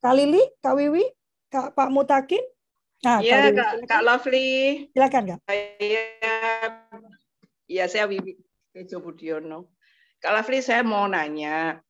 Kak 0.00 0.16
Lili, 0.16 0.40
Kak 0.64 0.74
Wiwi, 0.76 1.04
Kak 1.52 1.76
Pak 1.76 1.88
Mutakin, 1.92 2.40
Nah, 3.00 3.24
Iya, 3.24 3.48
Kak, 3.56 3.88
Kak 3.88 4.02
Lovely. 4.04 4.48
Silakan, 4.92 5.22
Kak. 5.32 5.38
Iya, 5.80 6.04
ya, 7.64 7.84
saya 7.88 8.04
Wiwi 8.04 8.36
Tejo 8.76 9.00
Budiono. 9.00 9.72
Kak 10.20 10.36
Lovely, 10.36 10.60
saya 10.60 10.84
mau 10.84 11.08
nanya. 11.08 11.80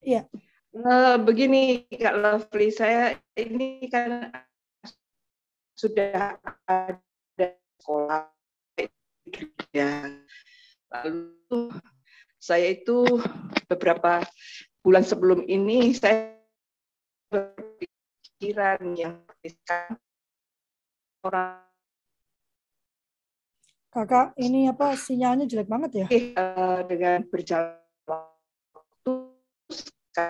Iya. 0.00 0.24
Uh, 0.72 1.20
begini, 1.20 1.84
Kak 1.92 2.16
Lovely, 2.16 2.72
saya 2.72 3.20
ini 3.36 3.84
kan 3.92 4.32
sudah 5.76 6.40
ada 6.64 7.48
sekolah 7.76 8.32
ya. 9.76 10.08
Lalu 10.88 11.76
saya 12.40 12.72
itu 12.72 13.04
beberapa 13.68 14.24
bulan 14.80 15.04
sebelum 15.04 15.44
ini 15.44 15.92
saya 15.92 16.32
berpikiran 17.28 18.96
yang 18.96 19.20
orang 21.26 21.66
Kakak, 23.96 24.36
ini 24.36 24.68
apa 24.68 24.92
sinyalnya 24.92 25.48
jelek 25.48 25.72
banget 25.72 26.04
ya? 26.04 26.06
Uh, 26.36 26.84
dengan 26.84 27.24
berjalan 27.32 27.80
waktu, 28.04 29.12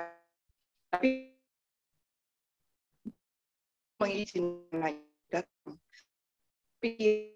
tapi 0.06 1.34
mengizinkan 3.98 5.02
datang. 5.26 5.74
Tapi 6.78 7.34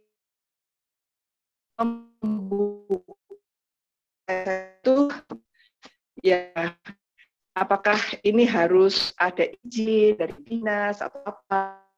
itu 4.30 4.96
ya 6.22 6.46
apakah 7.58 7.98
ini 8.22 8.46
harus 8.46 9.10
ada 9.18 9.50
izin 9.66 10.14
dari 10.14 10.36
dinas 10.46 11.02
atau 11.02 11.26
apa 11.26 11.89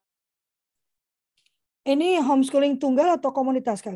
ini 1.86 2.22
homeschooling 2.22 2.78
tunggal 2.78 3.18
atau 3.18 3.30
komunitas 3.34 3.82
Kak 3.82 3.94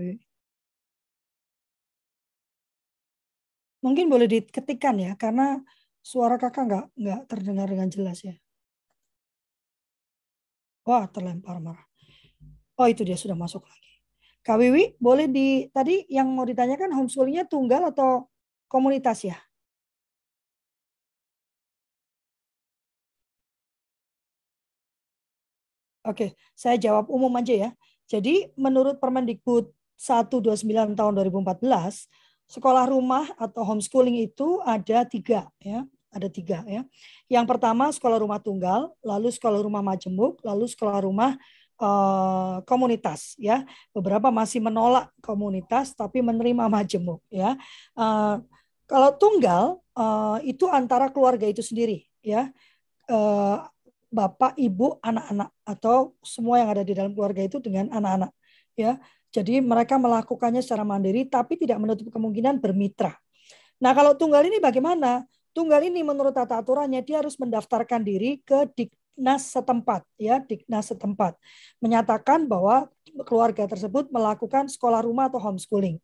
Mungkin 3.85 4.11
boleh 4.11 4.27
diketikkan 4.27 4.97
ya, 4.99 5.13
karena 5.15 5.63
suara 6.03 6.37
kakak 6.41 6.65
nggak 6.67 6.85
nggak 6.99 7.21
terdengar 7.31 7.67
dengan 7.71 7.89
jelas 7.93 8.19
ya. 8.25 8.35
Wah, 10.87 11.07
terlempar 11.11 11.59
marah. 11.59 11.87
Oh, 12.79 12.87
itu 12.87 13.03
dia 13.03 13.19
sudah 13.19 13.35
masuk 13.39 13.65
lagi. 13.67 13.93
Kak 14.47 14.59
Wiwi, 14.63 14.95
boleh 15.03 15.27
di 15.27 15.67
tadi 15.75 16.07
yang 16.07 16.31
mau 16.31 16.47
ditanyakan 16.47 16.95
homeschoolingnya 16.95 17.51
tunggal 17.51 17.91
atau 17.91 18.31
komunitas 18.71 19.27
ya? 19.27 19.39
Oke, 26.07 26.39
saya 26.55 26.79
jawab 26.79 27.11
umum 27.11 27.31
aja 27.35 27.53
ya. 27.53 27.71
Jadi 28.07 28.55
menurut 28.55 29.03
Permendikbud 29.03 29.75
129 29.99 30.95
tahun 30.95 31.13
2014, 31.19 32.07
sekolah 32.47 32.87
rumah 32.87 33.27
atau 33.35 33.67
homeschooling 33.67 34.23
itu 34.23 34.63
ada 34.63 35.03
tiga 35.03 35.51
ya, 35.59 35.83
ada 36.15 36.29
tiga 36.31 36.63
ya. 36.65 36.87
Yang 37.27 37.47
pertama 37.51 37.91
sekolah 37.91 38.23
rumah 38.23 38.39
tunggal, 38.39 38.95
lalu 39.03 39.35
sekolah 39.35 39.59
rumah 39.59 39.83
majemuk, 39.83 40.39
lalu 40.47 40.71
sekolah 40.71 41.03
rumah 41.03 41.35
uh, 41.83 42.63
komunitas 42.63 43.35
ya. 43.37 43.67
Beberapa 43.91 44.31
masih 44.31 44.63
menolak 44.63 45.11
komunitas 45.19 45.91
tapi 45.93 46.23
menerima 46.23 46.71
majemuk 46.71 47.19
ya. 47.29 47.59
Uh, 47.99 48.39
kalau 48.87 49.11
tunggal 49.19 49.83
uh, 49.99 50.39
itu 50.47 50.71
antara 50.71 51.11
keluarga 51.11 51.51
itu 51.51 51.67
sendiri 51.67 52.07
ya. 52.23 52.55
Uh, 53.11 53.67
bapak, 54.17 54.57
ibu, 54.57 54.97
anak-anak 55.05 55.53
atau 55.69 56.17
semua 56.25 56.65
yang 56.65 56.73
ada 56.73 56.81
di 56.81 56.97
dalam 56.97 57.13
keluarga 57.13 57.45
itu 57.45 57.61
dengan 57.61 57.93
anak-anak 57.93 58.33
ya. 58.73 58.97
Jadi 59.29 59.61
mereka 59.61 60.01
melakukannya 60.01 60.65
secara 60.65 60.81
mandiri 60.89 61.29
tapi 61.29 61.61
tidak 61.61 61.77
menutup 61.77 62.09
kemungkinan 62.09 62.57
bermitra. 62.57 63.13
Nah, 63.77 63.93
kalau 63.93 64.17
tunggal 64.17 64.41
ini 64.49 64.57
bagaimana? 64.57 65.29
Tunggal 65.53 65.85
ini 65.85 66.01
menurut 66.01 66.33
tata 66.33 66.57
aturannya 66.57 67.05
dia 67.05 67.21
harus 67.21 67.37
mendaftarkan 67.37 68.01
diri 68.01 68.41
ke 68.41 68.69
Diknas 68.73 69.53
setempat 69.53 70.05
ya, 70.17 70.41
Diknas 70.41 70.93
setempat 70.93 71.37
menyatakan 71.81 72.49
bahwa 72.49 72.89
keluarga 73.25 73.65
tersebut 73.65 74.13
melakukan 74.13 74.69
sekolah 74.69 75.05
rumah 75.05 75.33
atau 75.33 75.41
homeschooling. 75.41 75.97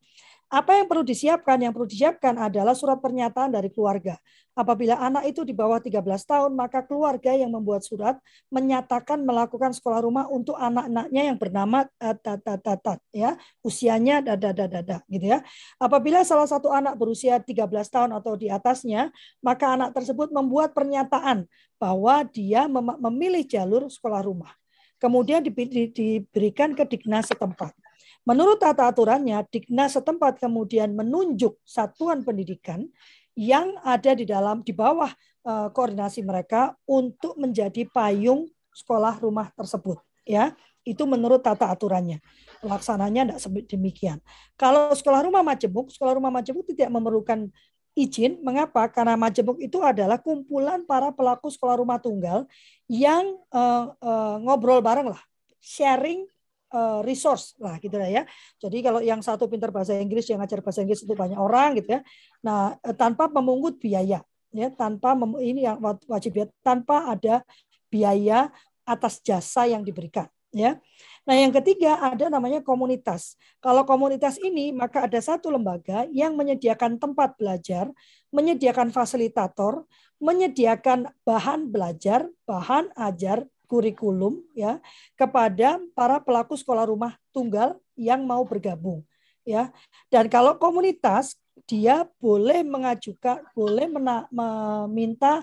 Apa 0.52 0.76
yang 0.76 0.84
perlu 0.84 1.00
disiapkan? 1.00 1.56
Yang 1.56 1.72
perlu 1.72 1.88
disiapkan 1.88 2.36
adalah 2.36 2.76
surat 2.76 3.00
pernyataan 3.00 3.56
dari 3.56 3.72
keluarga. 3.72 4.20
Apabila 4.52 5.00
anak 5.00 5.32
itu 5.32 5.48
di 5.48 5.56
bawah 5.56 5.80
13 5.80 6.04
tahun, 6.28 6.52
maka 6.52 6.84
keluarga 6.84 7.32
yang 7.32 7.56
membuat 7.56 7.88
surat 7.88 8.20
menyatakan 8.52 9.24
melakukan 9.24 9.72
sekolah 9.72 10.04
rumah 10.04 10.28
untuk 10.28 10.52
anak-anaknya 10.60 11.32
yang 11.32 11.40
bernama 11.40 11.88
tatatat 11.96 13.00
ya, 13.16 13.40
usianya 13.64 14.20
dada 14.20 14.52
dada 14.52 14.84
dada 14.84 14.96
gitu 15.08 15.32
ya. 15.32 15.40
Apabila 15.80 16.20
salah 16.20 16.44
satu 16.44 16.68
anak 16.68 17.00
berusia 17.00 17.40
13 17.40 17.64
tahun 17.88 18.12
atau 18.12 18.36
di 18.36 18.52
atasnya, 18.52 19.08
maka 19.40 19.72
anak 19.72 19.96
tersebut 19.96 20.28
membuat 20.36 20.76
pernyataan 20.76 21.48
bahwa 21.80 22.28
dia 22.28 22.68
memilih 23.00 23.48
jalur 23.48 23.88
sekolah 23.88 24.20
rumah. 24.20 24.52
Kemudian 25.00 25.40
diberikan 25.40 26.76
ke 26.76 26.84
Dignas 26.84 27.32
setempat. 27.32 27.81
Menurut 28.22 28.62
tata 28.62 28.87
aturannya, 28.87 29.42
Dignas 29.50 29.98
setempat 29.98 30.38
kemudian 30.38 30.94
menunjuk 30.94 31.58
satuan 31.66 32.22
pendidikan 32.22 32.87
yang 33.35 33.74
ada 33.82 34.14
di 34.14 34.22
dalam 34.28 34.62
di 34.62 34.70
bawah 34.70 35.11
uh, 35.42 35.68
koordinasi 35.74 36.22
mereka 36.22 36.76
untuk 36.87 37.35
menjadi 37.35 37.82
payung 37.90 38.46
sekolah 38.70 39.18
rumah 39.18 39.50
tersebut 39.54 39.98
ya. 40.22 40.54
Itu 40.82 41.06
menurut 41.06 41.46
tata 41.46 41.70
aturannya. 41.70 42.18
Pelaksananya 42.58 43.38
tidak 43.38 43.70
demikian. 43.70 44.18
Kalau 44.58 44.90
sekolah 44.90 45.22
rumah 45.22 45.42
majemuk 45.46 45.94
sekolah 45.94 46.18
rumah 46.18 46.35
majemuk 46.35 46.66
tidak 46.66 46.90
memerlukan 46.90 47.50
izin. 47.94 48.40
Mengapa? 48.42 48.88
Karena 48.90 49.14
majemuk 49.14 49.61
itu 49.62 49.78
adalah 49.85 50.18
kumpulan 50.18 50.82
para 50.82 51.12
pelaku 51.14 51.52
sekolah 51.52 51.78
rumah 51.78 52.00
tunggal 52.00 52.48
yang 52.90 53.38
uh, 53.52 53.94
uh, 54.00 54.37
ngobrol 54.42 54.82
bareng 54.82 55.12
lah 55.12 55.22
sharing 55.62 56.26
uh, 56.72 57.00
resource 57.04 57.54
lah 57.61 57.76
gitu 57.78 57.94
lah 58.00 58.08
ya. 58.08 58.22
Jadi 58.58 58.80
kalau 58.80 59.00
yang 59.04 59.20
satu 59.20 59.46
pintar 59.46 59.70
bahasa 59.70 59.94
Inggris 59.94 60.26
yang 60.26 60.40
ngajar 60.40 60.64
bahasa 60.64 60.82
Inggris 60.82 61.04
itu 61.04 61.12
banyak 61.12 61.38
orang 61.38 61.78
gitu 61.78 61.96
ya. 61.96 62.00
Nah, 62.42 62.74
eh, 62.80 62.96
tanpa 62.96 63.28
memungut 63.28 63.78
biaya 63.78 64.24
ya, 64.52 64.68
tanpa 64.72 65.14
mem, 65.14 65.38
ini 65.40 65.68
yang 65.68 65.78
wajib 66.08 66.32
ya, 66.35 66.46
tanpa 66.64 67.12
ada 67.12 67.44
biaya 67.92 68.48
atas 68.82 69.20
jasa 69.22 69.68
yang 69.68 69.85
diberikan 69.85 70.26
ya. 70.50 70.80
Nah, 71.22 71.38
yang 71.38 71.54
ketiga 71.54 72.02
ada 72.02 72.26
namanya 72.26 72.61
komunitas. 72.61 73.38
Kalau 73.62 73.87
komunitas 73.87 74.37
ini 74.42 74.74
maka 74.74 75.06
ada 75.06 75.18
satu 75.22 75.48
lembaga 75.48 76.04
yang 76.11 76.35
menyediakan 76.35 76.98
tempat 76.98 77.38
belajar, 77.38 77.88
menyediakan 78.35 78.90
fasilitator, 78.90 79.87
menyediakan 80.22 81.11
bahan 81.26 81.70
belajar, 81.70 82.26
bahan 82.46 82.90
ajar 82.94 83.46
kurikulum 83.72 84.44
ya 84.52 84.76
kepada 85.16 85.80
para 85.96 86.20
pelaku 86.20 86.61
sekolah 86.61 86.85
rumah 86.85 87.16
tunggal 87.32 87.80
yang 87.96 88.20
mau 88.28 88.44
bergabung 88.44 89.00
ya. 89.48 89.72
Dan 90.12 90.28
kalau 90.28 90.61
komunitas 90.61 91.40
dia 91.64 92.04
boleh 92.20 92.61
mengajukan 92.61 93.40
boleh 93.56 93.88
mena, 93.88 94.28
meminta 94.28 95.40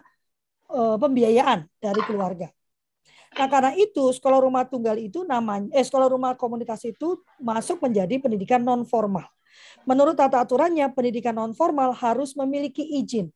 uh, 0.70 0.98
pembiayaan 1.02 1.65
dari 1.82 2.02
keluarga. 2.06 2.54
Nah, 3.34 3.46
karena 3.46 3.74
itu 3.78 4.10
sekolah 4.13 4.42
rumah 4.42 4.65
tunggal 4.65 4.98
itu 4.98 5.22
namanya 5.26 5.70
eh 5.74 5.86
sekolah 5.86 6.10
rumah 6.10 6.34
komunitas 6.38 6.86
itu 6.86 7.18
masuk 7.42 7.82
menjadi 7.82 8.22
pendidikan 8.22 8.62
non 8.62 8.86
formal. 8.86 9.26
Menurut 9.89 10.13
tata 10.13 10.42
aturannya 10.42 10.86
pendidikan 10.94 11.34
non 11.34 11.54
formal 11.58 11.94
harus 11.98 12.38
memiliki 12.38 12.86
izin 12.86 13.34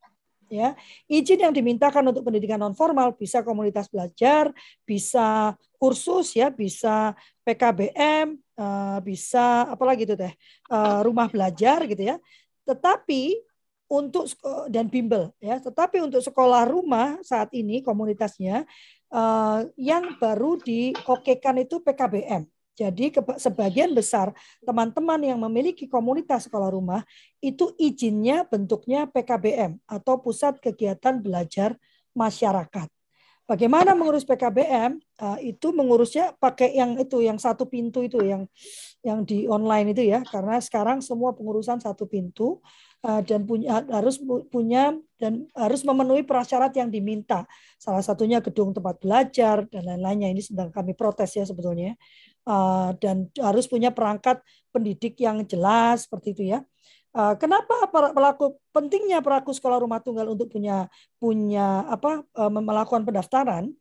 ya. 0.53 0.69
Izin 1.09 1.41
yang 1.41 1.53
dimintakan 1.53 2.05
untuk 2.13 2.21
pendidikan 2.21 2.61
non 2.61 2.77
formal 2.77 3.17
bisa 3.17 3.41
komunitas 3.41 3.89
belajar 3.89 4.53
bisa 4.85 5.57
kursus 5.81 6.37
ya 6.37 6.53
bisa 6.53 7.17
PKBM 7.41 8.37
eh, 8.37 8.99
bisa 9.01 9.67
apalagi 9.73 10.05
itu 10.05 10.13
teh 10.13 10.33
eh, 10.69 10.99
rumah 11.01 11.25
belajar 11.25 11.81
gitu 11.89 12.13
ya. 12.13 12.21
Tetapi 12.69 13.41
untuk 13.93 14.25
dan 14.73 14.89
bimbel 14.89 15.29
ya 15.37 15.61
tetapi 15.61 16.01
untuk 16.01 16.23
sekolah 16.23 16.65
rumah 16.65 17.21
saat 17.21 17.53
ini 17.53 17.83
komunitasnya 17.85 18.65
eh, 19.13 19.59
yang 19.77 20.17
baru 20.21 20.57
diokekan 20.61 21.61
itu 21.61 21.81
PKBM 21.81 22.52
jadi 22.73 23.13
sebagian 23.38 23.93
besar 23.93 24.33
teman-teman 24.65 25.21
yang 25.21 25.38
memiliki 25.38 25.86
komunitas 25.86 26.49
sekolah 26.49 26.73
rumah 26.73 27.05
itu 27.38 27.69
izinnya 27.77 28.49
bentuknya 28.49 29.05
PKBM 29.05 29.77
atau 29.86 30.17
Pusat 30.17 30.57
Kegiatan 30.57 31.21
Belajar 31.21 31.77
Masyarakat. 32.17 32.89
Bagaimana 33.43 33.91
mengurus 33.91 34.23
PKBM? 34.23 34.97
Eh, 34.97 35.53
itu 35.53 35.75
mengurusnya 35.75 36.31
pakai 36.39 36.79
yang 36.79 36.95
itu, 36.95 37.19
yang 37.19 37.36
satu 37.36 37.67
pintu 37.67 37.99
itu, 37.99 38.17
yang 38.23 38.47
yang 39.03 39.27
di 39.27 39.45
online 39.51 39.91
itu 39.91 40.09
ya, 40.09 40.23
karena 40.23 40.57
sekarang 40.63 41.03
semua 41.03 41.36
pengurusan 41.36 41.75
satu 41.83 42.07
pintu 42.07 42.63
uh, 43.03 43.21
dan 43.21 43.43
punya 43.43 43.83
harus 43.91 44.15
punya 44.47 44.95
dan 45.19 45.43
harus 45.53 45.83
memenuhi 45.83 46.23
prasyarat 46.23 46.71
yang 46.79 46.88
diminta. 46.88 47.43
Salah 47.75 47.99
satunya 47.99 48.39
gedung 48.39 48.71
tempat 48.71 49.03
belajar 49.03 49.67
dan 49.67 49.83
lain-lainnya. 49.91 50.31
Ini 50.31 50.41
sedang 50.41 50.71
kami 50.71 50.95
protes 50.95 51.36
ya 51.36 51.43
sebetulnya. 51.43 51.99
Eh, 52.43 52.89
dan 52.99 53.32
harus 53.39 53.65
punya 53.71 53.88
perangkat 53.95 54.43
pendidik 54.75 55.15
yang 55.15 55.47
jelas 55.47 56.03
seperti 56.03 56.36
itu 56.36 56.43
ya. 56.51 56.60
Eh, 57.15 57.34
kenapa 57.39 57.88
pelaku 57.88 58.60
pentingnya 58.75 59.23
pelaku 59.23 59.56
sekolah 59.56 59.79
rumah 59.79 60.03
tunggal 60.03 60.27
untuk 60.36 60.51
punya 60.51 60.91
punya 61.23 61.88
apa 61.88 62.27
eh, 62.27 62.51
melakukan 62.51 63.03
pendaftaran? 63.08 63.71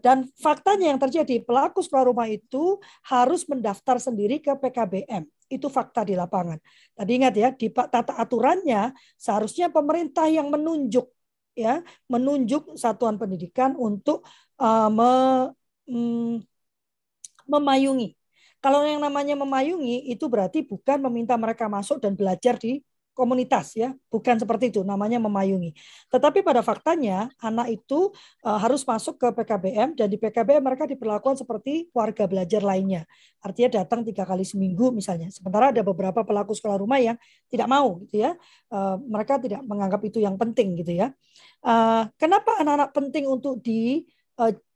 dan 0.00 0.24
faktanya 0.40 0.88
yang 0.88 0.96
terjadi 0.96 1.44
pelaku 1.44 1.84
sekolah 1.84 2.08
rumah 2.08 2.24
itu 2.24 2.80
harus 3.04 3.44
mendaftar 3.44 4.00
sendiri 4.00 4.40
ke 4.40 4.56
PKBM. 4.56 5.28
Itu 5.44 5.68
fakta 5.68 6.08
di 6.08 6.16
lapangan. 6.16 6.56
Tadi 6.96 7.12
ingat 7.12 7.34
ya 7.36 7.52
di 7.52 7.68
tata 7.68 8.16
aturannya 8.16 8.96
seharusnya 9.20 9.68
pemerintah 9.68 10.24
yang 10.24 10.48
menunjuk 10.48 11.04
ya 11.52 11.84
menunjuk 12.08 12.80
satuan 12.80 13.20
pendidikan 13.20 13.76
untuk 13.76 14.24
uh, 14.56 14.88
me, 14.88 15.12
mm, 15.84 16.48
memayungi. 17.48 18.14
Kalau 18.58 18.82
yang 18.82 18.98
namanya 18.98 19.38
memayungi 19.38 20.10
itu 20.10 20.26
berarti 20.26 20.66
bukan 20.66 20.98
meminta 21.08 21.38
mereka 21.38 21.70
masuk 21.70 22.02
dan 22.02 22.18
belajar 22.18 22.58
di 22.58 22.82
komunitas 23.18 23.74
ya, 23.74 23.90
bukan 24.14 24.38
seperti 24.38 24.70
itu 24.70 24.86
namanya 24.86 25.18
memayungi. 25.18 25.74
Tetapi 26.06 26.46
pada 26.46 26.62
faktanya 26.62 27.26
anak 27.42 27.74
itu 27.74 28.14
uh, 28.46 28.58
harus 28.62 28.86
masuk 28.86 29.18
ke 29.18 29.26
PKBM 29.34 29.98
dan 29.98 30.06
di 30.06 30.14
PKBM 30.22 30.62
mereka 30.62 30.86
diperlakukan 30.86 31.42
seperti 31.42 31.90
warga 31.90 32.30
belajar 32.30 32.62
lainnya. 32.62 33.02
Artinya 33.42 33.82
datang 33.82 34.06
tiga 34.06 34.22
kali 34.22 34.46
seminggu 34.46 34.94
misalnya. 34.94 35.34
Sementara 35.34 35.74
ada 35.74 35.82
beberapa 35.82 36.22
pelaku 36.22 36.54
sekolah 36.54 36.78
rumah 36.78 37.02
yang 37.02 37.18
tidak 37.50 37.66
mau 37.66 37.98
gitu 38.06 38.22
ya. 38.22 38.38
Uh, 38.70 39.02
mereka 39.02 39.42
tidak 39.42 39.66
menganggap 39.66 39.98
itu 40.06 40.22
yang 40.22 40.38
penting 40.38 40.78
gitu 40.78 40.94
ya. 40.94 41.10
Uh, 41.58 42.06
kenapa 42.22 42.62
anak-anak 42.62 42.94
penting 42.94 43.26
untuk 43.26 43.58
di 43.58 44.06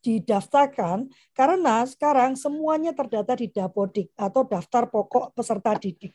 didaftarkan 0.03 1.07
karena 1.31 1.87
sekarang 1.87 2.35
semuanya 2.35 2.90
terdata 2.90 3.38
di 3.38 3.46
Dapodik 3.48 4.11
atau 4.18 4.42
daftar 4.42 4.90
pokok 4.90 5.31
peserta 5.33 5.79
didik. 5.79 6.11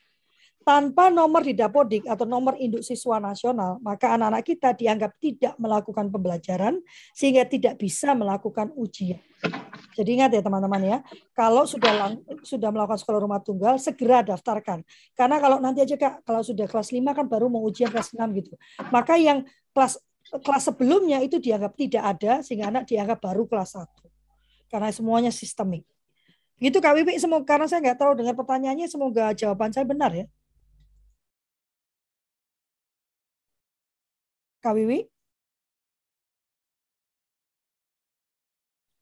Tanpa 0.67 1.07
nomor 1.07 1.47
di 1.47 1.55
Dapodik 1.55 2.03
atau 2.11 2.27
nomor 2.27 2.59
induk 2.59 2.83
siswa 2.83 3.23
nasional, 3.23 3.79
maka 3.79 4.11
anak-anak 4.19 4.43
kita 4.43 4.75
dianggap 4.75 5.15
tidak 5.15 5.55
melakukan 5.55 6.11
pembelajaran 6.11 6.83
sehingga 7.15 7.47
tidak 7.47 7.79
bisa 7.79 8.11
melakukan 8.11 8.75
ujian. 8.75 9.23
Jadi 9.95 10.19
ingat 10.19 10.35
ya 10.35 10.43
teman-teman 10.43 10.83
ya, 10.83 10.97
kalau 11.31 11.63
sudah 11.63 12.19
sudah 12.43 12.67
melakukan 12.67 12.99
sekolah 12.99 13.23
rumah 13.23 13.39
tunggal 13.39 13.79
segera 13.79 14.19
daftarkan. 14.27 14.83
Karena 15.15 15.39
kalau 15.39 15.63
nanti 15.63 15.87
aja 15.87 15.95
Kak, 15.95 16.27
kalau 16.27 16.43
sudah 16.43 16.67
kelas 16.67 16.91
5 16.91 17.15
kan 17.15 17.25
baru 17.31 17.47
mau 17.47 17.63
ujian 17.63 17.87
kelas 17.87 18.11
6 18.11 18.27
gitu. 18.35 18.59
Maka 18.91 19.15
yang 19.15 19.47
kelas 19.71 20.03
kelas 20.31 20.63
sebelumnya 20.67 21.23
itu 21.23 21.39
dianggap 21.39 21.73
tidak 21.79 22.03
ada 22.03 22.31
sehingga 22.43 22.67
anak 22.71 22.83
dianggap 22.89 23.19
baru 23.23 23.47
kelas 23.47 23.79
1. 23.79 24.07
Karena 24.67 24.91
semuanya 24.91 25.31
sistemik. 25.31 25.87
Gitu 26.57 26.77
Kak 26.81 26.97
Wiwi, 26.97 27.21
semoga 27.21 27.45
karena 27.45 27.65
saya 27.69 27.79
nggak 27.85 27.99
tahu 28.01 28.11
dengar 28.17 28.33
pertanyaannya, 28.33 28.87
semoga 28.89 29.31
jawaban 29.37 29.71
saya 29.71 29.85
benar 29.85 30.11
ya. 30.11 30.25
Kak 34.63 34.73
Wiwi? 34.75 35.05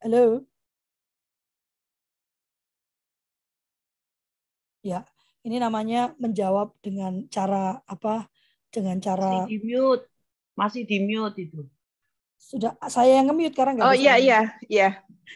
Halo? 0.03 0.45
Ya, 4.85 5.01
ini 5.41 5.57
namanya 5.57 6.13
menjawab 6.21 6.77
dengan 6.85 7.25
cara 7.33 7.81
apa? 7.89 8.29
Dengan 8.69 9.01
cara 9.01 9.49
di 9.49 9.57
mute. 9.63 10.14
Masih 10.55 10.87
di 10.87 11.03
mute 11.03 11.37
itu. 11.45 11.67
Sudah 12.39 12.75
saya 12.87 13.19
yang 13.19 13.31
nge-mute 13.31 13.55
karena 13.55 13.71
nggak 13.75 13.87
Oh 13.87 13.95
iya 13.95 14.15
iya 14.15 14.39
iya. 14.71 14.89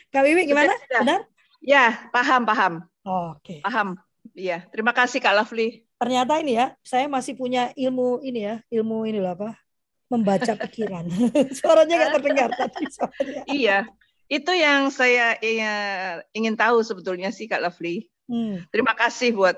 Kak 0.10 0.24
Wiwi 0.24 0.48
gimana? 0.48 0.72
Sudah, 0.72 0.80
sudah. 0.86 1.02
Benar? 1.04 1.22
Ya, 1.60 1.86
paham 2.16 2.42
paham. 2.48 2.74
Oh, 3.04 3.36
Oke. 3.36 3.60
Okay. 3.60 3.60
Paham. 3.60 4.00
Iya, 4.38 4.64
terima 4.72 4.96
kasih 4.96 5.20
Kak 5.20 5.36
Lovely. 5.36 5.84
Ternyata 6.00 6.40
ini 6.40 6.56
ya, 6.56 6.72
saya 6.80 7.12
masih 7.12 7.36
punya 7.36 7.76
ilmu 7.76 8.24
ini 8.24 8.48
ya, 8.48 8.56
ilmu 8.72 9.04
ini 9.04 9.20
loh 9.20 9.36
apa? 9.36 9.60
Membaca 10.08 10.56
pikiran. 10.56 11.12
suaranya 11.60 11.94
nggak 12.00 12.14
terdengar 12.16 12.50
tadi 12.56 12.84
suaranya. 12.88 13.44
Iya. 13.52 13.80
Itu 14.30 14.54
yang 14.54 14.94
saya 14.94 15.36
ingin 16.32 16.54
tahu 16.54 16.86
sebetulnya 16.86 17.34
sih 17.34 17.50
Kak 17.50 17.66
Lovely. 17.66 18.08
Hmm. 18.30 18.62
Terima 18.70 18.94
kasih 18.94 19.34
buat 19.36 19.58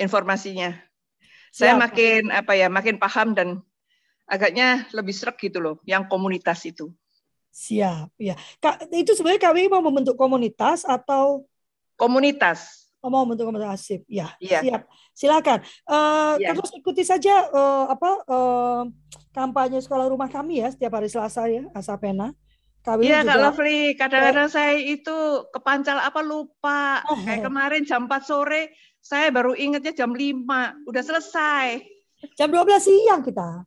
informasinya. 0.00 0.74
saya 1.52 1.76
Siap. 1.76 1.84
makin 1.84 2.22
apa 2.32 2.56
ya, 2.56 2.72
makin 2.72 2.96
paham 2.96 3.36
dan 3.36 3.60
agaknya 4.32 4.88
lebih 4.96 5.12
serak 5.12 5.36
gitu 5.36 5.60
loh, 5.60 5.76
yang 5.84 6.08
komunitas 6.08 6.64
itu. 6.64 6.88
Siap, 7.52 8.16
ya. 8.16 8.32
Kak, 8.64 8.88
itu 8.88 9.12
sebenarnya 9.12 9.52
KWI 9.52 9.68
mau 9.68 9.84
membentuk 9.84 10.16
komunitas 10.16 10.88
atau 10.88 11.44
Komunitas. 12.00 12.88
oh, 13.04 13.12
mau 13.12 13.28
membentuk 13.28 13.52
komunitas 13.52 13.76
asip? 13.76 14.00
Ya, 14.08 14.32
Iya. 14.40 14.64
siap. 14.64 14.82
Silakan. 15.12 15.60
Eh, 15.60 16.34
Iya. 16.40 16.56
Terus 16.56 16.72
ikuti 16.72 17.04
saja 17.04 17.44
eh, 17.52 17.84
apa 17.92 18.10
eh, 18.24 18.82
kampanye 19.36 19.84
sekolah 19.84 20.08
rumah 20.08 20.32
kami 20.32 20.64
ya 20.64 20.72
setiap 20.72 20.96
hari 20.96 21.12
Selasa 21.12 21.44
ya, 21.52 21.68
Asapena. 21.76 22.32
Iya 22.82 23.22
Kak. 23.22 23.38
Lovely, 23.38 23.94
kadang-kadang 23.94 24.50
saya 24.50 24.74
itu 24.74 25.14
kepancal 25.54 26.02
apa 26.02 26.18
lupa. 26.18 27.04
Oh. 27.06 27.20
Kayak 27.22 27.46
kemarin 27.46 27.82
jam 27.86 28.10
4 28.10 28.26
sore, 28.26 28.74
saya 28.98 29.30
baru 29.30 29.54
ingetnya 29.54 29.94
jam 29.94 30.10
5, 30.10 30.74
udah 30.90 31.02
selesai. 31.04 31.78
Jam 32.34 32.50
12 32.50 32.82
siang 32.82 33.22
kita. 33.22 33.62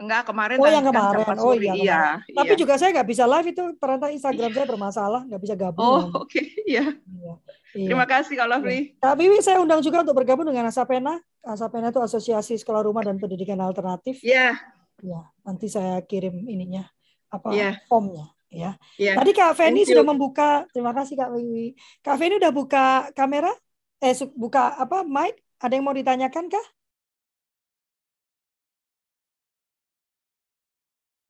Enggak, 0.00 0.32
kemarin 0.32 0.56
Oh, 0.56 0.64
yang 0.64 0.80
kan 0.88 0.92
kemarin. 0.96 1.24
4 1.28 1.36
Oh, 1.36 1.52
sore. 1.52 1.60
iya, 1.60 1.72
iya. 1.76 2.00
Tapi 2.32 2.52
iya. 2.56 2.58
juga 2.58 2.74
saya 2.80 2.90
nggak 2.96 3.08
bisa 3.08 3.24
live 3.28 3.48
itu 3.52 3.62
ternyata 3.76 4.06
Instagram 4.08 4.50
saya 4.50 4.66
bermasalah, 4.66 5.20
nggak 5.28 5.40
bisa 5.44 5.54
gabung. 5.54 5.84
Oh, 5.84 6.02
oke. 6.24 6.40
Iya. 6.64 6.96
Iya. 6.96 7.34
Iya. 7.70 7.86
Terima 7.86 8.06
kasih 8.08 8.34
Kak 8.34 8.48
Lovely. 8.48 8.80
Kak 8.96 9.14
Wiwi 9.14 9.38
saya 9.38 9.60
undang 9.60 9.78
juga 9.78 10.00
untuk 10.02 10.16
bergabung 10.16 10.48
dengan 10.48 10.66
Asapena. 10.66 11.20
Asapena 11.40 11.92
itu 11.92 12.00
Asosiasi 12.00 12.56
Sekolah 12.56 12.80
Rumah 12.82 13.04
dan 13.04 13.20
Pendidikan 13.20 13.60
Alternatif. 13.60 14.24
Iya, 14.24 14.56
Ya, 15.00 15.20
nanti 15.44 15.64
saya 15.64 16.04
kirim 16.04 16.44
ininya 16.44 16.84
apa 17.32 17.56
Iya. 17.56 17.80
formnya 17.88 18.28
ya. 18.52 18.76
iya. 19.00 19.16
Tadi 19.16 19.32
Kak 19.32 19.54
Feni 19.54 19.84
sudah 19.84 20.04
membuka. 20.04 20.68
Terima 20.72 20.92
kasih 20.92 21.14
Kak 21.14 21.30
Wiwi. 21.30 21.72
Kak 22.00 22.16
Feni 22.16 22.36
udah 22.36 22.52
buka 22.52 22.84
kamera? 23.12 23.48
Eh 23.96 24.12
buka 24.32 24.76
apa 24.76 25.00
mic? 25.00 25.40
Ada 25.56 25.76
yang 25.76 25.84
mau 25.84 25.96
ditanyakan 25.96 26.48
kah? 26.48 26.66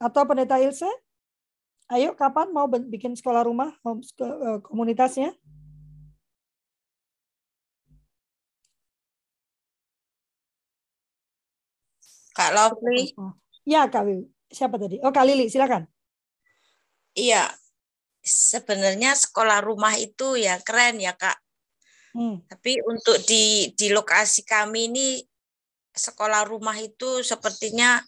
Atau 0.00 0.24
Pendeta 0.24 0.56
Ilse? 0.56 0.88
Ayo 1.92 2.16
kapan 2.16 2.48
mau 2.54 2.64
bikin 2.66 3.12
sekolah 3.12 3.44
rumah 3.44 3.76
eh, 3.84 4.58
komunitasnya? 4.64 5.36
Kak 12.32 12.50
Lovely, 12.56 13.12
Ya 13.68 13.84
Kak 13.90 14.08
Wiwi. 14.08 14.24
Siapa 14.48 14.80
tadi? 14.80 14.96
Oh 15.04 15.12
Kak 15.12 15.28
Lili, 15.28 15.52
silakan. 15.52 15.84
iya. 17.12 17.52
Sebenarnya 18.20 19.16
sekolah 19.16 19.64
rumah 19.64 19.96
itu 19.96 20.36
ya 20.36 20.60
keren 20.60 21.00
ya 21.00 21.12
Kak. 21.16 21.36
Hmm. 22.12 22.40
Tapi 22.48 22.80
untuk 22.84 23.16
di 23.24 23.72
di 23.76 23.88
lokasi 23.92 24.44
kami 24.44 24.92
ini 24.92 25.08
sekolah 25.92 26.46
rumah 26.46 26.76
itu 26.78 27.24
sepertinya 27.24 28.00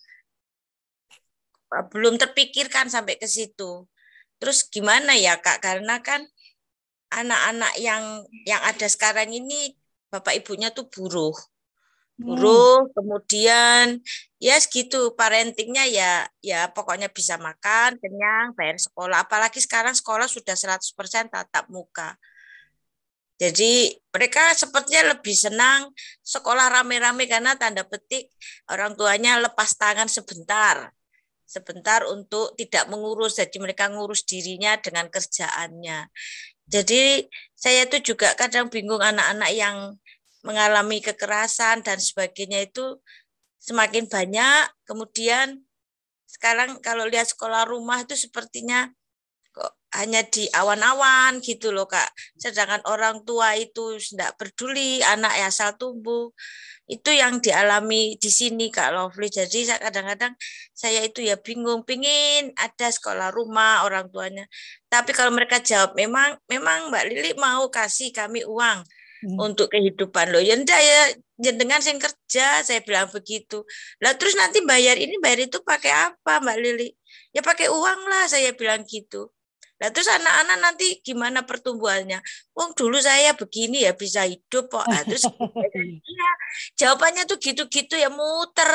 belum 1.89 2.21
terpikirkan 2.21 2.93
sampai 2.93 3.17
ke 3.17 3.25
situ. 3.25 3.89
Terus 4.37 4.69
gimana 4.69 5.17
ya 5.17 5.41
Kak? 5.41 5.63
Karena 5.65 6.03
kan 6.05 6.27
anak-anak 7.13 7.73
yang 7.81 8.25
yang 8.49 8.61
ada 8.65 8.89
sekarang 8.89 9.33
ini 9.33 9.77
bapak 10.13 10.45
ibunya 10.45 10.69
tuh 10.73 10.89
buruh. 10.89 11.33
Hmm. 12.21 12.39
buruh 12.39 12.93
kemudian 12.93 13.99
ya 14.37 14.55
segitu 14.61 15.17
parentingnya 15.17 15.89
ya 15.89 16.13
ya 16.45 16.69
pokoknya 16.69 17.09
bisa 17.09 17.41
makan 17.41 17.97
kenyang 17.99 18.53
bayar 18.53 18.77
sekolah 18.77 19.25
apalagi 19.25 19.59
sekarang 19.65 19.97
sekolah 19.97 20.29
sudah 20.29 20.53
100% 20.53 21.33
tatap 21.33 21.67
muka 21.73 22.13
jadi 23.41 23.97
mereka 24.13 24.53
sepertinya 24.53 25.17
lebih 25.17 25.33
senang 25.33 25.89
sekolah 26.21 26.69
rame-rame 26.71 27.25
karena 27.25 27.57
tanda 27.57 27.83
petik 27.83 28.29
orang 28.69 28.93
tuanya 28.93 29.41
lepas 29.41 29.73
tangan 29.75 30.07
sebentar 30.07 30.93
sebentar 31.53 32.09
untuk 32.09 32.57
tidak 32.57 32.89
mengurus 32.89 33.37
jadi 33.37 33.57
mereka 33.61 33.93
ngurus 33.93 34.25
dirinya 34.25 34.81
dengan 34.81 35.13
kerjaannya 35.13 36.09
jadi 36.73 37.29
saya 37.53 37.85
tuh 37.85 38.01
juga 38.01 38.33
kadang 38.33 38.73
bingung 38.73 39.05
anak-anak 39.05 39.51
yang 39.53 39.77
mengalami 40.41 41.05
kekerasan 41.05 41.85
dan 41.85 41.99
sebagainya 41.99 42.65
itu 42.65 42.99
semakin 43.63 44.09
banyak. 44.11 44.73
Kemudian 44.87 45.63
sekarang 46.27 46.81
kalau 46.81 47.07
lihat 47.07 47.31
sekolah 47.31 47.69
rumah 47.69 48.03
itu 48.03 48.17
sepertinya 48.17 48.91
hanya 49.93 50.25
di 50.25 50.49
awan-awan 50.53 51.41
gitu 51.45 51.71
loh 51.73 51.89
kak. 51.89 52.09
Sedangkan 52.41 52.81
orang 52.89 53.25
tua 53.29 53.55
itu 53.57 53.97
tidak 54.01 54.37
peduli 54.41 55.05
anak 55.05 55.33
asal 55.49 55.77
tumbuh. 55.77 56.33
Itu 56.89 57.15
yang 57.15 57.39
dialami 57.45 58.17
di 58.19 58.31
sini 58.33 58.69
kak 58.73 58.93
Lovely. 58.93 59.29
Jadi 59.31 59.69
saya 59.69 59.81
kadang-kadang 59.81 60.33
saya 60.73 61.01
itu 61.05 61.21
ya 61.25 61.37
bingung, 61.39 61.85
pingin 61.85 62.53
ada 62.57 62.89
sekolah 62.89 63.31
rumah 63.33 63.85
orang 63.87 64.09
tuanya. 64.13 64.45
Tapi 64.89 65.13
kalau 65.17 65.33
mereka 65.33 65.61
jawab 65.61 65.95
memang 65.97 66.37
memang 66.49 66.91
Mbak 66.91 67.05
Lili 67.09 67.31
mau 67.39 67.69
kasih 67.69 68.11
kami 68.13 68.45
uang 68.45 68.85
Hmm. 69.23 69.39
untuk 69.39 69.71
kehidupan 69.71 70.35
lo 70.35 70.43
ya 70.43 70.59
ndak 70.59 70.83
ya 70.83 71.01
jenengan 71.39 71.79
sing 71.79 71.95
kerja 72.03 72.59
saya 72.67 72.83
bilang 72.83 73.07
begitu 73.07 73.63
lah 74.03 74.19
terus 74.19 74.35
nanti 74.35 74.67
bayar 74.67 74.99
ini 74.99 75.15
bayar 75.23 75.47
itu 75.47 75.63
pakai 75.63 76.11
apa 76.11 76.43
mbak 76.43 76.59
Lili 76.59 76.91
ya 77.31 77.39
pakai 77.39 77.71
uang 77.71 78.11
lah 78.11 78.27
saya 78.27 78.51
bilang 78.51 78.83
gitu 78.83 79.31
lah 79.83 79.91
terus 79.91 80.07
anak-anak 80.07 80.59
nanti 80.63 81.03
gimana 81.03 81.43
pertumbuhannya? 81.43 82.23
Wong 82.55 82.71
dulu 82.79 83.03
saya 83.03 83.35
begini 83.35 83.83
ya 83.83 83.91
bisa 83.99 84.23
hidup 84.23 84.71
kok. 84.71 84.87
Nah, 84.87 85.03
terus 85.03 85.27
iya 86.15 86.31
jawabannya 86.79 87.27
tuh 87.27 87.43
gitu-gitu 87.43 87.99
ya 87.99 88.07
muter 88.07 88.71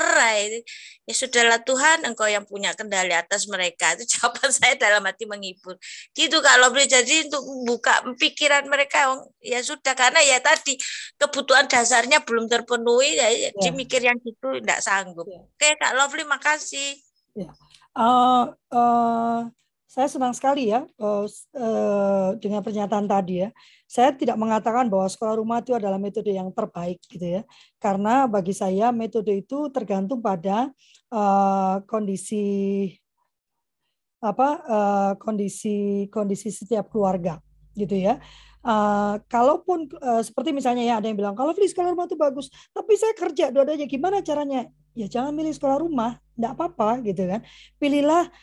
ya 1.07 1.13
sudahlah 1.15 1.63
Tuhan 1.63 2.03
engkau 2.03 2.27
yang 2.27 2.43
punya 2.43 2.75
kendali 2.75 3.15
atas 3.15 3.47
mereka. 3.47 3.95
Itu 3.95 4.03
jawaban 4.19 4.51
saya 4.51 4.75
dalam 4.75 4.99
hati 5.07 5.23
menghibur. 5.23 5.79
Gitu 6.11 6.43
kalau 6.43 6.75
boleh. 6.75 6.91
Jadi 6.91 7.31
untuk 7.31 7.43
membuka 7.55 8.03
pikiran 8.19 8.67
mereka 8.67 9.07
Wong, 9.15 9.31
ya 9.39 9.63
sudah. 9.63 9.95
Karena 9.95 10.19
ya 10.19 10.43
tadi 10.43 10.75
kebutuhan 11.15 11.71
dasarnya 11.71 12.19
belum 12.27 12.51
terpenuhi. 12.51 13.15
Ya, 13.15 13.31
ya. 13.31 13.71
mikir 13.71 14.03
yang 14.03 14.19
gitu 14.19 14.59
tidak 14.59 14.83
sanggup. 14.83 15.23
Ya. 15.23 15.39
oke 15.39 15.69
Kak 15.79 15.95
Lovely 15.95 16.27
makasih. 16.27 16.99
Eh, 17.39 17.47
eh, 18.75 19.39
saya 19.87 20.11
senang 20.11 20.35
sekali 20.35 20.67
ya 20.69 20.83
eh, 20.83 21.25
eh, 21.55 22.29
dengan 22.43 22.61
pernyataan 22.61 23.07
tadi 23.07 23.47
ya. 23.47 23.49
Saya 23.87 24.11
tidak 24.11 24.35
mengatakan 24.35 24.91
bahwa 24.91 25.07
sekolah 25.07 25.39
rumah 25.39 25.63
itu 25.63 25.71
adalah 25.71 25.95
metode 25.95 26.29
yang 26.35 26.51
terbaik 26.51 26.99
gitu 27.07 27.39
ya. 27.39 27.41
Karena 27.79 28.27
bagi 28.27 28.51
saya 28.51 28.91
metode 28.91 29.31
itu 29.31 29.71
tergantung 29.71 30.19
pada 30.19 30.69
eh, 31.09 31.75
kondisi 31.87 32.45
apa 34.17 34.49
kondisi 35.21 36.09
kondisi 36.09 36.49
setiap 36.49 36.89
keluarga 36.91 37.37
gitu 37.77 37.95
ya. 37.95 38.19
Eh, 38.67 39.15
kalaupun 39.31 39.87
eh, 39.87 40.21
seperti 40.27 40.51
misalnya 40.51 40.83
ya 40.83 40.99
ada 40.99 41.07
yang 41.07 41.15
bilang 41.15 41.35
kalau 41.39 41.55
beli 41.55 41.71
sekolah 41.71 41.95
rumah 41.95 42.03
itu 42.03 42.19
bagus, 42.19 42.51
tapi 42.75 42.99
saya 42.99 43.15
kerja 43.15 43.47
dua-duanya 43.47 43.87
gimana 43.87 44.19
caranya? 44.19 44.67
Ya 44.97 45.05
jangan 45.05 45.29
milih 45.37 45.53
sekolah 45.53 45.77
rumah, 45.77 46.17
enggak 46.33 46.57
apa-apa 46.57 47.05
gitu 47.05 47.29
kan. 47.29 47.45
Pilihlah 47.77 48.33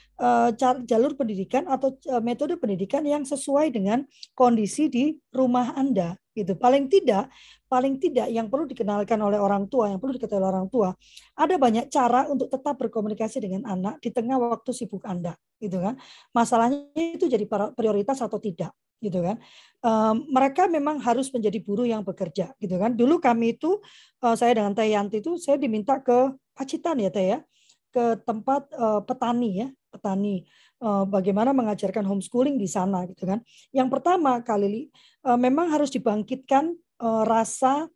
car- 0.55 0.83
jalur 0.87 1.19
pendidikan 1.19 1.67
atau 1.67 1.99
eh, 2.07 2.23
metode 2.23 2.55
pendidikan 2.63 3.03
yang 3.03 3.27
sesuai 3.27 3.75
dengan 3.75 4.07
kondisi 4.39 4.87
di 4.87 5.19
rumah 5.35 5.75
Anda 5.75 6.15
gitu. 6.35 6.55
Paling 6.55 6.87
tidak, 6.87 7.31
paling 7.67 7.99
tidak 7.99 8.31
yang 8.31 8.47
perlu 8.47 8.71
dikenalkan 8.71 9.19
oleh 9.19 9.39
orang 9.39 9.67
tua, 9.67 9.91
yang 9.91 9.99
perlu 9.99 10.15
diketahui 10.15 10.39
oleh 10.43 10.51
orang 10.55 10.69
tua, 10.71 10.95
ada 11.35 11.55
banyak 11.59 11.91
cara 11.91 12.27
untuk 12.31 12.47
tetap 12.51 12.79
berkomunikasi 12.79 13.43
dengan 13.43 13.67
anak 13.67 13.99
di 13.99 14.15
tengah 14.15 14.39
waktu 14.39 14.71
sibuk 14.71 15.03
Anda 15.07 15.35
gitu 15.59 15.83
kan. 15.83 15.99
Masalahnya 16.31 16.87
itu 16.95 17.27
jadi 17.27 17.47
prioritas 17.75 18.23
atau 18.23 18.39
tidak 18.39 18.71
gitu 19.03 19.21
kan. 19.21 19.37
Em, 19.85 20.17
mereka 20.33 20.65
memang 20.71 20.97
harus 21.03 21.29
menjadi 21.29 21.59
buruh 21.61 21.85
yang 21.85 22.03
bekerja 22.07 22.57
gitu 22.57 22.77
kan. 22.81 22.95
Dulu 22.97 23.21
kami 23.21 23.59
itu 23.59 23.79
eh, 24.25 24.35
saya 24.39 24.57
dengan 24.57 24.73
Teh 24.73 24.89
Yanti 24.89 25.21
itu 25.21 25.37
saya 25.37 25.59
diminta 25.61 25.99
ke 26.01 26.33
Pacitan 26.55 27.03
ya 27.03 27.11
Teh 27.11 27.27
ya 27.37 27.39
ke 27.95 28.19
tempat 28.23 28.71
eh, 28.73 29.01
petani 29.07 29.51
ya 29.61 29.69
petani 29.91 30.47
Eh, 30.85 31.05
bagaimana 31.09 31.57
mengajarkan 31.57 32.05
homeschooling 32.05 32.61
di 32.61 32.69
sana 32.69 33.09
gitu 33.09 33.25
kan. 33.25 33.41
Yang 33.73 33.89
pertama 33.89 34.45
kali 34.45 34.93
eh, 35.25 35.39
memang 35.41 35.73
harus 35.73 35.89
dibangkitkan 35.89 36.77
eh, 36.77 37.23
rasa 37.25 37.89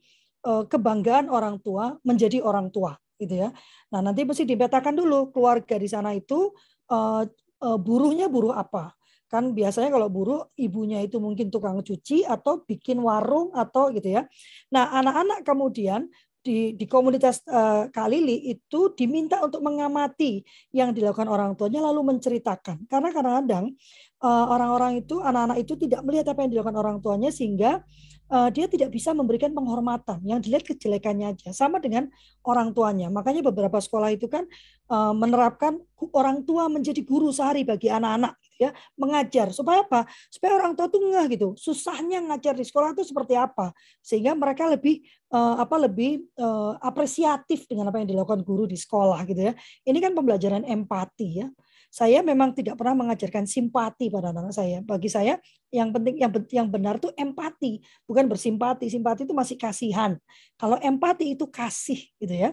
eh, 0.47 0.65
kebanggaan 0.65 1.29
orang 1.29 1.61
tua 1.61 2.01
menjadi 2.01 2.41
orang 2.41 2.73
tua 2.73 2.97
gitu 3.21 3.45
ya. 3.45 3.53
Nah 3.93 4.01
nanti 4.01 4.25
mesti 4.25 4.49
dipetakan 4.49 4.97
dulu 4.97 5.35
keluarga 5.37 5.77
di 5.77 5.85
sana 5.85 6.17
itu 6.17 6.57
eh, 6.89 7.23
eh, 7.61 7.79
buruhnya 7.79 8.33
buruh 8.33 8.57
apa 8.57 8.97
kan 9.29 9.53
biasanya 9.53 9.93
kalau 9.93 10.09
buruh 10.09 10.49
ibunya 10.57 11.05
itu 11.05 11.21
mungkin 11.21 11.53
tukang 11.53 11.85
cuci 11.85 12.25
atau 12.25 12.65
bikin 12.65 12.97
warung 13.05 13.53
atau 13.53 13.93
gitu 13.93 14.17
ya. 14.17 14.25
Nah 14.73 14.89
anak-anak 14.97 15.45
kemudian 15.45 16.09
di, 16.49 16.73
di 16.73 16.89
komunitas 16.89 17.45
uh, 17.45 17.93
Kalili 17.93 18.49
itu 18.49 18.97
diminta 18.97 19.45
untuk 19.45 19.61
mengamati 19.61 20.41
yang 20.73 20.97
dilakukan 20.97 21.29
orang 21.29 21.53
tuanya 21.53 21.85
lalu 21.85 22.17
menceritakan. 22.17 22.89
Karena 22.89 23.13
kadang-kadang 23.13 23.77
eh, 24.25 24.47
orang-orang 24.49 25.05
itu 25.05 25.21
anak-anak 25.21 25.61
itu 25.61 25.77
tidak 25.77 26.01
melihat 26.09 26.33
apa 26.33 26.49
yang 26.49 26.51
dilakukan 26.57 26.79
orang 26.81 26.97
tuanya 27.05 27.29
sehingga 27.29 27.85
uh, 28.29 28.49
dia 28.53 28.69
tidak 28.69 28.93
bisa 28.93 29.13
memberikan 29.17 29.53
penghormatan. 29.53 30.21
Yang 30.25 30.49
dilihat 30.49 30.65
kejelekannya 30.65 31.37
aja. 31.37 31.49
Sama 31.53 31.81
dengan 31.83 32.09
orang 32.45 32.73
tuanya. 32.77 33.09
Makanya 33.09 33.45
beberapa 33.45 33.77
sekolah 33.81 34.13
itu 34.15 34.29
kan 34.29 34.45
uh, 34.93 35.13
menerapkan 35.17 35.81
orang 36.15 36.45
tua 36.47 36.71
menjadi 36.71 37.03
guru 37.03 37.35
sehari 37.35 37.67
bagi 37.67 37.89
anak-anak 37.89 38.37
gitu 38.45 38.69
ya. 38.69 38.71
Mengajar. 38.95 39.51
Supaya 39.53 39.85
apa? 39.85 40.07
Supaya 40.29 40.61
orang 40.61 40.73
tua 40.77 40.87
tuh 40.87 41.01
ngeh 41.03 41.27
gitu. 41.35 41.49
Susahnya 41.57 42.23
ngajar 42.25 42.55
di 42.57 42.65
sekolah 42.65 42.95
itu 42.95 43.05
seperti 43.05 43.35
apa? 43.35 43.73
Sehingga 44.05 44.37
mereka 44.37 44.69
lebih 44.69 45.05
uh, 45.33 45.61
apa 45.61 45.77
lebih 45.81 46.25
uh, 46.39 46.77
apresiatif 46.81 47.65
dengan 47.67 47.89
apa 47.91 48.01
yang 48.01 48.09
dilakukan 48.09 48.45
guru 48.45 48.69
di 48.69 48.77
sekolah 48.77 49.25
gitu 49.29 49.51
ya. 49.51 49.53
Ini 49.85 49.99
kan 50.01 50.13
pembelajaran 50.13 50.65
empati 50.65 51.29
ya 51.45 51.49
saya 51.89 52.21
memang 52.21 52.53
tidak 52.53 52.77
pernah 52.77 52.95
mengajarkan 53.05 53.49
simpati 53.49 54.13
pada 54.13 54.31
anak, 54.31 54.53
saya. 54.53 54.85
Bagi 54.85 55.09
saya 55.09 55.41
yang 55.73 55.89
penting 55.89 56.21
yang 56.21 56.33
yang 56.53 56.69
benar 56.69 57.01
itu 57.01 57.09
empati, 57.17 57.81
bukan 58.05 58.29
bersimpati. 58.29 58.93
Simpati 58.93 59.25
itu 59.25 59.33
masih 59.33 59.57
kasihan. 59.57 60.15
Kalau 60.61 60.77
empati 60.79 61.33
itu 61.33 61.49
kasih 61.49 62.01
gitu 62.21 62.35
ya. 62.35 62.51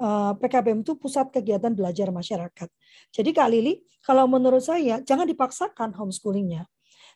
Eh, 0.00 0.32
PKBM 0.40 0.80
itu 0.80 0.96
pusat 0.96 1.28
kegiatan 1.28 1.76
belajar 1.76 2.08
masyarakat. 2.08 2.68
Jadi 3.12 3.30
Kak 3.36 3.48
Lili, 3.52 3.84
kalau 4.00 4.24
menurut 4.24 4.64
saya 4.64 5.04
jangan 5.04 5.28
dipaksakan 5.28 5.92
homeschoolingnya 5.92 6.64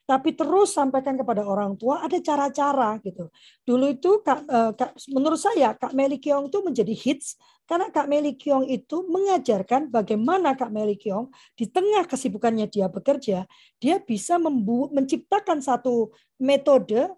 tapi 0.04 0.36
terus 0.36 0.76
sampaikan 0.76 1.16
kepada 1.16 1.40
orang 1.44 1.80
tua 1.80 2.04
ada 2.04 2.16
cara-cara 2.20 3.00
gitu. 3.00 3.32
Dulu 3.64 3.86
itu 3.88 4.20
Kak, 4.20 4.40
eh, 4.44 4.72
Kak 4.76 4.90
menurut 5.12 5.40
saya 5.40 5.72
Kak 5.72 5.96
Meli 5.96 6.20
Kiong 6.20 6.52
itu 6.52 6.60
menjadi 6.60 6.92
hits 6.92 7.40
karena 7.64 7.88
Kak 7.88 8.06
Meli 8.12 8.36
Kiong 8.36 8.68
itu 8.68 9.08
mengajarkan 9.08 9.88
bagaimana 9.88 10.52
Kak 10.52 10.68
Meli 10.68 11.00
Kiong 11.00 11.32
di 11.56 11.64
tengah 11.64 12.04
kesibukannya 12.04 12.68
dia 12.68 12.92
bekerja, 12.92 13.48
dia 13.80 13.96
bisa 14.04 14.36
menciptakan 14.36 15.64
satu 15.64 16.12
metode 16.36 17.08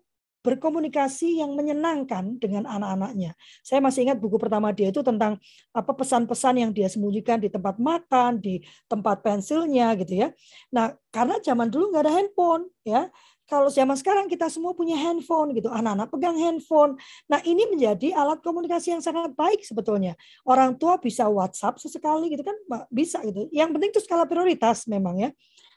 berkomunikasi 0.47 1.42
yang 1.42 1.59
menyenangkan 1.59 2.38
dengan 2.38 2.62
anak-anaknya. 2.70 3.34
Saya 3.66 3.82
masih 3.82 4.07
ingat 4.07 4.22
buku 4.22 4.38
pertama 4.38 4.70
dia 4.70 4.94
itu 4.94 5.03
tentang 5.03 5.42
apa 5.74 5.90
pesan-pesan 5.90 6.55
yang 6.62 6.70
dia 6.70 6.86
sembunyikan 6.86 7.42
di 7.42 7.51
tempat 7.51 7.82
makan, 7.82 8.38
di 8.38 8.62
tempat 8.86 9.26
pensilnya 9.26 9.99
gitu 9.99 10.22
ya. 10.22 10.28
Nah, 10.70 10.94
karena 11.11 11.42
zaman 11.42 11.66
dulu 11.66 11.90
nggak 11.90 12.05
ada 12.07 12.14
handphone 12.14 12.70
ya. 12.86 13.11
Kalau 13.47 13.70
zaman 13.70 13.94
sekarang 13.94 14.26
kita 14.26 14.51
semua 14.51 14.74
punya 14.74 14.99
handphone 14.99 15.55
gitu, 15.55 15.70
anak-anak 15.70 16.11
pegang 16.11 16.34
handphone. 16.34 16.99
Nah 17.30 17.38
ini 17.47 17.62
menjadi 17.70 18.11
alat 18.11 18.42
komunikasi 18.42 18.99
yang 18.99 19.03
sangat 19.03 19.38
baik 19.38 19.62
sebetulnya. 19.62 20.18
Orang 20.42 20.74
tua 20.74 20.99
bisa 20.99 21.30
WhatsApp 21.30 21.78
sesekali 21.78 22.26
gitu 22.34 22.42
kan, 22.42 22.59
bisa 22.90 23.22
gitu. 23.22 23.47
Yang 23.55 23.70
penting 23.78 23.90
itu 23.94 24.03
skala 24.03 24.26
prioritas 24.26 24.90
memang 24.90 25.22
ya. 25.22 25.30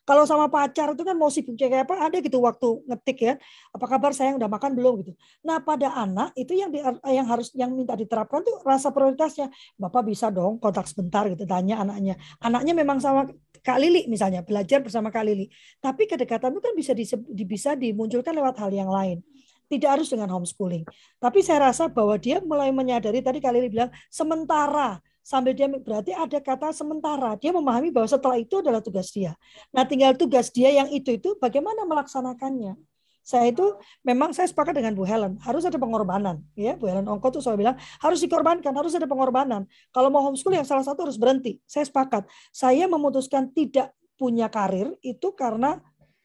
Kalau 0.09 0.25
sama 0.25 0.49
pacar 0.49 0.97
itu 0.97 1.05
kan 1.05 1.13
mau 1.13 1.29
sibuk 1.29 1.53
kayak 1.53 1.85
apa 1.85 2.09
ada 2.09 2.17
gitu 2.17 2.41
waktu 2.41 2.81
ngetik 2.89 3.17
ya. 3.21 3.33
Apa 3.69 3.85
kabar 3.85 4.09
sayang 4.09 4.41
udah 4.41 4.49
makan 4.49 4.73
belum 4.73 5.05
gitu. 5.05 5.13
Nah, 5.45 5.61
pada 5.61 5.93
anak 5.93 6.33
itu 6.33 6.57
yang 6.57 6.73
di, 6.73 6.81
yang 7.13 7.29
harus 7.29 7.53
yang 7.53 7.69
minta 7.77 7.93
diterapkan 7.93 8.41
tuh 8.41 8.57
rasa 8.65 8.89
prioritasnya. 8.89 9.53
Bapak 9.77 10.09
bisa 10.09 10.33
dong 10.33 10.57
kontak 10.57 10.89
sebentar 10.89 11.29
gitu 11.29 11.45
tanya 11.45 11.85
anaknya. 11.85 12.17
Anaknya 12.41 12.73
memang 12.73 12.97
sama 12.97 13.29
Kak 13.61 13.77
Lili 13.77 14.09
misalnya 14.09 14.41
belajar 14.41 14.81
bersama 14.81 15.13
Kak 15.13 15.29
Lili. 15.29 15.45
Tapi 15.77 16.09
kedekatan 16.09 16.57
itu 16.57 16.61
kan 16.65 16.73
bisa 16.73 16.97
di, 16.97 17.05
bisa 17.45 17.77
dimunculkan 17.77 18.33
lewat 18.33 18.65
hal 18.65 18.73
yang 18.73 18.89
lain 18.89 19.21
tidak 19.69 20.01
harus 20.01 20.09
dengan 20.09 20.33
homeschooling. 20.33 20.81
Tapi 21.21 21.45
saya 21.45 21.69
rasa 21.69 21.85
bahwa 21.85 22.17
dia 22.17 22.41
mulai 22.41 22.73
menyadari 22.73 23.21
tadi 23.21 23.37
Kak 23.37 23.53
Lili 23.53 23.69
bilang 23.69 23.93
sementara 24.09 24.97
sambil 25.29 25.53
dia 25.53 25.69
berarti 25.69 26.09
ada 26.09 26.41
kata 26.41 26.73
sementara. 26.73 27.37
Dia 27.37 27.53
memahami 27.53 27.93
bahwa 27.93 28.09
setelah 28.09 28.41
itu 28.41 28.65
adalah 28.65 28.81
tugas 28.81 29.13
dia. 29.13 29.37
Nah, 29.69 29.85
tinggal 29.85 30.17
tugas 30.17 30.49
dia 30.49 30.73
yang 30.73 30.89
itu 30.89 31.13
itu 31.13 31.37
bagaimana 31.37 31.85
melaksanakannya. 31.85 32.73
Saya 33.21 33.53
itu 33.53 33.61
memang 34.01 34.33
saya 34.33 34.49
sepakat 34.49 34.73
dengan 34.73 34.97
Bu 34.97 35.05
Helen, 35.05 35.37
harus 35.45 35.61
ada 35.61 35.77
pengorbanan, 35.77 36.41
ya. 36.57 36.73
Bu 36.73 36.89
Helen 36.89 37.05
Ongko 37.05 37.37
tuh 37.37 37.45
selalu 37.45 37.61
bilang 37.61 37.77
harus 38.01 38.25
dikorbankan, 38.25 38.73
harus 38.73 38.97
ada 38.97 39.05
pengorbanan. 39.05 39.69
Kalau 39.93 40.09
mau 40.09 40.25
homeschool 40.25 40.57
yang 40.57 40.65
salah 40.65 40.81
satu 40.81 41.05
harus 41.05 41.21
berhenti. 41.21 41.61
Saya 41.69 41.85
sepakat. 41.85 42.25
Saya 42.49 42.89
memutuskan 42.89 43.53
tidak 43.53 43.93
punya 44.17 44.49
karir 44.49 44.97
itu 45.05 45.29
karena 45.37 45.77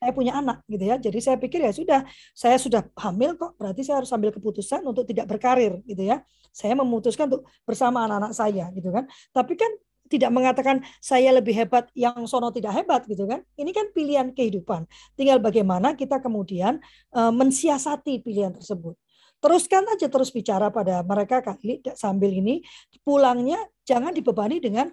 saya 0.04 0.12
punya 0.12 0.36
anak 0.36 0.60
gitu 0.68 0.84
ya. 0.84 1.00
Jadi 1.00 1.18
saya 1.24 1.40
pikir 1.40 1.64
ya 1.64 1.72
sudah, 1.72 2.04
saya 2.36 2.60
sudah 2.60 2.84
hamil 3.00 3.40
kok, 3.40 3.56
berarti 3.56 3.80
saya 3.80 4.04
harus 4.04 4.12
ambil 4.12 4.36
keputusan 4.36 4.84
untuk 4.84 5.08
tidak 5.08 5.24
berkarir 5.32 5.80
gitu 5.88 6.04
ya. 6.04 6.20
Saya 6.52 6.76
memutuskan 6.76 7.32
untuk 7.32 7.48
bersama 7.64 8.04
anak-anak 8.04 8.36
saya 8.36 8.68
gitu 8.76 8.92
kan. 8.92 9.08
Tapi 9.32 9.56
kan 9.56 9.72
tidak 10.12 10.28
mengatakan 10.28 10.84
saya 11.00 11.32
lebih 11.32 11.56
hebat 11.56 11.88
yang 11.96 12.28
sono 12.28 12.52
tidak 12.52 12.76
hebat 12.76 13.08
gitu 13.08 13.24
kan. 13.24 13.40
Ini 13.56 13.72
kan 13.72 13.88
pilihan 13.96 14.28
kehidupan. 14.36 14.84
Tinggal 15.16 15.40
bagaimana 15.40 15.96
kita 15.96 16.20
kemudian 16.20 16.84
uh, 17.16 17.32
mensiasati 17.32 18.20
pilihan 18.20 18.52
tersebut. 18.52 19.00
Teruskan 19.40 19.88
aja 19.88 20.04
terus 20.12 20.28
bicara 20.28 20.68
pada 20.68 21.00
mereka 21.00 21.40
kali 21.40 21.80
sambil 21.96 22.28
ini 22.28 22.60
pulangnya 23.00 23.56
jangan 23.88 24.12
dibebani 24.12 24.60
dengan 24.60 24.92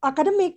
akademik 0.00 0.56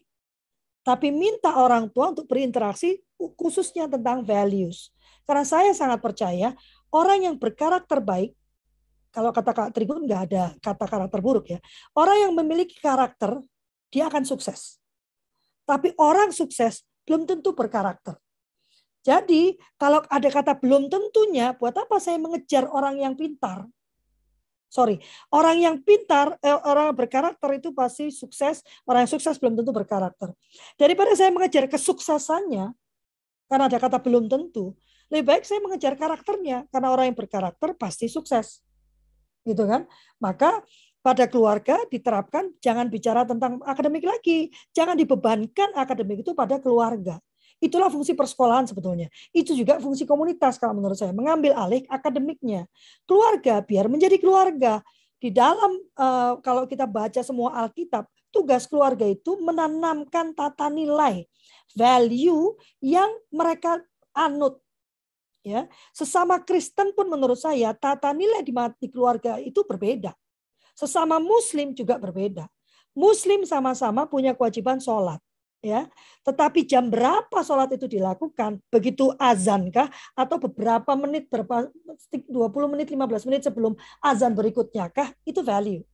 tapi 0.81 1.13
minta 1.13 1.61
orang 1.61 1.93
tua 1.93 2.09
untuk 2.09 2.25
berinteraksi 2.25 2.97
khususnya 3.37 3.85
tentang 3.85 4.25
values. 4.25 4.89
Karena 5.27 5.45
saya 5.45 5.71
sangat 5.77 6.01
percaya 6.01 6.57
orang 6.89 7.29
yang 7.29 7.35
berkarakter 7.37 8.01
baik 8.01 8.33
kalau 9.11 9.35
kata 9.35 9.51
Kak 9.51 9.69
Trigun 9.75 10.07
nggak 10.07 10.21
ada 10.31 10.55
kata 10.63 10.85
karakter 10.87 11.19
buruk 11.19 11.51
ya. 11.51 11.59
Orang 11.91 12.15
yang 12.15 12.31
memiliki 12.31 12.79
karakter, 12.79 13.43
dia 13.91 14.07
akan 14.07 14.23
sukses. 14.23 14.79
Tapi 15.67 15.91
orang 15.99 16.31
sukses 16.31 16.87
belum 17.03 17.27
tentu 17.27 17.51
berkarakter. 17.51 18.15
Jadi 19.03 19.59
kalau 19.75 19.99
ada 20.07 20.29
kata 20.31 20.55
belum 20.55 20.87
tentunya, 20.87 21.51
buat 21.59 21.75
apa 21.75 21.99
saya 21.99 22.21
mengejar 22.23 22.71
orang 22.71 23.03
yang 23.03 23.13
pintar? 23.19 23.67
Sorry, 24.71 25.03
orang 25.35 25.59
yang 25.59 25.75
pintar, 25.83 26.39
eh, 26.39 26.55
orang 26.63 26.95
yang 26.95 26.97
berkarakter 26.97 27.59
itu 27.59 27.75
pasti 27.75 28.07
sukses. 28.07 28.63
Orang 28.87 29.03
yang 29.03 29.11
sukses 29.11 29.35
belum 29.35 29.59
tentu 29.59 29.75
berkarakter. 29.75 30.31
Daripada 30.79 31.11
saya 31.11 31.27
mengejar 31.35 31.67
kesuksesannya, 31.67 32.71
karena 33.51 33.67
ada 33.67 33.75
kata 33.83 33.99
belum 33.99 34.31
tentu, 34.31 34.71
lebih 35.11 35.27
baik 35.27 35.43
saya 35.43 35.59
mengejar 35.59 35.99
karakternya. 35.99 36.71
Karena 36.71 36.87
orang 36.87 37.11
yang 37.11 37.17
berkarakter 37.19 37.75
pasti 37.75 38.07
sukses. 38.07 38.63
Gitu 39.43 39.67
kan? 39.67 39.83
Maka 40.23 40.63
pada 41.03 41.27
keluarga 41.27 41.75
diterapkan 41.91 42.55
jangan 42.63 42.87
bicara 42.87 43.27
tentang 43.27 43.59
akademik 43.67 44.07
lagi. 44.07 44.55
Jangan 44.71 44.95
dibebankan 44.95 45.75
akademik 45.75 46.23
itu 46.23 46.31
pada 46.31 46.63
keluarga. 46.63 47.19
Itulah 47.59 47.91
fungsi 47.91 48.15
persekolahan 48.15 48.71
sebetulnya. 48.71 49.11
Itu 49.35 49.51
juga 49.51 49.83
fungsi 49.83 50.07
komunitas 50.07 50.55
kalau 50.55 50.71
menurut 50.79 50.95
saya. 50.95 51.11
Mengambil 51.11 51.51
alih 51.51 51.83
akademiknya. 51.91 52.71
Keluarga 53.03 53.59
biar 53.59 53.91
menjadi 53.91 54.15
keluarga. 54.15 54.79
Di 55.19 55.27
dalam 55.27 55.75
uh, 55.99 56.39
kalau 56.39 56.63
kita 56.65 56.87
baca 56.87 57.19
semua 57.19 57.67
Alkitab 57.67 58.07
tugas 58.31 58.65
keluarga 58.65 59.05
itu 59.05 59.37
menanamkan 59.43 60.31
tata 60.33 60.71
nilai 60.71 61.27
value 61.75 62.55
yang 62.79 63.11
mereka 63.29 63.79
anut 64.15 64.59
ya. 65.43 65.67
Sesama 65.91 66.41
Kristen 66.41 66.95
pun 66.95 67.11
menurut 67.11 67.37
saya 67.37 67.75
tata 67.75 68.15
nilai 68.15 68.41
di, 68.41 68.55
di 68.55 68.87
keluarga 68.87 69.37
itu 69.37 69.61
berbeda. 69.67 70.15
Sesama 70.73 71.19
Muslim 71.19 71.75
juga 71.75 71.99
berbeda. 71.99 72.47
Muslim 72.91 73.47
sama-sama 73.47 74.03
punya 74.07 74.35
kewajiban 74.35 74.79
sholat 74.79 75.19
ya. 75.63 75.87
Tetapi 76.25 76.67
jam 76.67 76.91
berapa 76.91 77.39
sholat 77.43 77.71
itu 77.75 77.87
dilakukan? 77.87 78.59
Begitu 78.67 79.13
azan 79.15 79.71
kah? 79.71 79.87
Atau 80.17 80.41
beberapa 80.41 80.91
menit 80.99 81.31
berapa 81.31 81.71
20 81.71 82.73
menit 82.73 82.91
15 82.91 83.27
menit 83.29 83.41
sebelum 83.47 83.77
azan 84.03 84.35
berikutnya 84.35 84.91
kah? 84.91 85.11
Itu 85.23 85.39
value 85.45 85.85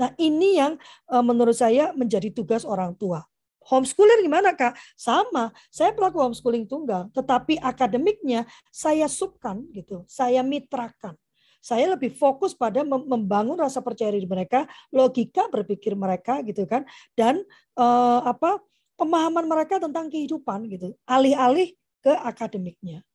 Nah, 0.00 0.10
ini 0.16 0.58
yang 0.58 0.76
eh, 1.10 1.24
menurut 1.24 1.56
saya 1.56 1.92
menjadi 1.92 2.32
tugas 2.32 2.64
orang 2.64 2.96
tua. 2.96 3.22
Homeschooler 3.62 4.18
gimana 4.26 4.58
kak? 4.58 4.74
Sama, 4.98 5.54
saya 5.70 5.94
pelaku 5.94 6.18
homeschooling 6.18 6.66
tunggal, 6.66 7.06
tetapi 7.14 7.62
akademiknya 7.62 8.42
saya 8.74 9.06
subkan 9.06 9.62
gitu, 9.70 10.02
saya 10.10 10.42
mitrakan. 10.42 11.14
Saya 11.62 11.94
lebih 11.94 12.10
fokus 12.10 12.58
pada 12.58 12.82
membangun 12.82 13.54
rasa 13.54 13.78
percaya 13.78 14.10
diri 14.10 14.26
mereka, 14.26 14.66
logika 14.90 15.46
berpikir 15.46 15.94
mereka 15.94 16.42
gitu 16.42 16.66
kan, 16.66 16.82
dan 17.14 17.38
eh, 17.78 18.20
apa 18.26 18.58
pemahaman 18.98 19.46
mereka 19.46 19.78
tentang 19.78 20.10
kehidupan 20.10 20.66
gitu, 20.66 20.98
alih-alih 21.06 21.78
ke 22.02 22.10
akademiknya. 22.10 23.06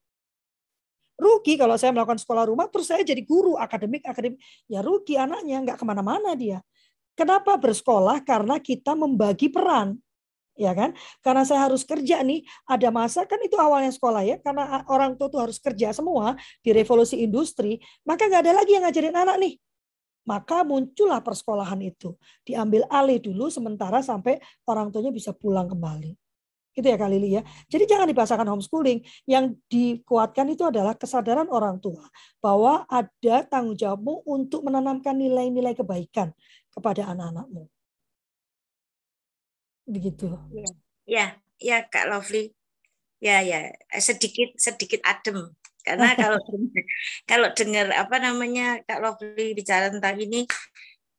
Rugi 1.17 1.57
kalau 1.57 1.73
saya 1.81 1.89
melakukan 1.91 2.21
sekolah 2.21 2.45
rumah, 2.45 2.69
terus 2.69 2.93
saya 2.93 3.01
jadi 3.01 3.25
guru 3.25 3.57
akademik 3.57 4.05
akademik, 4.05 4.37
ya 4.69 4.85
rugi 4.85 5.17
anaknya 5.17 5.65
nggak 5.65 5.77
ke 5.81 5.85
mana-mana 5.85 6.37
dia. 6.37 6.61
Kenapa 7.17 7.57
bersekolah? 7.57 8.21
Karena 8.21 8.61
kita 8.61 8.93
membagi 8.93 9.49
peran 9.49 9.97
ya 10.57 10.73
kan? 10.73 10.91
Karena 11.21 11.45
saya 11.45 11.69
harus 11.69 11.85
kerja 11.85 12.25
nih, 12.25 12.41
ada 12.65 12.89
masa 12.89 13.23
kan 13.29 13.37
itu 13.45 13.55
awalnya 13.55 13.93
sekolah 13.93 14.25
ya, 14.25 14.35
karena 14.41 14.83
orang 14.89 15.13
tua 15.15 15.29
tuh 15.29 15.41
harus 15.45 15.61
kerja 15.61 15.93
semua 15.93 16.33
di 16.65 16.73
revolusi 16.73 17.21
industri, 17.21 17.77
maka 18.03 18.25
nggak 18.25 18.41
ada 18.43 18.53
lagi 18.57 18.73
yang 18.75 18.83
ngajarin 18.83 19.15
anak 19.15 19.37
nih. 19.37 19.53
Maka 20.27 20.67
muncullah 20.67 21.23
persekolahan 21.23 21.79
itu, 21.79 22.11
diambil 22.43 22.83
alih 22.91 23.21
dulu 23.21 23.47
sementara 23.47 24.03
sampai 24.03 24.43
orang 24.67 24.91
tuanya 24.91 25.13
bisa 25.13 25.31
pulang 25.31 25.71
kembali. 25.71 26.26
Gitu 26.77 26.93
ya 26.93 26.97
Kak 27.01 27.09
Lili 27.09 27.33
ya. 27.33 27.41
Jadi 27.65 27.89
jangan 27.89 28.05
dipasangkan 28.05 28.45
homeschooling. 28.53 29.01
Yang 29.25 29.57
dikuatkan 29.65 30.45
itu 30.53 30.61
adalah 30.61 30.93
kesadaran 30.93 31.49
orang 31.49 31.81
tua 31.81 32.05
bahwa 32.37 32.85
ada 32.85 33.41
tanggung 33.49 33.73
jawabmu 33.73 34.21
untuk 34.29 34.61
menanamkan 34.61 35.17
nilai-nilai 35.17 35.73
kebaikan 35.73 36.29
kepada 36.69 37.09
anak-anakmu. 37.09 37.65
Begitu. 39.89 40.37
Ya, 40.53 40.69
ya, 41.09 41.25
ya 41.57 41.77
Kak 41.89 42.13
Lovely. 42.13 42.53
Ya, 43.17 43.41
ya, 43.41 43.73
sedikit 43.97 44.53
sedikit 44.61 45.01
adem. 45.01 45.49
Karena 45.81 46.13
kalau 46.21 46.37
kalau 47.25 47.49
dengar 47.57 47.89
apa 47.89 48.21
namanya 48.21 48.85
Kak 48.85 49.01
Lovely 49.01 49.57
bicara 49.57 49.89
tentang 49.89 50.13
ini, 50.21 50.45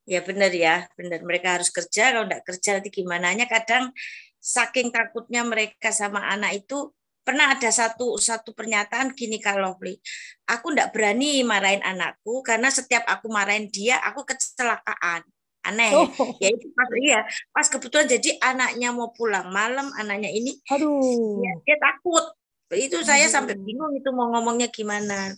ya 0.06 0.22
benar 0.22 0.54
ya, 0.54 0.86
benar 0.94 1.18
mereka 1.26 1.58
harus 1.58 1.74
kerja. 1.74 2.14
Kalau 2.14 2.30
tidak 2.30 2.46
kerja 2.46 2.68
nanti 2.78 2.90
gimana? 2.94 3.34
Kadang 3.50 3.90
saking 4.38 4.94
takutnya 4.94 5.42
mereka 5.42 5.90
sama 5.90 6.22
anak 6.30 6.64
itu 6.64 6.94
pernah 7.28 7.52
ada 7.52 7.68
satu 7.68 8.16
satu 8.16 8.56
pernyataan 8.56 9.12
gini 9.12 9.36
kalau 9.36 9.76
beli 9.76 10.00
aku 10.48 10.72
ndak 10.72 10.96
berani 10.96 11.44
marahin 11.44 11.84
anakku 11.84 12.40
karena 12.40 12.72
setiap 12.72 13.04
aku 13.04 13.28
marahin 13.28 13.68
dia 13.68 14.00
aku 14.00 14.24
kecelakaan. 14.24 15.28
Aneh. 15.66 15.92
Oh. 15.92 16.08
ya 16.40 16.48
itu 16.48 16.70
pas 16.72 16.88
iya 16.96 17.20
pas 17.52 17.66
kebetulan 17.68 18.08
jadi 18.08 18.40
anaknya 18.40 18.88
mau 18.94 19.12
pulang 19.12 19.52
malam 19.52 19.92
anaknya 20.00 20.32
ini 20.32 20.56
aduh. 20.72 21.44
ya, 21.44 21.52
dia 21.68 21.76
takut. 21.76 22.24
Itu 22.72 23.04
aduh. 23.04 23.04
saya 23.04 23.28
sampai 23.28 23.60
bingung 23.60 23.92
itu 23.92 24.08
mau 24.14 24.32
ngomongnya 24.32 24.72
gimana. 24.72 25.36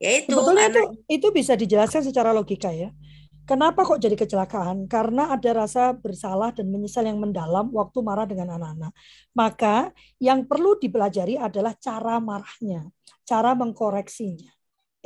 Ya 0.00 0.24
itu 0.24 0.32
sebetulnya 0.32 0.72
anak... 0.72 0.72
itu 0.72 0.80
itu 1.20 1.26
bisa 1.34 1.52
dijelaskan 1.52 2.08
secara 2.08 2.32
logika 2.32 2.72
ya 2.72 2.88
Kenapa 3.46 3.86
kok 3.86 4.02
jadi 4.02 4.18
kecelakaan? 4.18 4.90
Karena 4.90 5.30
ada 5.30 5.50
rasa 5.54 5.94
bersalah 5.94 6.50
dan 6.50 6.66
menyesal 6.66 7.06
yang 7.06 7.22
mendalam 7.22 7.70
waktu 7.70 8.02
marah 8.02 8.26
dengan 8.26 8.58
anak-anak. 8.58 8.90
Maka 9.38 9.94
yang 10.18 10.50
perlu 10.50 10.74
dipelajari 10.82 11.38
adalah 11.38 11.78
cara 11.78 12.18
marahnya, 12.18 12.90
cara 13.22 13.54
mengkoreksinya. 13.54 14.50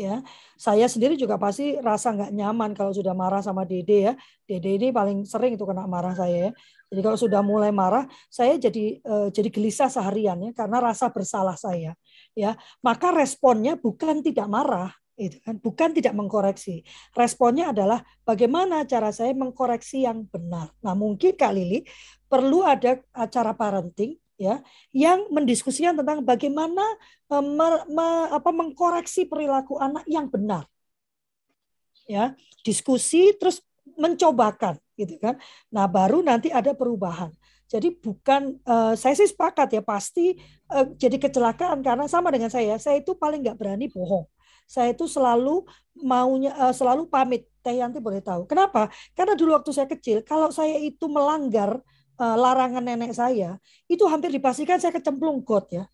Ya, 0.00 0.24
saya 0.56 0.88
sendiri 0.88 1.12
juga 1.20 1.36
pasti 1.36 1.76
rasa 1.76 2.16
nggak 2.16 2.32
nyaman 2.32 2.72
kalau 2.72 2.88
sudah 2.88 3.12
marah 3.12 3.44
sama 3.44 3.68
Dede 3.68 4.08
ya. 4.08 4.12
Dede 4.48 4.80
ini 4.80 4.88
paling 4.88 5.28
sering 5.28 5.60
itu 5.60 5.68
kena 5.68 5.84
marah 5.84 6.16
saya 6.16 6.48
ya. 6.48 6.50
Jadi 6.88 7.00
kalau 7.04 7.18
sudah 7.20 7.44
mulai 7.44 7.68
marah, 7.68 8.08
saya 8.32 8.56
jadi 8.56 8.96
uh, 9.04 9.28
jadi 9.28 9.52
gelisah 9.52 9.92
seharian 9.92 10.40
ya 10.40 10.50
karena 10.56 10.80
rasa 10.80 11.12
bersalah 11.12 11.60
saya. 11.60 11.92
Ya, 12.32 12.56
maka 12.80 13.12
responnya 13.12 13.76
bukan 13.76 14.24
tidak 14.24 14.48
marah, 14.48 14.96
itu 15.20 15.36
kan. 15.44 15.60
Bukan 15.60 15.92
tidak 15.92 16.16
mengkoreksi. 16.16 16.80
Responnya 17.12 17.76
adalah 17.76 18.00
bagaimana 18.24 18.88
cara 18.88 19.12
saya 19.12 19.36
mengkoreksi 19.36 20.08
yang 20.08 20.24
benar? 20.32 20.72
Nah 20.80 20.96
mungkin 20.96 21.36
kak 21.36 21.52
Lili 21.52 21.84
perlu 22.24 22.64
ada 22.64 22.96
acara 23.12 23.52
parenting 23.52 24.16
ya 24.40 24.64
yang 24.96 25.28
mendiskusikan 25.28 25.92
tentang 26.00 26.24
bagaimana 26.24 26.80
eh, 27.28 27.44
me, 27.44 27.68
me, 27.92 28.08
apa 28.32 28.48
mengkoreksi 28.48 29.28
perilaku 29.28 29.76
anak 29.76 30.08
yang 30.08 30.32
benar. 30.32 30.64
Ya 32.08 32.32
diskusi 32.64 33.36
terus 33.36 33.60
mencobakan 34.00 34.80
gitu 34.96 35.20
kan. 35.20 35.36
Nah 35.68 35.84
baru 35.84 36.24
nanti 36.24 36.48
ada 36.48 36.72
perubahan. 36.72 37.30
Jadi 37.70 37.94
bukan 37.94 38.58
uh, 38.66 38.98
saya 38.98 39.14
sih 39.14 39.30
sepakat 39.30 39.78
ya 39.78 39.78
pasti 39.78 40.34
uh, 40.74 40.90
jadi 40.98 41.22
kecelakaan 41.22 41.86
karena 41.86 42.10
sama 42.10 42.34
dengan 42.34 42.50
saya 42.50 42.74
saya 42.82 42.98
itu 42.98 43.14
paling 43.14 43.46
nggak 43.46 43.54
berani 43.54 43.86
bohong 43.86 44.26
saya 44.70 44.94
itu 44.94 45.10
selalu 45.10 45.66
maunya 45.98 46.54
uh, 46.54 46.70
selalu 46.70 47.10
pamit. 47.10 47.50
Teh 47.60 47.76
Yanti 47.76 48.00
boleh 48.00 48.24
tahu. 48.24 48.48
Kenapa? 48.48 48.88
Karena 49.12 49.36
dulu 49.36 49.52
waktu 49.52 49.68
saya 49.74 49.84
kecil, 49.84 50.24
kalau 50.24 50.48
saya 50.48 50.80
itu 50.80 51.10
melanggar 51.12 51.76
uh, 52.16 52.36
larangan 52.38 52.80
nenek 52.80 53.12
saya, 53.12 53.60
itu 53.84 54.00
hampir 54.08 54.32
dipastikan 54.32 54.80
saya 54.80 54.96
kecemplung 54.96 55.44
got 55.44 55.68
ya. 55.68 55.84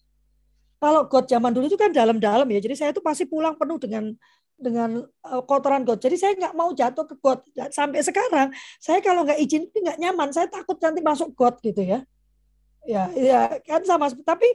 Kalau 0.78 1.10
got 1.10 1.26
zaman 1.26 1.50
dulu 1.50 1.66
itu 1.66 1.74
kan 1.74 1.90
dalam-dalam 1.90 2.46
ya. 2.52 2.60
Jadi 2.62 2.74
saya 2.78 2.90
itu 2.94 3.02
pasti 3.02 3.26
pulang 3.26 3.58
penuh 3.58 3.82
dengan 3.82 4.14
dengan 4.54 5.02
uh, 5.26 5.42
kotoran 5.42 5.82
got. 5.82 5.98
Jadi 5.98 6.14
saya 6.14 6.32
nggak 6.38 6.54
mau 6.54 6.70
jatuh 6.70 7.02
ke 7.02 7.18
got. 7.18 7.42
Sampai 7.74 8.04
sekarang 8.06 8.54
saya 8.78 9.02
kalau 9.02 9.26
nggak 9.26 9.42
izin 9.42 9.66
itu 9.66 9.78
nggak 9.82 9.98
nyaman. 9.98 10.30
Saya 10.30 10.46
takut 10.46 10.78
nanti 10.78 11.02
masuk 11.02 11.34
got 11.34 11.58
gitu 11.64 11.82
ya. 11.82 12.06
Ya, 12.86 13.10
ya 13.18 13.58
kan 13.66 13.82
sama. 13.82 14.06
Tapi 14.14 14.46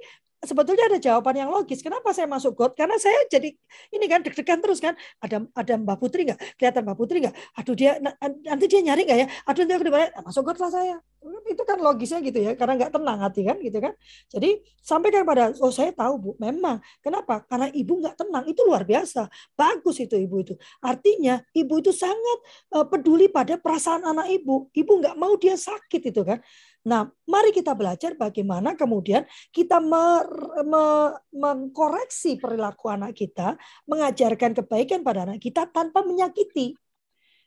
sebetulnya 0.42 0.90
ada 0.90 0.98
jawaban 0.98 1.36
yang 1.38 1.50
logis. 1.54 1.86
Kenapa 1.86 2.10
saya 2.12 2.26
masuk 2.26 2.58
got? 2.58 2.74
Karena 2.74 2.98
saya 2.98 3.16
jadi 3.30 3.54
ini 3.94 4.06
kan 4.10 4.26
deg-degan 4.26 4.60
terus 4.60 4.82
kan. 4.82 4.98
Ada 5.22 5.46
ada 5.54 5.74
Mbak 5.78 5.98
Putri 6.02 6.26
nggak? 6.26 6.40
Kelihatan 6.58 6.82
Mbak 6.86 6.98
Putri 6.98 7.18
nggak? 7.22 7.36
Aduh 7.62 7.76
dia 7.78 8.02
nanti 8.50 8.66
dia 8.66 8.82
nyari 8.82 9.02
nggak 9.06 9.20
ya? 9.22 9.28
Aduh 9.46 9.62
nanti 9.64 9.74
aku 9.78 9.86
di 9.86 9.94
mana? 9.94 10.06
Nah, 10.18 10.24
masuk 10.26 10.42
got 10.50 10.58
lah 10.58 10.72
saya. 10.74 10.98
Itu 11.46 11.62
kan 11.62 11.78
logisnya 11.78 12.20
gitu 12.26 12.40
ya. 12.42 12.52
Karena 12.58 12.74
nggak 12.82 12.92
tenang 12.98 13.20
hati 13.22 13.42
kan 13.46 13.58
gitu 13.62 13.78
kan. 13.78 13.94
Jadi 14.34 14.50
sampaikan 14.82 15.24
pada 15.24 15.54
oh 15.62 15.74
saya 15.74 15.94
tahu 15.94 16.14
bu. 16.18 16.32
Memang 16.42 16.82
kenapa? 17.06 17.46
Karena 17.46 17.70
ibu 17.70 17.94
nggak 18.02 18.16
tenang 18.18 18.44
itu 18.50 18.62
luar 18.66 18.82
biasa. 18.82 19.30
Bagus 19.54 20.02
itu 20.02 20.18
ibu 20.18 20.42
itu. 20.42 20.54
Artinya 20.82 21.38
ibu 21.54 21.78
itu 21.78 21.94
sangat 21.94 22.38
eh, 22.74 22.86
peduli 22.90 23.30
pada 23.30 23.62
perasaan 23.62 24.02
anak 24.10 24.34
ibu. 24.34 24.74
Ibu 24.74 24.92
nggak 25.06 25.16
mau 25.22 25.38
dia 25.38 25.54
sakit 25.54 26.02
itu 26.10 26.22
kan. 26.26 26.42
Nah, 26.82 27.06
mari 27.30 27.54
kita 27.54 27.78
belajar 27.78 28.18
bagaimana 28.18 28.74
kemudian 28.74 29.22
kita 29.54 29.78
mer, 29.78 30.26
me, 30.66 31.14
mengkoreksi 31.30 32.42
perilaku 32.42 32.90
anak 32.90 33.14
kita, 33.14 33.54
mengajarkan 33.86 34.58
kebaikan 34.58 35.06
pada 35.06 35.30
anak 35.30 35.38
kita 35.38 35.70
tanpa 35.70 36.02
menyakiti. 36.02 36.74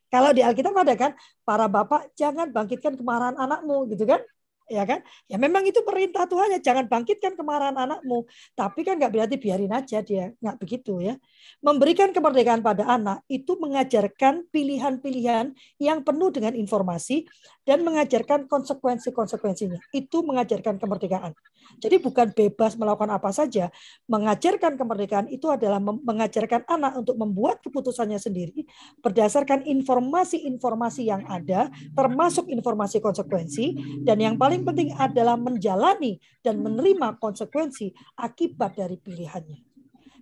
Kalau 0.07 0.31
di 0.31 0.47
Alkitab 0.47 0.79
ada 0.79 0.95
kan, 0.95 1.19
para 1.43 1.67
bapak 1.67 2.15
jangan 2.15 2.55
bangkitkan 2.55 2.95
kemarahan 2.95 3.35
anakmu, 3.35 3.91
gitu 3.91 4.07
kan? 4.07 4.23
Ya 4.69 4.85
kan? 4.89 5.01
Ya 5.29 5.37
memang 5.37 5.65
itu 5.69 5.81
perintah 5.85 6.25
Tuhan 6.25 6.57
ya 6.57 6.61
jangan 6.61 6.89
bangkitkan 6.89 7.37
kemarahan 7.37 7.77
anakmu. 7.77 8.25
Tapi 8.57 8.81
kan 8.85 8.97
nggak 8.97 9.13
berarti 9.13 9.37
biarin 9.37 9.73
aja 9.73 10.01
dia 10.01 10.33
nggak 10.41 10.57
begitu 10.61 11.01
ya. 11.01 11.15
Memberikan 11.61 12.11
kemerdekaan 12.11 12.65
pada 12.65 12.89
anak 12.89 13.25
itu 13.29 13.57
mengajarkan 13.61 14.49
pilihan-pilihan 14.49 15.53
yang 15.81 15.99
penuh 16.01 16.31
dengan 16.33 16.57
informasi 16.57 17.29
dan 17.65 17.85
mengajarkan 17.85 18.49
konsekuensi-konsekuensinya. 18.49 19.81
Itu 19.93 20.25
mengajarkan 20.25 20.81
kemerdekaan. 20.81 21.33
Jadi 21.81 21.97
bukan 22.01 22.33
bebas 22.33 22.75
melakukan 22.79 23.13
apa 23.13 23.31
saja. 23.35 23.69
Mengajarkan 24.09 24.77
kemerdekaan 24.79 25.27
itu 25.29 25.51
adalah 25.51 25.81
mengajarkan 25.81 26.65
anak 26.69 27.01
untuk 27.01 27.17
membuat 27.19 27.61
keputusannya 27.65 28.17
sendiri 28.17 28.65
berdasarkan 29.01 29.67
informasi-informasi 29.67 31.03
yang 31.09 31.23
ada, 31.29 31.69
termasuk 31.93 32.49
informasi 32.49 33.01
konsekuensi, 33.01 33.77
dan 34.07 34.21
yang 34.21 34.37
paling 34.41 34.63
penting 34.65 34.95
adalah 34.97 35.37
menjalani 35.37 36.21
dan 36.41 36.61
menerima 36.61 37.21
konsekuensi 37.21 37.93
akibat 38.17 38.79
dari 38.79 38.97
pilihannya. 38.97 39.59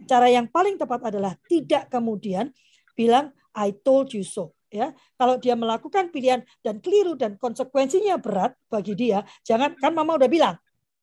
Cara 0.06 0.26
yang 0.26 0.50
paling 0.50 0.76
tepat 0.78 1.14
adalah 1.14 1.38
tidak 1.46 1.86
kemudian 1.86 2.50
bilang 2.98 3.30
I 3.54 3.70
told 3.72 4.10
you 4.12 4.26
so 4.26 4.56
ya 4.72 4.96
kalau 5.20 5.36
dia 5.36 5.52
melakukan 5.52 6.08
pilihan 6.08 6.40
dan 6.64 6.80
keliru 6.80 7.12
dan 7.14 7.36
konsekuensinya 7.36 8.16
berat 8.16 8.56
bagi 8.72 8.96
dia 8.96 9.20
jangan 9.44 9.76
kan 9.76 9.92
mama 9.92 10.16
udah 10.16 10.30
bilang 10.32 10.56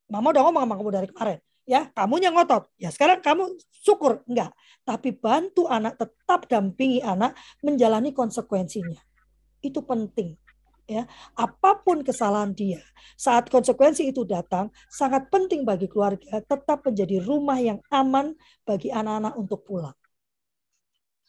Mama 0.09 0.33
udah 0.33 0.41
ngomong 0.43 0.63
sama 0.65 0.75
kamu 0.75 0.91
dari 0.91 1.07
kemarin. 1.13 1.39
Ya, 1.69 1.85
kamu 1.93 2.17
yang 2.17 2.33
ngotot. 2.33 2.65
Ya, 2.81 2.89
sekarang 2.89 3.21
kamu 3.21 3.53
syukur. 3.69 4.25
Enggak. 4.25 4.57
Tapi 4.81 5.13
bantu 5.13 5.69
anak, 5.69 6.01
tetap 6.01 6.49
dampingi 6.49 7.05
anak 7.05 7.37
menjalani 7.61 8.09
konsekuensinya. 8.09 8.97
Itu 9.61 9.85
penting. 9.85 10.33
Ya, 10.89 11.05
apa 11.37 11.77
pun 11.85 12.01
kesalahan 12.01 12.49
dia, 12.57 12.81
saat 13.13 13.45
konsekuensi 13.45 14.09
itu 14.09 14.25
datang, 14.25 14.73
sangat 14.89 15.29
penting 15.29 15.61
bagi 15.61 15.85
keluarga 15.85 16.41
tetap 16.41 16.81
menjadi 16.81 17.21
rumah 17.21 17.61
yang 17.61 17.77
aman 17.93 18.33
bagi 18.65 18.89
anak-anak 18.89 19.37
untuk 19.37 19.61
pulang. 19.69 19.93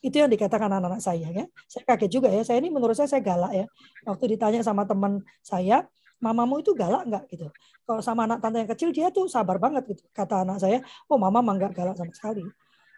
Itu 0.00 0.16
yang 0.16 0.32
dikatakan 0.32 0.72
anak-anak 0.72 1.04
saya 1.04 1.28
ya. 1.28 1.44
Saya 1.68 1.84
kaget 1.84 2.08
juga 2.08 2.32
ya. 2.32 2.40
Saya 2.40 2.56
ini 2.64 2.72
menurut 2.72 2.96
saya 2.96 3.12
saya 3.12 3.20
galak 3.20 3.52
ya. 3.52 3.66
Waktu 4.08 4.32
ditanya 4.32 4.64
sama 4.64 4.88
teman 4.88 5.20
saya, 5.44 5.84
mamamu 6.20 6.60
itu 6.60 6.76
galak 6.76 7.08
nggak 7.08 7.24
gitu. 7.32 7.48
Kalau 7.88 8.00
sama 8.04 8.28
anak 8.28 8.38
tante 8.44 8.60
yang 8.60 8.70
kecil 8.70 8.88
dia 8.92 9.08
tuh 9.10 9.26
sabar 9.26 9.56
banget 9.56 9.88
gitu. 9.90 10.04
Kata 10.12 10.44
anak 10.44 10.60
saya, 10.60 10.78
oh 11.08 11.16
mama 11.16 11.40
mah 11.40 11.56
nggak 11.56 11.72
galak 11.74 11.96
sama 11.96 12.12
sekali. 12.12 12.44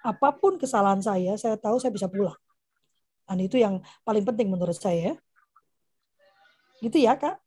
Apa 0.02 0.34
pun 0.34 0.58
kesalahan 0.58 0.98
saya, 0.98 1.38
saya 1.38 1.54
tahu 1.54 1.78
saya 1.78 1.94
bisa 1.94 2.10
pulang. 2.10 2.34
Dan 3.24 3.38
itu 3.38 3.56
yang 3.56 3.80
paling 4.02 4.26
penting 4.26 4.50
menurut 4.50 4.74
saya. 4.74 5.14
Gitu 6.82 6.98
ya 6.98 7.14
kak. 7.14 7.38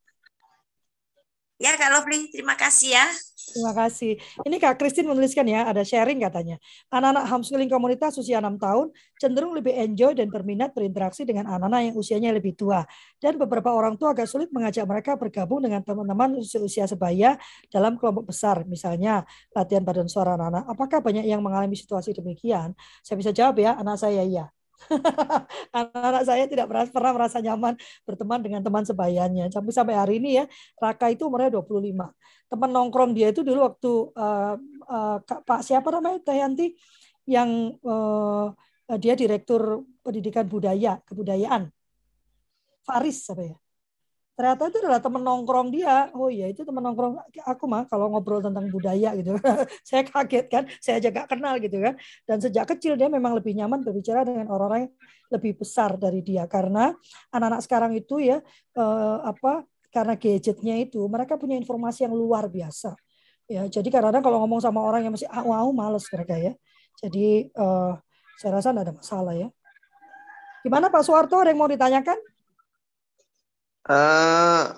Ya 1.56 1.72
Kak 1.80 1.88
Lovely, 1.88 2.28
terima 2.36 2.60
kasih 2.60 3.00
ya. 3.00 3.06
Terima 3.46 3.78
kasih. 3.78 4.18
Ini 4.42 4.58
Kak 4.58 4.82
Christine 4.82 5.06
menuliskan 5.06 5.46
ya, 5.46 5.70
ada 5.70 5.86
sharing 5.86 6.18
katanya. 6.18 6.58
Anak-anak 6.90 7.30
homeschooling 7.30 7.70
komunitas 7.70 8.18
usia 8.18 8.42
6 8.42 8.58
tahun 8.58 8.90
cenderung 9.22 9.54
lebih 9.54 9.70
enjoy 9.78 10.18
dan 10.18 10.34
berminat 10.34 10.74
berinteraksi 10.74 11.30
dengan 11.30 11.46
anak-anak 11.54 11.94
yang 11.94 11.96
usianya 11.96 12.34
lebih 12.34 12.58
tua. 12.58 12.82
Dan 13.22 13.38
beberapa 13.38 13.70
orang 13.70 14.02
tua 14.02 14.18
agak 14.18 14.26
sulit 14.26 14.50
mengajak 14.50 14.90
mereka 14.90 15.14
bergabung 15.14 15.62
dengan 15.62 15.86
teman-teman 15.86 16.42
usia 16.42 16.90
sebaya 16.90 17.38
dalam 17.70 18.02
kelompok 18.02 18.34
besar. 18.34 18.66
Misalnya 18.66 19.22
latihan 19.54 19.86
badan 19.86 20.10
suara 20.10 20.34
anak-anak. 20.34 20.66
Apakah 20.66 21.00
banyak 21.06 21.30
yang 21.30 21.46
mengalami 21.46 21.78
situasi 21.78 22.18
demikian? 22.18 22.74
Saya 23.06 23.16
bisa 23.22 23.30
jawab 23.30 23.62
ya, 23.62 23.78
anak 23.78 24.02
saya 24.02 24.26
iya. 24.26 24.50
Anak-anak 25.76 26.24
saya 26.24 26.44
tidak 26.46 26.70
pernah, 26.70 27.14
merasa 27.14 27.38
nyaman 27.42 27.74
berteman 28.04 28.40
dengan 28.44 28.62
teman 28.62 28.84
sebayanya. 28.84 29.50
Sampai 29.50 29.72
sampai 29.74 29.96
hari 29.98 30.14
ini 30.22 30.44
ya, 30.44 30.46
Raka 30.78 31.10
itu 31.12 31.26
umurnya 31.28 31.60
25. 31.60 32.12
Teman 32.52 32.70
nongkrong 32.70 33.12
dia 33.18 33.34
itu 33.34 33.42
dulu 33.42 33.66
waktu 33.66 33.92
uh, 34.14 34.56
uh, 34.86 35.18
Pak 35.24 35.62
siapa 35.66 35.90
namanya 35.90 36.22
Teh 36.22 36.38
Yanti 36.38 36.78
yang 37.26 37.74
uh, 37.82 38.54
dia 39.02 39.18
direktur 39.18 39.82
pendidikan 40.06 40.46
budaya, 40.46 41.02
kebudayaan. 41.10 41.74
Faris 42.86 43.26
apa 43.34 43.42
ya? 43.42 43.58
Ternyata 44.36 44.68
itu 44.68 44.78
adalah 44.84 45.00
teman 45.00 45.24
nongkrong 45.24 45.72
dia. 45.72 46.12
Oh 46.12 46.28
iya 46.28 46.52
itu 46.52 46.68
teman 46.68 46.84
nongkrong 46.84 47.18
aku 47.48 47.66
mah 47.66 47.88
kalau 47.88 48.12
ngobrol 48.12 48.44
tentang 48.44 48.68
budaya 48.68 49.16
gitu. 49.16 49.36
saya 49.88 50.04
kaget 50.04 50.46
kan, 50.52 50.64
saya 50.84 51.00
aja 51.00 51.10
gak 51.10 51.28
kenal 51.32 51.56
gitu 51.58 51.80
kan. 51.80 51.96
Dan 52.28 52.38
sejak 52.44 52.68
kecil 52.76 53.00
dia 53.00 53.08
memang 53.08 53.34
lebih 53.34 53.56
nyaman 53.56 53.82
berbicara 53.82 54.28
dengan 54.28 54.52
orang-orang 54.52 54.92
yang 54.92 54.94
lebih 55.32 55.58
besar 55.58 55.96
dari 55.96 56.20
dia 56.22 56.46
karena 56.46 56.94
anak-anak 57.34 57.62
sekarang 57.66 57.92
itu 57.98 58.22
ya 58.22 58.44
eh, 58.78 59.18
apa 59.24 59.66
karena 59.90 60.20
gadgetnya 60.20 60.76
itu 60.84 61.00
mereka 61.08 61.40
punya 61.40 61.56
informasi 61.56 62.04
yang 62.04 62.14
luar 62.14 62.52
biasa. 62.52 62.94
Ya, 63.46 63.64
jadi 63.70 63.88
kadang-kadang 63.88 64.26
kalau 64.26 64.42
ngomong 64.44 64.60
sama 64.60 64.82
orang 64.82 65.06
yang 65.06 65.14
masih 65.14 65.30
au-au 65.30 65.72
males 65.72 66.04
mereka 66.12 66.36
ya. 66.36 66.54
Jadi 67.00 67.48
eh, 67.48 67.94
saya 68.36 68.52
rasa 68.52 68.76
tidak 68.76 68.84
ada 68.92 68.94
masalah 69.00 69.34
ya. 69.34 69.48
Gimana 70.66 70.90
Pak 70.90 71.06
Suwarto 71.06 71.38
ada 71.40 71.54
yang 71.54 71.62
mau 71.62 71.70
ditanyakan? 71.70 72.18
Uh, 73.86 74.74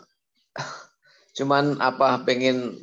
cuman 1.38 1.80
apa 1.80 2.28
pengen 2.28 2.76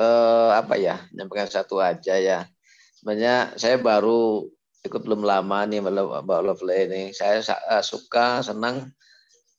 uh, 0.00 0.50
apa 0.58 0.74
ya 0.74 1.06
nyampaikan 1.14 1.46
satu 1.46 1.78
aja 1.78 2.18
ya. 2.18 2.50
Sebenarnya 2.98 3.54
saya 3.54 3.78
baru 3.78 4.48
ikut 4.80 5.00
belum 5.06 5.22
lama 5.22 5.64
nih 5.68 5.80
Mbak 5.84 6.40
Lovely 6.44 6.78
ini. 6.90 7.02
Saya 7.14 7.40
uh, 7.46 7.84
suka 7.84 8.42
senang 8.42 8.90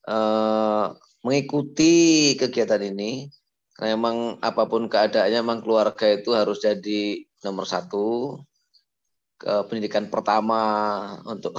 uh, 0.09 0.91
mengikuti 1.21 2.33
kegiatan 2.35 2.81
ini 2.81 3.29
karena 3.77 3.97
memang 3.97 4.37
apa 4.41 4.67
pun 4.67 4.89
keadaannya 4.89 5.39
memang 5.41 5.61
keluarga 5.65 6.05
itu 6.09 6.33
harus 6.37 6.61
jadi 6.61 7.25
nomor 7.41 7.65
satu 7.65 8.37
ke 9.41 9.65
pendidikan 9.65 10.05
pertama 10.05 10.61
untuk 11.25 11.57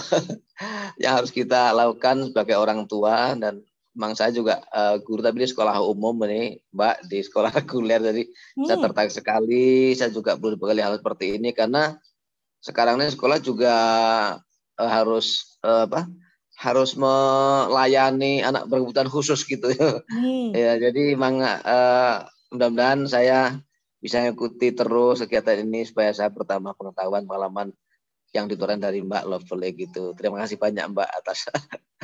yang 1.03 1.19
harus 1.19 1.35
kita 1.35 1.75
lakukan 1.75 2.31
sebagai 2.31 2.55
orang 2.55 2.87
tua 2.87 3.35
dan 3.35 3.59
Memang 3.93 4.17
saya 4.17 4.33
juga 4.33 4.65
uh, 4.73 4.97
guru 5.05 5.21
tapi 5.21 5.45
di 5.45 5.49
sekolah 5.53 5.85
umum 5.85 6.17
ini, 6.25 6.57
Mbak, 6.73 6.97
di 7.13 7.19
sekolah 7.21 7.51
reguler. 7.61 8.01
Jadi 8.01 8.23
hmm. 8.29 8.65
saya 8.65 8.79
tertarik 8.81 9.13
sekali. 9.13 9.93
Saya 9.93 10.11
juga 10.11 10.37
belum 10.37 10.57
berkali 10.57 10.81
hal 10.81 10.97
seperti 10.97 11.37
ini 11.37 11.53
karena 11.53 11.97
sekarang 12.63 13.01
ini 13.01 13.13
sekolah 13.13 13.39
juga 13.43 13.77
uh, 14.81 14.91
harus 14.91 15.59
uh, 15.61 15.85
apa? 15.89 16.09
harus 16.63 16.95
melayani 16.95 18.39
anak 18.47 18.71
berkebutuhan 18.71 19.11
khusus 19.11 19.43
gitu 19.43 19.67
hmm. 19.75 20.55
ya 20.63 20.79
jadi 20.79 21.19
memang 21.19 21.43
uh, 21.43 22.23
mudah-mudahan 22.55 23.03
saya 23.11 23.59
bisa 23.99 24.23
mengikuti 24.23 24.71
terus 24.71 25.27
kegiatan 25.27 25.67
ini 25.67 25.83
supaya 25.83 26.15
saya 26.15 26.31
pertama 26.31 26.71
pengetahuan 26.79 27.27
pengalaman 27.27 27.75
yang 28.33 28.49
dituran 28.49 28.81
dari 28.81 29.05
Mbak 29.05 29.25
Lovely 29.29 29.71
gitu. 29.77 30.17
Terima 30.17 30.41
kasih 30.41 30.57
banyak 30.57 30.85
Mbak 30.93 31.09
atas 31.21 31.47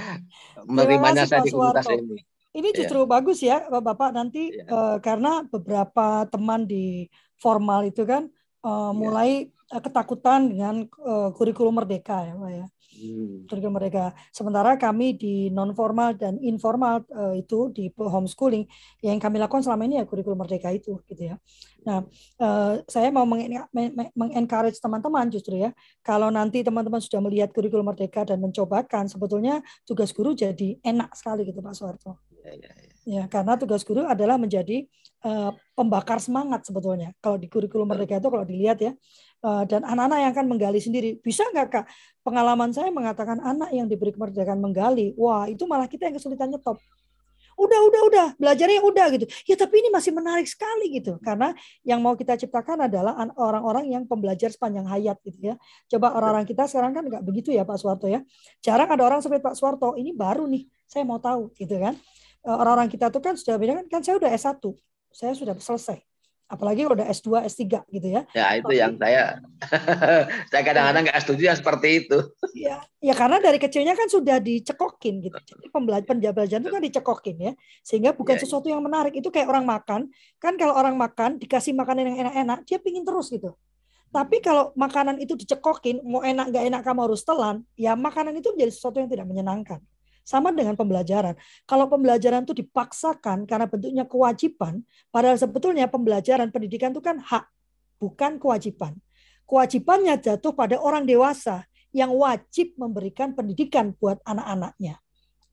menerimanya 0.68 1.24
saya 1.24 1.40
di 1.42 1.50
komunitas 1.50 1.88
ini. 1.88 2.20
Ini 2.48 2.68
iya. 2.72 2.76
justru 2.80 3.04
ya. 3.04 3.08
bagus 3.08 3.38
ya 3.44 3.58
Bapak 3.68 4.12
nanti 4.12 4.52
ya. 4.52 4.64
uh, 4.68 4.96
karena 5.00 5.44
beberapa 5.44 6.24
teman 6.28 6.64
di 6.64 7.08
formal 7.36 7.84
itu 7.88 8.08
kan 8.08 8.28
uh, 8.64 8.92
mulai 8.92 9.52
uh, 9.72 9.80
ketakutan 9.80 10.48
dengan 10.52 10.84
uh, 11.00 11.32
kurikulum 11.32 11.76
merdeka 11.80 12.24
ya 12.24 12.34
Pak 12.36 12.50
ya. 12.52 12.66
Hmm. 12.98 13.46
Kurikulum 13.46 13.78
mereka. 13.78 14.10
Sementara 14.34 14.74
kami 14.74 15.14
di 15.14 15.48
non 15.54 15.70
formal 15.70 16.18
dan 16.18 16.34
informal 16.42 17.06
uh, 17.14 17.34
itu 17.38 17.70
di 17.70 17.86
homeschooling 17.94 18.66
yang 19.06 19.22
kami 19.22 19.38
lakukan 19.38 19.62
selama 19.62 19.86
ini 19.86 20.02
ya 20.02 20.04
kurikulum 20.04 20.42
merdeka 20.42 20.74
itu 20.74 20.98
gitu 21.06 21.30
ya. 21.30 21.36
Nah, 21.86 22.02
uh, 22.42 22.82
saya 22.90 23.08
mau 23.14 23.24
mengencourage 24.12 24.82
teman-teman 24.82 25.30
justru 25.30 25.62
ya, 25.62 25.70
kalau 26.02 26.28
nanti 26.28 26.60
teman-teman 26.66 26.98
sudah 26.98 27.22
melihat 27.22 27.54
kurikulum 27.54 27.86
merdeka 27.86 28.26
dan 28.26 28.42
mencobakan, 28.42 29.06
sebetulnya 29.06 29.62
tugas 29.86 30.10
guru 30.10 30.34
jadi 30.34 30.76
enak 30.82 31.14
sekali 31.14 31.46
gitu 31.46 31.62
Pak 31.62 31.74
Soeharto. 31.78 32.18
Ya, 32.42 32.52
ya, 32.54 32.70
ya. 32.74 32.90
ya 33.06 33.22
karena 33.30 33.56
tugas 33.56 33.86
guru 33.86 34.04
adalah 34.04 34.36
menjadi 34.36 34.84
uh, 35.24 35.54
pembakar 35.72 36.18
semangat 36.18 36.66
sebetulnya. 36.66 37.14
Kalau 37.22 37.38
di 37.38 37.46
kurikulum 37.46 37.88
merdeka 37.88 38.18
itu 38.18 38.28
kalau 38.28 38.44
dilihat 38.44 38.78
ya, 38.82 38.92
dan 39.42 39.86
anak-anak 39.86 40.18
yang 40.18 40.30
akan 40.34 40.46
menggali 40.50 40.80
sendiri. 40.82 41.10
Bisa 41.22 41.46
nggak 41.50 41.66
kak? 41.70 41.84
Pengalaman 42.26 42.74
saya 42.74 42.90
mengatakan 42.90 43.38
anak 43.40 43.70
yang 43.70 43.86
diberi 43.86 44.10
kemerdekaan 44.10 44.58
menggali, 44.58 45.14
wah 45.14 45.46
itu 45.46 45.64
malah 45.64 45.86
kita 45.86 46.10
yang 46.10 46.16
kesulitan 46.18 46.50
nyetop. 46.50 46.76
Udah 47.58 47.80
udah 47.90 48.02
udah 48.06 48.26
belajarnya 48.38 48.80
udah 48.86 49.06
gitu. 49.18 49.26
Ya 49.50 49.58
tapi 49.58 49.82
ini 49.82 49.90
masih 49.90 50.14
menarik 50.14 50.46
sekali 50.46 50.94
gitu. 50.94 51.18
Karena 51.18 51.50
yang 51.82 51.98
mau 51.98 52.14
kita 52.14 52.38
ciptakan 52.38 52.86
adalah 52.86 53.18
orang-orang 53.34 53.90
yang 53.90 54.06
pembelajar 54.06 54.54
sepanjang 54.54 54.86
hayat 54.86 55.18
gitu 55.26 55.50
ya. 55.50 55.54
Coba 55.90 56.14
orang-orang 56.14 56.46
kita 56.46 56.70
sekarang 56.70 56.94
kan 56.94 57.02
nggak 57.10 57.22
begitu 57.26 57.50
ya 57.50 57.66
Pak 57.66 57.82
Suwarto 57.82 58.06
ya. 58.06 58.22
Jarang 58.62 58.86
ada 58.94 59.02
orang 59.02 59.18
seperti 59.18 59.42
Pak 59.42 59.58
Suwarto 59.58 59.98
ini 59.98 60.14
baru 60.14 60.46
nih 60.46 60.70
saya 60.86 61.02
mau 61.02 61.18
tahu 61.18 61.50
gitu 61.58 61.74
kan. 61.82 61.98
Eh, 62.46 62.56
orang-orang 62.56 62.88
kita 62.88 63.12
tuh 63.12 63.20
kan 63.20 63.34
sudah 63.36 63.60
beda 63.60 63.72
kan 63.82 63.86
kan 63.92 64.00
saya 64.00 64.16
udah 64.16 64.30
S1 64.32 64.62
saya 65.12 65.32
sudah 65.36 65.52
selesai 65.60 66.07
apalagi 66.48 66.88
udah 66.88 67.04
S2, 67.12 67.44
S3 67.44 67.84
gitu 67.92 68.08
ya. 68.08 68.24
Ya 68.32 68.56
itu 68.56 68.72
yang 68.72 68.96
saya 68.96 69.36
saya 70.50 70.62
kadang-kadang 70.64 71.04
nggak 71.04 71.20
setuju 71.20 71.42
yang 71.52 71.58
seperti 71.60 71.88
itu. 72.04 72.18
Ya, 72.56 72.80
ya 73.04 73.14
karena 73.14 73.36
dari 73.38 73.60
kecilnya 73.60 73.92
kan 73.92 74.08
sudah 74.08 74.40
dicekokin 74.40 75.28
gitu. 75.28 75.36
Jadi 75.36 75.68
pembelajaran 75.68 76.64
itu 76.64 76.72
kan 76.72 76.82
dicekokin 76.82 77.36
ya. 77.36 77.52
Sehingga 77.84 78.16
bukan 78.16 78.40
ya, 78.40 78.42
sesuatu 78.42 78.66
yang 78.72 78.80
menarik. 78.80 79.12
Itu 79.12 79.28
kayak 79.28 79.46
orang 79.52 79.68
makan. 79.68 80.00
Kan 80.40 80.56
kalau 80.56 80.72
orang 80.72 80.96
makan 80.96 81.36
dikasih 81.36 81.76
makanan 81.76 82.16
yang 82.16 82.18
enak-enak, 82.26 82.58
dia 82.64 82.80
pingin 82.80 83.04
terus 83.04 83.28
gitu. 83.28 83.52
Tapi 84.08 84.40
kalau 84.40 84.72
makanan 84.72 85.20
itu 85.20 85.36
dicekokin, 85.36 86.00
mau 86.00 86.24
enak 86.24 86.48
nggak 86.48 86.64
enak 86.72 86.80
kamu 86.80 87.12
harus 87.12 87.20
telan, 87.28 87.60
ya 87.76 87.92
makanan 87.92 88.40
itu 88.40 88.56
menjadi 88.56 88.72
sesuatu 88.72 89.04
yang 89.04 89.12
tidak 89.12 89.28
menyenangkan. 89.28 89.84
Sama 90.28 90.52
dengan 90.52 90.76
pembelajaran. 90.76 91.32
Kalau 91.64 91.88
pembelajaran 91.88 92.44
itu 92.44 92.52
dipaksakan 92.52 93.48
karena 93.48 93.64
bentuknya 93.64 94.04
kewajiban, 94.04 94.84
padahal 95.08 95.40
sebetulnya 95.40 95.88
pembelajaran 95.88 96.52
pendidikan 96.52 96.92
itu 96.92 97.00
kan 97.00 97.16
hak, 97.16 97.48
bukan 97.96 98.36
kewajiban. 98.36 98.92
Kewajibannya 99.48 100.20
jatuh 100.20 100.52
pada 100.52 100.76
orang 100.76 101.08
dewasa 101.08 101.64
yang 101.96 102.12
wajib 102.12 102.76
memberikan 102.76 103.32
pendidikan 103.32 103.96
buat 103.96 104.20
anak-anaknya 104.28 105.00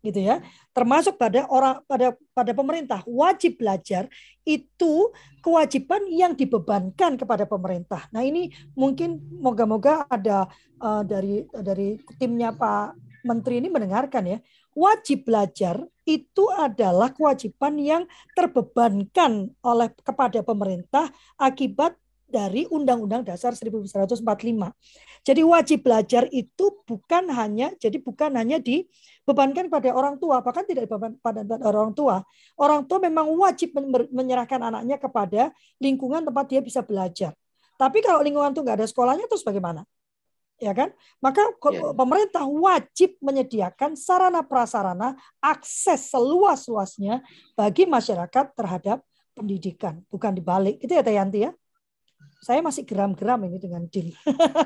gitu 0.05 0.21
ya 0.21 0.38
termasuk 0.69 1.17
pada 1.17 1.49
orang 1.49 1.82
pada 1.89 2.13
pada 2.38 2.53
pemerintah 2.53 3.01
wajib 3.09 3.57
belajar 3.57 4.05
itu 4.45 5.09
kewajiban 5.41 6.05
yang 6.13 6.38
dibebankan 6.38 7.17
kepada 7.17 7.49
pemerintah 7.49 8.05
nah 8.13 8.21
ini 8.21 8.53
mungkin 8.78 9.17
moga-moga 9.41 10.05
ada 10.05 10.45
uh, 10.78 11.01
dari 11.01 11.49
dari 11.49 11.97
timnya 12.21 12.53
Pak 12.53 13.01
Menteri 13.26 13.57
ini 13.57 13.73
mendengarkan 13.73 14.23
ya 14.30 14.38
wajib 14.76 15.26
belajar 15.26 15.82
itu 16.05 16.43
adalah 16.53 17.09
kewajiban 17.09 17.80
yang 17.82 18.03
terbebankan 18.38 19.49
oleh 19.65 19.89
kepada 20.05 20.45
pemerintah 20.45 21.09
akibat 21.39 21.97
dari 22.26 22.67
Undang-Undang 22.67 23.26
Dasar 23.26 23.55
1945. 23.55 24.19
Jadi 25.26 25.41
wajib 25.41 25.80
belajar 25.82 26.28
itu 26.30 26.65
bukan 26.86 27.32
hanya 27.32 27.71
jadi 27.80 27.97
bukan 28.01 28.36
hanya 28.36 28.59
dibebankan 28.59 29.71
pada 29.71 29.95
orang 29.95 30.19
tua, 30.19 30.43
bahkan 30.43 30.67
tidak 30.67 30.86
dibebankan 30.89 31.17
pada 31.23 31.41
orang 31.65 31.95
tua. 31.95 32.21
Orang 32.59 32.86
tua 32.86 32.99
memang 33.01 33.32
wajib 33.39 33.73
menyerahkan 34.11 34.61
anaknya 34.61 34.99
kepada 34.99 35.55
lingkungan 35.80 36.28
tempat 36.28 36.45
dia 36.51 36.61
bisa 36.61 36.84
belajar. 36.84 37.34
Tapi 37.76 38.03
kalau 38.03 38.23
lingkungan 38.23 38.51
itu 38.51 38.61
nggak 38.61 38.84
ada 38.84 38.88
sekolahnya 38.88 39.26
terus 39.32 39.43
bagaimana? 39.43 39.84
Ya 40.59 40.71
kan? 40.71 40.89
Maka 41.19 41.41
yeah. 41.71 41.91
pemerintah 41.95 42.43
wajib 42.47 43.19
menyediakan 43.19 43.99
sarana 43.99 44.41
prasarana 44.45 45.15
akses 45.43 46.11
seluas-luasnya 46.11 47.21
bagi 47.53 47.83
masyarakat 47.87 48.45
terhadap 48.55 49.03
pendidikan, 49.35 49.99
bukan 50.07 50.31
dibalik. 50.31 50.79
Itu 50.79 50.95
ya 50.95 51.03
Tayanti 51.03 51.49
ya. 51.49 51.51
Saya 52.45 52.61
masih 52.61 52.85
geram-geram 52.85 53.41
ini 53.49 53.57
dengan 53.57 53.83
deal. 53.89 54.13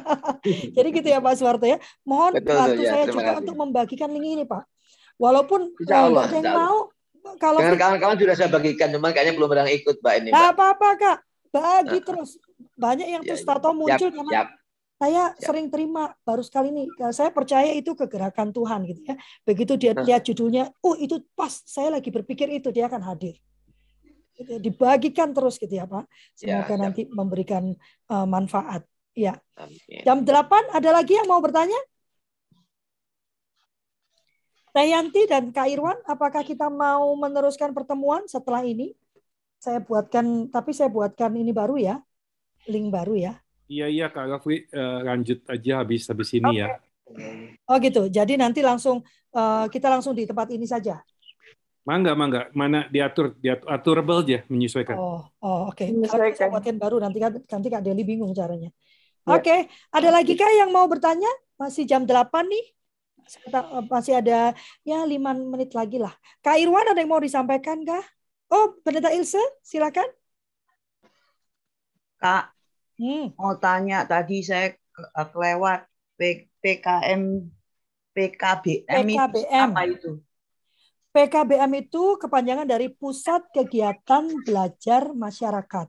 Jadi 0.75 0.87
gitu 0.93 1.07
ya 1.07 1.23
Pak 1.23 1.33
Suwarto 1.39 1.63
ya. 1.63 1.79
Mohon 2.03 2.43
Betul, 2.43 2.57
bantu 2.59 2.81
ya, 2.83 2.91
saya 2.91 3.05
juga 3.07 3.23
kasih. 3.23 3.39
untuk 3.45 3.55
membagikan 3.55 4.09
link 4.11 4.27
ini 4.27 4.43
Pak. 4.43 4.63
Walaupun 5.19 5.75
Allah, 5.87 6.27
ada 6.27 6.35
yang 6.39 6.55
mau 6.55 6.79
kalau 7.35 7.59
dengan 7.59 7.75
kawan-kawan 7.75 8.15
sudah 8.15 8.35
saya 8.35 8.49
bagikan, 8.49 8.87
cuman 8.95 9.11
kayaknya 9.11 9.35
belum 9.35 9.49
ada 9.51 9.67
yang 9.67 9.73
ikut 9.83 9.95
Mbak 9.99 10.13
ini. 10.23 10.29
Mbak. 10.31 10.47
apa-apa 10.55 10.89
Kak, 10.95 11.17
bagi 11.51 11.99
terus. 11.99 12.39
Banyak 12.79 13.07
yang 13.11 13.23
ya, 13.27 13.35
terus 13.35 13.43
tato 13.43 13.75
muncul 13.75 14.07
siap, 14.07 14.15
karena 14.15 14.31
siap 14.31 14.59
saya 15.00 15.32
ya. 15.32 15.39
sering 15.39 15.72
terima 15.72 16.12
baru 16.28 16.43
sekali 16.43 16.76
ini 16.76 16.91
saya 17.16 17.32
percaya 17.32 17.72
itu 17.72 17.95
kegerakan 17.95 18.52
Tuhan 18.52 18.84
gitu 18.84 19.02
ya 19.08 19.16
begitu 19.47 19.80
dia 19.80 19.95
lihat 19.95 20.28
judulnya 20.28 20.76
oh 20.84 21.00
itu 21.00 21.24
pas 21.39 21.64
saya 21.64 21.95
lagi 21.95 22.12
berpikir 22.12 22.52
itu 22.52 22.68
dia 22.76 22.91
akan 22.91 23.08
hadir 23.08 23.39
gitu 24.36 24.52
ya, 24.56 24.60
dibagikan 24.60 25.32
terus 25.32 25.56
gitu 25.56 25.72
ya 25.72 25.88
Pak 25.88 26.04
ya, 26.43 26.60
semoga 26.68 26.76
ya, 26.76 26.80
nanti 26.84 27.02
memberikan 27.08 27.72
uh, 28.12 28.28
manfaat 28.28 28.84
ya 29.16 29.39
Amin. 29.56 30.04
jam 30.04 30.20
8 30.28 30.76
ada 30.76 30.89
lagi 30.91 31.16
yang 31.16 31.32
mau 31.32 31.39
bertanya 31.39 31.80
Teh 34.70 34.86
Yanti 34.86 35.26
dan 35.26 35.50
Kak 35.50 35.66
Irwan, 35.66 35.97
apakah 36.06 36.45
kita 36.45 36.70
mau 36.70 37.18
meneruskan 37.18 37.74
pertemuan 37.74 38.30
setelah 38.30 38.62
ini? 38.62 38.93
Saya 39.58 39.82
buatkan, 39.82 40.54
tapi 40.54 40.78
saya 40.78 40.93
buatkan 40.93 41.34
ini 41.34 41.50
baru 41.50 41.76
ya, 41.82 41.97
link 42.70 42.93
baru 42.93 43.18
ya. 43.18 43.34
Iya 43.70 43.86
iya 43.86 44.05
Kak 44.09 44.26
Rafli 44.26 44.65
eh, 44.65 44.99
lanjut 45.05 45.39
aja 45.45 45.72
habis 45.86 46.01
habis 46.09 46.30
ini 46.34 46.49
Oke. 46.49 46.61
ya. 46.65 46.67
Oh 47.70 47.78
gitu. 47.78 48.01
Jadi 48.09 48.34
nanti 48.34 48.59
langsung 48.65 49.05
eh, 49.30 49.65
kita 49.70 49.88
langsung 49.93 50.17
di 50.17 50.26
tempat 50.26 50.49
ini 50.49 50.65
saja. 50.65 50.97
Mangga 51.86 52.11
mangga 52.13 52.41
mana 52.53 52.86
diatur 52.89 53.38
diatur 53.38 53.65
aturable 53.70 54.22
aja 54.26 54.41
menyesuaikan. 54.49 54.97
Oh, 54.97 55.22
oh 55.45 55.59
oke. 55.70 55.86
Kalau 55.86 56.01
Menyesuaikan. 56.01 56.78
baru 56.82 56.97
nanti 56.97 57.17
kan 57.22 57.32
nanti 57.38 57.67
Kak 57.70 57.82
Deli 57.86 58.01
bingung 58.05 58.34
caranya. 58.34 58.70
Ya. 59.26 59.38
Oke, 59.38 59.55
ada 59.93 60.09
lagi 60.09 60.34
kah 60.34 60.49
yang 60.49 60.74
mau 60.74 60.86
bertanya? 60.89 61.30
Masih 61.61 61.86
jam 61.86 62.09
8 62.09 62.49
nih. 62.49 62.65
Sekitar- 63.30 63.70
eh, 63.70 63.84
Masih 63.86 64.13
ada 64.22 64.38
ya 64.82 65.05
5 65.05 65.38
menit 65.38 65.78
lagi 65.78 65.97
lah. 66.01 66.13
Kak 66.41 66.57
Irwan 66.57 66.89
ada 66.89 66.99
yang 67.01 67.11
mau 67.13 67.22
disampaikan 67.22 67.86
kah? 67.86 68.01
Oh, 68.49 68.74
Pendeta 68.82 69.13
Ilse, 69.13 69.41
silakan. 69.61 70.09
Kak, 72.20 72.51
Hmm. 73.00 73.32
mau 73.39 73.54
tanya 73.58 74.04
tadi 74.04 74.43
saya 74.43 74.76
eh, 74.76 75.28
kelewat 75.32 75.88
PKM 76.20 77.24
PKBM 78.12 79.06
itu 79.08 79.16
PKBM. 79.16 79.70
apa 79.72 79.82
itu? 79.88 80.12
PKBM 81.10 81.72
itu 81.82 82.04
kepanjangan 82.22 82.68
dari 82.70 82.88
Pusat 82.93 83.50
Kegiatan 83.50 84.24
Belajar 84.45 85.10
Masyarakat. 85.16 85.88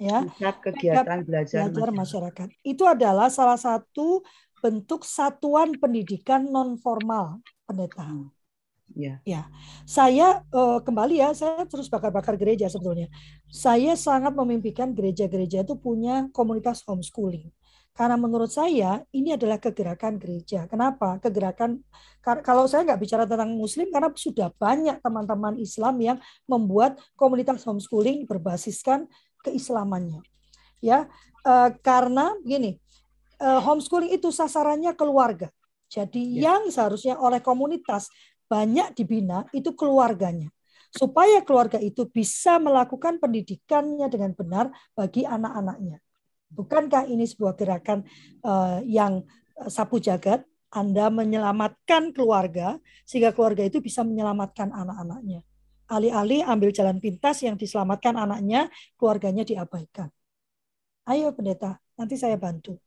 Ya, 0.00 0.24
Pusat 0.24 0.56
kegiatan 0.64 1.18
belajar, 1.26 1.68
belajar 1.68 1.88
masyarakat. 1.92 2.00
masyarakat. 2.00 2.48
Itu 2.64 2.84
adalah 2.88 3.28
salah 3.28 3.58
satu 3.60 4.24
bentuk 4.60 5.04
satuan 5.04 5.76
pendidikan 5.76 6.48
non 6.48 6.76
formal, 6.80 7.40
pendeta. 7.68 8.08
Ya. 8.96 9.46
Saya 9.86 10.42
eh, 10.50 10.78
kembali 10.82 11.22
ya, 11.22 11.30
saya 11.34 11.62
terus 11.66 11.86
bakar-bakar 11.86 12.34
gereja 12.34 12.66
sebetulnya. 12.66 13.06
Saya 13.46 13.94
sangat 13.94 14.34
memimpikan 14.34 14.90
gereja-gereja 14.94 15.62
itu 15.62 15.78
punya 15.78 16.26
komunitas 16.34 16.82
homeschooling. 16.86 17.50
Karena 17.90 18.16
menurut 18.16 18.48
saya 18.48 19.02
ini 19.12 19.34
adalah 19.34 19.58
kegerakan 19.58 20.16
gereja. 20.16 20.64
Kenapa? 20.70 21.18
Kegerakan 21.20 21.82
kalau 22.22 22.64
saya 22.64 22.86
nggak 22.86 23.00
bicara 23.02 23.24
tentang 23.26 23.52
Muslim 23.52 23.90
karena 23.90 24.08
sudah 24.14 24.48
banyak 24.56 25.02
teman-teman 25.02 25.58
Islam 25.58 25.98
yang 26.00 26.18
membuat 26.46 26.96
komunitas 27.18 27.60
homeschooling 27.66 28.24
berbasiskan 28.24 29.10
keislamannya. 29.44 30.22
Ya, 30.80 31.10
eh, 31.44 31.70
karena 31.84 32.32
gini, 32.40 32.80
eh, 33.36 33.60
homeschooling 33.60 34.16
itu 34.16 34.32
sasarannya 34.32 34.96
keluarga. 34.96 35.52
Jadi 35.90 36.38
Ya. 36.38 36.54
yang 36.54 36.70
seharusnya 36.70 37.18
oleh 37.18 37.42
komunitas 37.42 38.08
banyak 38.50 38.98
dibina 38.98 39.46
itu 39.54 39.70
keluarganya. 39.78 40.50
Supaya 40.90 41.38
keluarga 41.46 41.78
itu 41.78 42.10
bisa 42.10 42.58
melakukan 42.58 43.22
pendidikannya 43.22 44.10
dengan 44.10 44.34
benar 44.34 44.74
bagi 44.98 45.22
anak-anaknya. 45.22 46.02
Bukankah 46.50 47.06
ini 47.06 47.30
sebuah 47.30 47.54
gerakan 47.54 48.02
eh, 48.42 48.78
yang 48.90 49.22
eh, 49.62 49.70
sapu 49.70 50.02
jagat? 50.02 50.42
Anda 50.70 51.10
menyelamatkan 51.10 52.14
keluarga 52.14 52.78
sehingga 53.02 53.34
keluarga 53.34 53.66
itu 53.66 53.82
bisa 53.82 54.06
menyelamatkan 54.06 54.70
anak-anaknya. 54.70 55.42
Alih-alih 55.90 56.46
ambil 56.46 56.70
jalan 56.70 57.02
pintas 57.02 57.42
yang 57.42 57.58
diselamatkan 57.58 58.14
anaknya, 58.14 58.70
keluarganya 58.94 59.42
diabaikan. 59.42 60.14
Ayo 61.10 61.34
pendeta, 61.34 61.82
nanti 61.98 62.14
saya 62.14 62.38
bantu. 62.38 62.78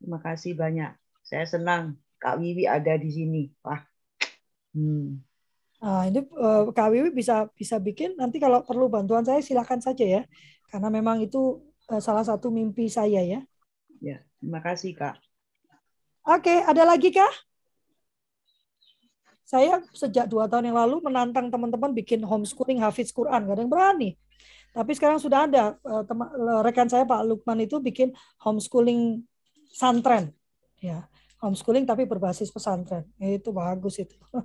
Terima 0.00 0.16
kasih 0.24 0.56
banyak. 0.56 0.96
Saya 1.20 1.44
senang 1.44 2.00
Kak 2.16 2.40
Wiwi 2.40 2.64
ada 2.64 2.96
di 2.96 3.12
sini. 3.12 3.52
Wah. 3.60 3.89
Hmm. 4.70 5.20
Nah, 5.80 6.04
ini 6.06 6.20
eh, 6.20 6.62
Kak 6.76 6.88
Wiwi 6.92 7.10
bisa 7.10 7.48
bisa 7.56 7.80
bikin 7.80 8.12
nanti 8.20 8.36
kalau 8.36 8.60
perlu 8.60 8.92
bantuan 8.92 9.24
saya 9.24 9.40
silakan 9.40 9.80
saja 9.80 10.04
ya. 10.04 10.22
Karena 10.68 10.92
memang 10.92 11.24
itu 11.24 11.64
eh, 11.88 12.02
salah 12.04 12.22
satu 12.22 12.52
mimpi 12.52 12.86
saya 12.86 13.24
ya. 13.24 13.40
Ya, 14.00 14.20
terima 14.38 14.60
kasih 14.60 14.92
Kak. 14.92 15.16
Oke, 16.28 16.62
ada 16.62 16.84
lagi 16.84 17.10
kah? 17.10 17.32
Saya 19.48 19.82
sejak 19.90 20.30
dua 20.30 20.46
tahun 20.46 20.70
yang 20.70 20.78
lalu 20.78 21.02
menantang 21.02 21.50
teman-teman 21.50 21.90
bikin 21.90 22.22
homeschooling 22.22 22.78
hafiz 22.78 23.10
Quran, 23.10 23.50
gak 23.50 23.58
ada 23.58 23.62
yang 23.66 23.72
berani. 23.72 24.14
Tapi 24.70 24.94
sekarang 24.94 25.18
sudah 25.18 25.50
ada 25.50 25.74
eh, 25.74 26.02
teman 26.06 26.28
rekan 26.62 26.86
saya 26.86 27.02
Pak 27.02 27.26
Lukman 27.26 27.58
itu 27.66 27.82
bikin 27.82 28.14
homeschooling 28.38 29.26
santren, 29.74 30.30
ya 30.78 31.09
homeschooling 31.40 31.88
tapi 31.88 32.04
berbasis 32.04 32.52
pesantren. 32.52 33.08
Itu 33.16 33.50
bagus 33.50 34.00
itu. 34.00 34.16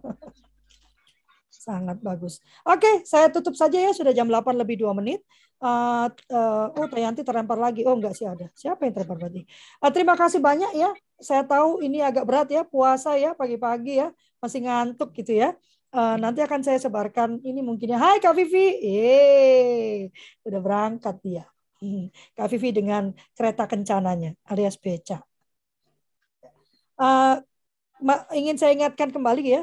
Sangat 1.65 1.97
bagus. 1.99 2.39
Oke, 2.67 3.03
saya 3.07 3.27
tutup 3.31 3.57
saja 3.57 3.75
ya. 3.75 3.91
Sudah 3.91 4.13
jam 4.15 4.27
8 4.29 4.55
lebih 4.55 4.85
2 4.85 4.95
menit. 4.95 5.23
Uh, 5.57 6.11
uh, 6.29 6.67
oh, 6.75 6.87
Tayanti 6.87 7.25
terlempar 7.25 7.57
lagi. 7.57 7.81
Oh, 7.87 7.95
enggak 7.95 8.13
sih 8.13 8.27
ada. 8.27 8.51
Siapa 8.53 8.85
yang 8.85 8.93
terlempar 8.93 9.17
berarti? 9.27 9.41
Uh, 9.81 9.91
terima 9.91 10.13
kasih 10.13 10.39
banyak 10.43 10.71
ya. 10.77 10.91
Saya 11.17 11.47
tahu 11.47 11.81
ini 11.81 12.03
agak 12.03 12.27
berat 12.27 12.47
ya, 12.51 12.61
puasa 12.67 13.15
ya, 13.15 13.33
pagi-pagi 13.33 14.03
ya. 14.03 14.11
Masih 14.43 14.61
ngantuk 14.67 15.15
gitu 15.15 15.41
ya. 15.41 15.57
Uh, 15.95 16.19
nanti 16.19 16.43
akan 16.43 16.59
saya 16.59 16.77
sebarkan 16.77 17.39
ini 17.41 17.63
mungkin 17.63 17.95
ya. 17.95 17.97
Hai 17.97 18.19
Kak 18.19 18.35
Vivi. 18.35 18.67
Eh, 18.83 20.11
udah 20.43 20.59
berangkat 20.59 21.15
dia. 21.23 21.47
Hmm. 21.79 22.11
Kak 22.35 22.51
Vivi 22.51 22.75
dengan 22.75 23.15
kereta 23.33 23.65
kencananya 23.65 24.35
alias 24.51 24.75
beca. 24.77 25.23
Uh, 26.95 27.43
ingin 28.31 28.55
saya 28.55 28.71
ingatkan 28.75 29.11
kembali 29.11 29.43
ya, 29.43 29.61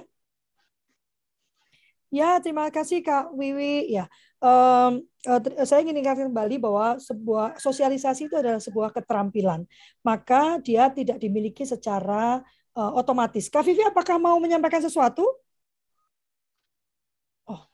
Ya, 2.12 2.36
terima 2.44 2.68
kasih 2.68 3.00
Kak 3.00 3.32
Wiwi. 3.32 3.88
Ya, 3.88 4.04
um, 4.44 5.00
uh, 5.24 5.40
saya 5.64 5.80
ingin 5.80 6.04
ingatkan 6.04 6.28
kembali 6.28 6.60
bahwa 6.60 7.00
sebuah 7.00 7.56
sosialisasi 7.56 8.28
itu 8.28 8.36
adalah 8.36 8.60
sebuah 8.60 8.92
keterampilan. 8.92 9.64
Maka 10.04 10.60
dia 10.60 10.92
tidak 10.92 11.16
dimiliki 11.16 11.64
secara 11.64 12.44
uh, 12.76 12.92
otomatis. 13.00 13.48
Kak 13.48 13.64
Vivi, 13.64 13.80
apakah 13.80 14.20
mau 14.20 14.36
menyampaikan 14.36 14.84
sesuatu? 14.84 15.24
Oh, 17.48 17.56
oke. 17.56 17.64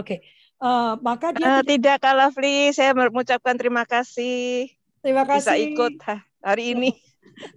Okay. 0.00 0.18
Uh, 0.56 0.96
maka 1.04 1.36
dia 1.36 1.60
uh, 1.60 1.62
tidak, 1.68 2.00
Kak 2.00 2.16
Lovely. 2.16 2.72
Saya 2.72 2.96
mengucapkan 2.96 3.60
terima 3.60 3.84
kasih. 3.84 4.72
Terima 5.04 5.28
kasih. 5.28 5.44
Bisa 5.44 5.52
ikut 5.60 6.00
hari 6.40 6.72
ini. 6.72 6.96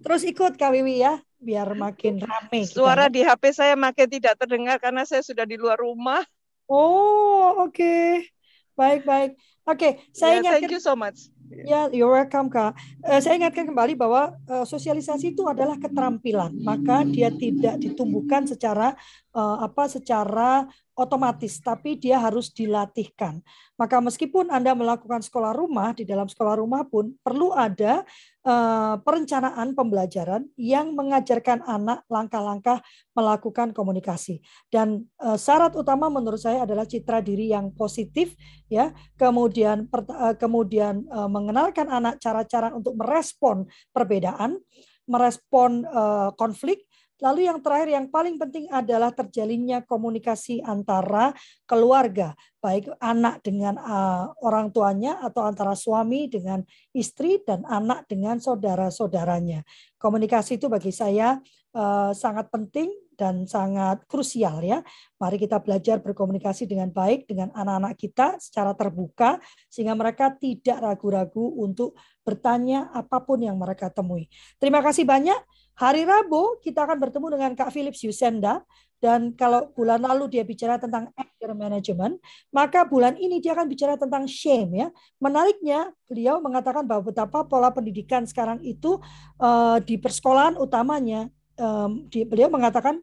Terus 0.03 0.21
ikut 0.27 0.55
Kak 0.59 0.71
Wiwi 0.75 1.03
ya 1.03 1.19
biar 1.39 1.71
makin 1.73 2.19
ramai. 2.19 2.67
Suara 2.67 3.07
kita, 3.07 3.15
di 3.15 3.21
HP 3.23 3.43
saya 3.55 3.75
makin 3.79 4.07
tidak 4.11 4.35
terdengar 4.35 4.77
karena 4.77 5.07
saya 5.07 5.23
sudah 5.23 5.47
di 5.47 5.55
luar 5.55 5.79
rumah. 5.79 6.21
Oh, 6.67 7.65
oke. 7.65 7.73
Okay. 7.73 8.27
Baik, 8.75 9.03
baik. 9.03 9.31
Oke, 9.67 9.75
okay, 9.75 9.91
saya 10.15 10.39
yeah, 10.39 10.39
ingatkan. 10.39 10.61
Thank 10.63 10.75
you 10.79 10.83
so 10.83 10.95
much. 10.95 11.17
Ya, 11.51 11.65
yeah, 11.67 11.85
you're 11.91 12.13
welcome, 12.13 12.47
Kak. 12.47 12.79
Uh, 13.03 13.19
saya 13.19 13.41
ingatkan 13.41 13.67
kembali 13.67 13.97
bahwa 13.99 14.37
uh, 14.47 14.63
sosialisasi 14.63 15.35
itu 15.35 15.43
adalah 15.51 15.75
keterampilan, 15.75 16.55
maka 16.63 17.03
dia 17.03 17.27
tidak 17.33 17.75
ditumbuhkan 17.81 18.47
secara 18.47 18.95
apa 19.39 19.87
secara 19.87 20.67
otomatis, 20.99 21.63
tapi 21.63 21.95
dia 21.95 22.19
harus 22.19 22.51
dilatihkan. 22.51 23.39
Maka 23.79 24.03
meskipun 24.03 24.51
Anda 24.51 24.75
melakukan 24.75 25.23
sekolah 25.23 25.55
rumah, 25.55 25.95
di 25.95 26.03
dalam 26.03 26.27
sekolah 26.27 26.59
rumah 26.59 26.83
pun 26.83 27.15
perlu 27.23 27.55
ada 27.55 28.03
uh, 28.43 28.99
perencanaan 28.99 29.71
pembelajaran 29.79 30.43
yang 30.59 30.91
mengajarkan 30.91 31.63
anak 31.63 32.03
langkah-langkah 32.11 32.83
melakukan 33.15 33.71
komunikasi. 33.71 34.43
Dan 34.67 35.07
uh, 35.23 35.39
syarat 35.39 35.71
utama 35.79 36.11
menurut 36.11 36.43
saya 36.43 36.67
adalah 36.67 36.83
citra 36.83 37.23
diri 37.23 37.55
yang 37.55 37.71
positif, 37.71 38.35
ya. 38.67 38.91
Kemudian 39.15 39.87
kemudian 40.35 41.07
mengenalkan 41.07 41.87
anak 41.87 42.19
cara-cara 42.19 42.75
untuk 42.75 42.99
merespon 42.99 43.63
perbedaan, 43.95 44.59
merespon 45.07 45.87
konflik, 46.35 46.88
Lalu 47.19 47.51
yang 47.51 47.59
terakhir 47.59 47.89
yang 47.91 48.07
paling 48.07 48.39
penting 48.39 48.71
adalah 48.71 49.11
terjalinnya 49.11 49.83
komunikasi 49.83 50.63
antara 50.63 51.35
keluarga, 51.67 52.31
baik 52.63 52.87
anak 53.03 53.43
dengan 53.43 53.75
uh, 53.75 54.31
orang 54.39 54.71
tuanya 54.71 55.19
atau 55.19 55.43
antara 55.43 55.75
suami 55.75 56.31
dengan 56.31 56.63
istri 56.95 57.43
dan 57.43 57.67
anak 57.67 58.07
dengan 58.07 58.39
saudara-saudaranya. 58.39 59.67
Komunikasi 59.99 60.55
itu 60.55 60.71
bagi 60.71 60.95
saya 60.95 61.35
uh, 61.75 62.15
sangat 62.15 62.47
penting 62.47 62.87
dan 63.19 63.43
sangat 63.43 64.07
krusial 64.07 64.63
ya. 64.63 64.79
Mari 65.19 65.35
kita 65.35 65.59
belajar 65.59 65.99
berkomunikasi 65.99 66.63
dengan 66.63 66.87
baik 66.87 67.27
dengan 67.27 67.51
anak-anak 67.51 67.99
kita 67.99 68.39
secara 68.39 68.71
terbuka 68.71 69.43
sehingga 69.67 69.91
mereka 69.99 70.31
tidak 70.31 70.79
ragu-ragu 70.79 71.59
untuk 71.59 71.99
bertanya 72.23 72.87
apa 72.95 73.19
pun 73.19 73.43
yang 73.43 73.59
mereka 73.59 73.91
temui. 73.91 74.31
Terima 74.55 74.79
kasih 74.79 75.03
banyak. 75.03 75.35
Hari 75.75 76.07
Rabu 76.07 76.63
kita 76.63 76.87
akan 76.87 76.95
bertemu 76.95 77.27
dengan 77.35 77.51
Kak 77.59 77.75
Philips 77.75 77.99
Yusenda 78.07 78.63
dan 78.99 79.31
kalau 79.31 79.71
bulan 79.71 80.03
lalu 80.03 80.27
dia 80.27 80.43
bicara 80.43 80.75
tentang 80.75 81.07
anger 81.15 81.51
management, 81.55 82.19
maka 82.51 82.83
bulan 82.83 83.15
ini 83.15 83.39
dia 83.39 83.55
akan 83.55 83.71
bicara 83.71 83.95
tentang 83.95 84.27
shame 84.27 84.75
ya. 84.75 84.87
Menariknya 85.23 85.95
beliau 86.03 86.43
mengatakan 86.43 86.83
bahwa 86.83 87.07
betapa 87.07 87.47
pola 87.47 87.71
pendidikan 87.71 88.27
sekarang 88.27 88.59
itu 88.59 88.99
uh, 89.39 89.79
di 89.79 89.95
persekolahan 89.95 90.59
utamanya 90.59 91.31
um, 91.55 92.11
di, 92.11 92.27
beliau 92.27 92.51
mengatakan 92.51 92.99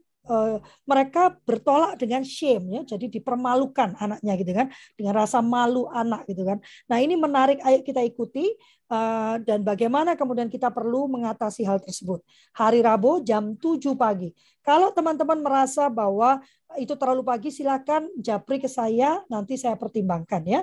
mereka 0.83 1.35
bertolak 1.47 1.95
dengan 1.97 2.27
shame 2.27 2.83
ya, 2.83 2.97
jadi 2.97 3.07
dipermalukan 3.07 3.95
anaknya 3.97 4.33
gitu 4.39 4.53
kan, 4.53 4.67
dengan 4.99 5.15
rasa 5.23 5.39
malu 5.39 5.87
anak 5.91 6.27
gitu 6.27 6.43
kan. 6.43 6.59
Nah 6.91 6.99
ini 6.99 7.15
menarik, 7.15 7.63
ayo 7.63 7.83
kita 7.87 8.03
ikuti 8.03 8.51
uh, 8.91 9.39
dan 9.43 9.63
bagaimana 9.63 10.15
kemudian 10.15 10.51
kita 10.51 10.71
perlu 10.71 11.11
mengatasi 11.11 11.63
hal 11.67 11.79
tersebut. 11.83 12.23
Hari 12.55 12.83
Rabu 12.83 13.23
jam 13.23 13.55
7 13.55 13.95
pagi. 13.95 14.31
Kalau 14.67 14.91
teman-teman 14.91 15.39
merasa 15.39 15.87
bahwa 15.87 16.43
itu 16.75 16.93
terlalu 16.99 17.23
pagi, 17.23 17.55
silakan 17.55 18.11
japri 18.19 18.59
ke 18.59 18.67
saya, 18.67 19.23
nanti 19.31 19.55
saya 19.55 19.79
pertimbangkan 19.79 20.43
ya. 20.43 20.61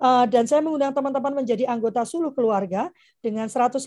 Uh, 0.00 0.24
dan 0.24 0.48
saya 0.48 0.64
mengundang 0.64 0.96
teman-teman 0.96 1.44
menjadi 1.44 1.68
anggota 1.68 2.08
suluh 2.08 2.32
keluarga 2.32 2.88
dengan 3.20 3.52
150.000 3.52 3.84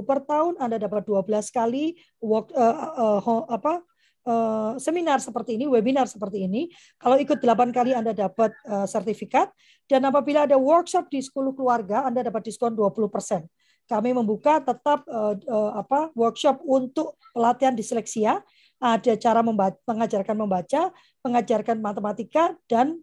per 0.00 0.24
tahun 0.24 0.56
Anda 0.56 0.80
dapat 0.80 1.04
12 1.04 1.28
kali 1.52 1.92
work, 2.24 2.56
uh, 2.56 3.20
uh, 3.20 3.44
apa 3.52 3.84
uh, 4.26 4.74
seminar 4.78 5.18
seperti 5.22 5.56
ini, 5.58 5.70
webinar 5.70 6.06
seperti 6.10 6.46
ini. 6.46 6.70
Kalau 6.98 7.16
ikut 7.18 7.38
8 7.38 7.70
kali 7.74 7.94
Anda 7.94 8.14
dapat 8.14 8.54
uh, 8.66 8.86
sertifikat 8.86 9.50
dan 9.86 10.02
apabila 10.06 10.46
ada 10.46 10.58
workshop 10.58 11.10
di 11.10 11.22
sekolah 11.22 11.52
keluarga 11.54 12.06
Anda 12.06 12.26
dapat 12.26 12.48
diskon 12.48 12.74
20%. 12.74 13.46
Kami 13.90 14.10
membuka 14.14 14.62
tetap 14.62 15.04
uh, 15.10 15.36
apa 15.74 16.14
workshop 16.14 16.62
untuk 16.62 17.18
pelatihan 17.34 17.74
disleksia 17.74 18.40
ada 18.82 19.14
cara 19.14 19.46
membaca, 19.46 19.78
mengajarkan 19.86 20.34
membaca, 20.34 20.90
mengajarkan 21.22 21.78
matematika 21.78 22.50
dan 22.66 22.98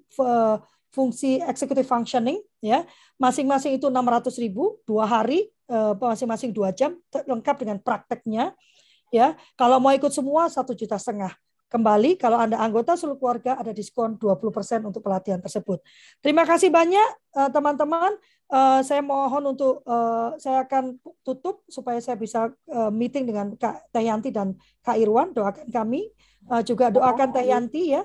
fungsi 0.89 1.39
executive 1.45 1.85
functioning 1.85 2.41
ya 2.59 2.83
masing-masing 3.21 3.77
itu 3.77 3.87
600 3.87 4.33
ribu 4.41 4.81
dua 4.83 5.05
hari 5.05 5.49
eh, 5.69 5.93
masing-masing 5.95 6.51
dua 6.51 6.73
jam 6.73 6.97
lengkap 7.13 7.55
dengan 7.61 7.77
prakteknya 7.79 8.57
ya 9.09 9.37
kalau 9.57 9.81
mau 9.81 9.93
ikut 9.93 10.09
semua 10.13 10.47
satu 10.49 10.73
juta 10.73 10.97
setengah. 10.97 11.33
Kembali 11.69 12.17
kalau 12.17 12.41
anda 12.41 12.57
anggota 12.57 12.97
seluruh 12.97 13.21
keluarga 13.21 13.53
ada 13.53 13.69
diskon 13.69 14.17
20% 14.17 14.89
untuk 14.89 15.05
pelatihan 15.05 15.37
tersebut. 15.37 15.77
Terima 16.17 16.41
kasih 16.41 16.73
banyak 16.73 17.09
eh, 17.37 17.49
teman-teman. 17.53 18.17
Saya 18.81 19.05
mohon 19.05 19.53
untuk 19.53 19.85
saya 20.41 20.65
akan 20.65 20.97
tutup 21.21 21.61
supaya 21.69 22.01
saya 22.01 22.17
bisa 22.17 22.49
meeting 22.89 23.29
dengan 23.29 23.53
Kak 23.53 23.93
Teh 23.93 24.01
Yanti 24.01 24.33
dan 24.33 24.57
Kak 24.81 24.97
Irwan. 24.97 25.37
Doakan 25.37 25.69
kami. 25.69 26.09
Juga 26.65 26.89
doakan 26.89 27.29
Teh 27.29 27.45
Yanti 27.45 27.93
ya 27.93 28.01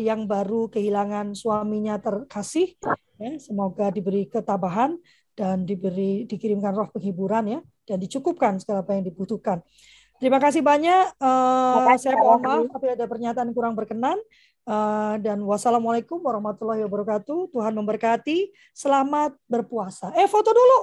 yang 0.00 0.24
baru 0.24 0.72
kehilangan 0.72 1.36
suaminya 1.36 2.00
terkasih. 2.00 2.80
Ya, 3.20 3.36
semoga 3.36 3.92
diberi 3.92 4.24
ketabahan 4.24 4.96
dan 5.36 5.68
diberi 5.68 6.24
dikirimkan 6.24 6.72
roh 6.72 6.88
penghiburan 6.88 7.44
ya 7.46 7.60
dan 7.84 8.00
dicukupkan 8.00 8.58
segala 8.64 8.80
apa 8.82 8.96
yang 8.96 9.04
dibutuhkan. 9.04 9.60
Terima 10.22 10.38
kasih 10.38 10.62
banyak. 10.62 11.18
Uh, 11.18 11.90
saya 11.98 12.16
mohon 12.16 12.40
maaf 12.40 12.64
apabila 12.70 12.94
ada 12.94 13.06
pernyataan 13.10 13.50
kurang 13.50 13.74
berkenan. 13.74 14.16
Uh, 14.64 15.20
dan 15.20 15.44
wassalamualaikum 15.44 16.22
warahmatullahi 16.24 16.80
wabarakatuh. 16.88 17.52
Tuhan 17.52 17.74
memberkati. 17.76 18.54
Selamat 18.72 19.36
berpuasa. 19.44 20.14
Eh 20.16 20.24
foto 20.30 20.54
dulu. 20.54 20.78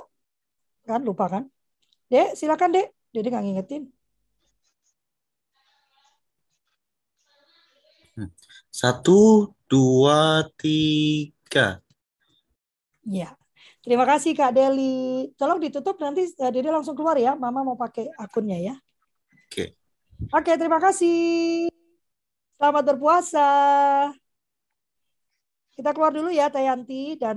Kan 0.85 1.01
lupa 1.01 1.25
kan? 1.31 1.43
Dek, 2.11 2.37
silakan 2.37 2.75
Dek. 2.75 2.93
Dede 3.09 3.27
nggak 3.31 3.45
ngingetin. 3.47 3.83
Hmm. 8.19 8.29
Satu, 8.69 9.55
dua, 9.65 10.45
tiga. 10.59 11.79
Ya. 13.07 13.33
Terima 13.81 14.05
kasih 14.05 14.37
Kak 14.37 14.53
Deli. 14.53 15.33
Tolong 15.39 15.57
ditutup 15.57 15.97
nanti 15.97 16.29
uh, 16.37 16.51
Dede 16.53 16.69
langsung 16.69 16.93
keluar 16.93 17.17
ya. 17.17 17.33
Mama 17.33 17.65
mau 17.65 17.79
pakai 17.79 18.11
akunnya 18.19 18.61
ya. 18.61 18.75
Oke. 19.51 19.75
Oke, 20.31 20.55
terima 20.55 20.79
kasih. 20.79 21.67
Selamat 22.55 22.95
berpuasa. 22.95 23.51
Kita 25.75 25.91
keluar 25.91 26.15
dulu 26.15 26.31
ya 26.31 26.47
Tayanti 26.47 27.19
dan 27.19 27.29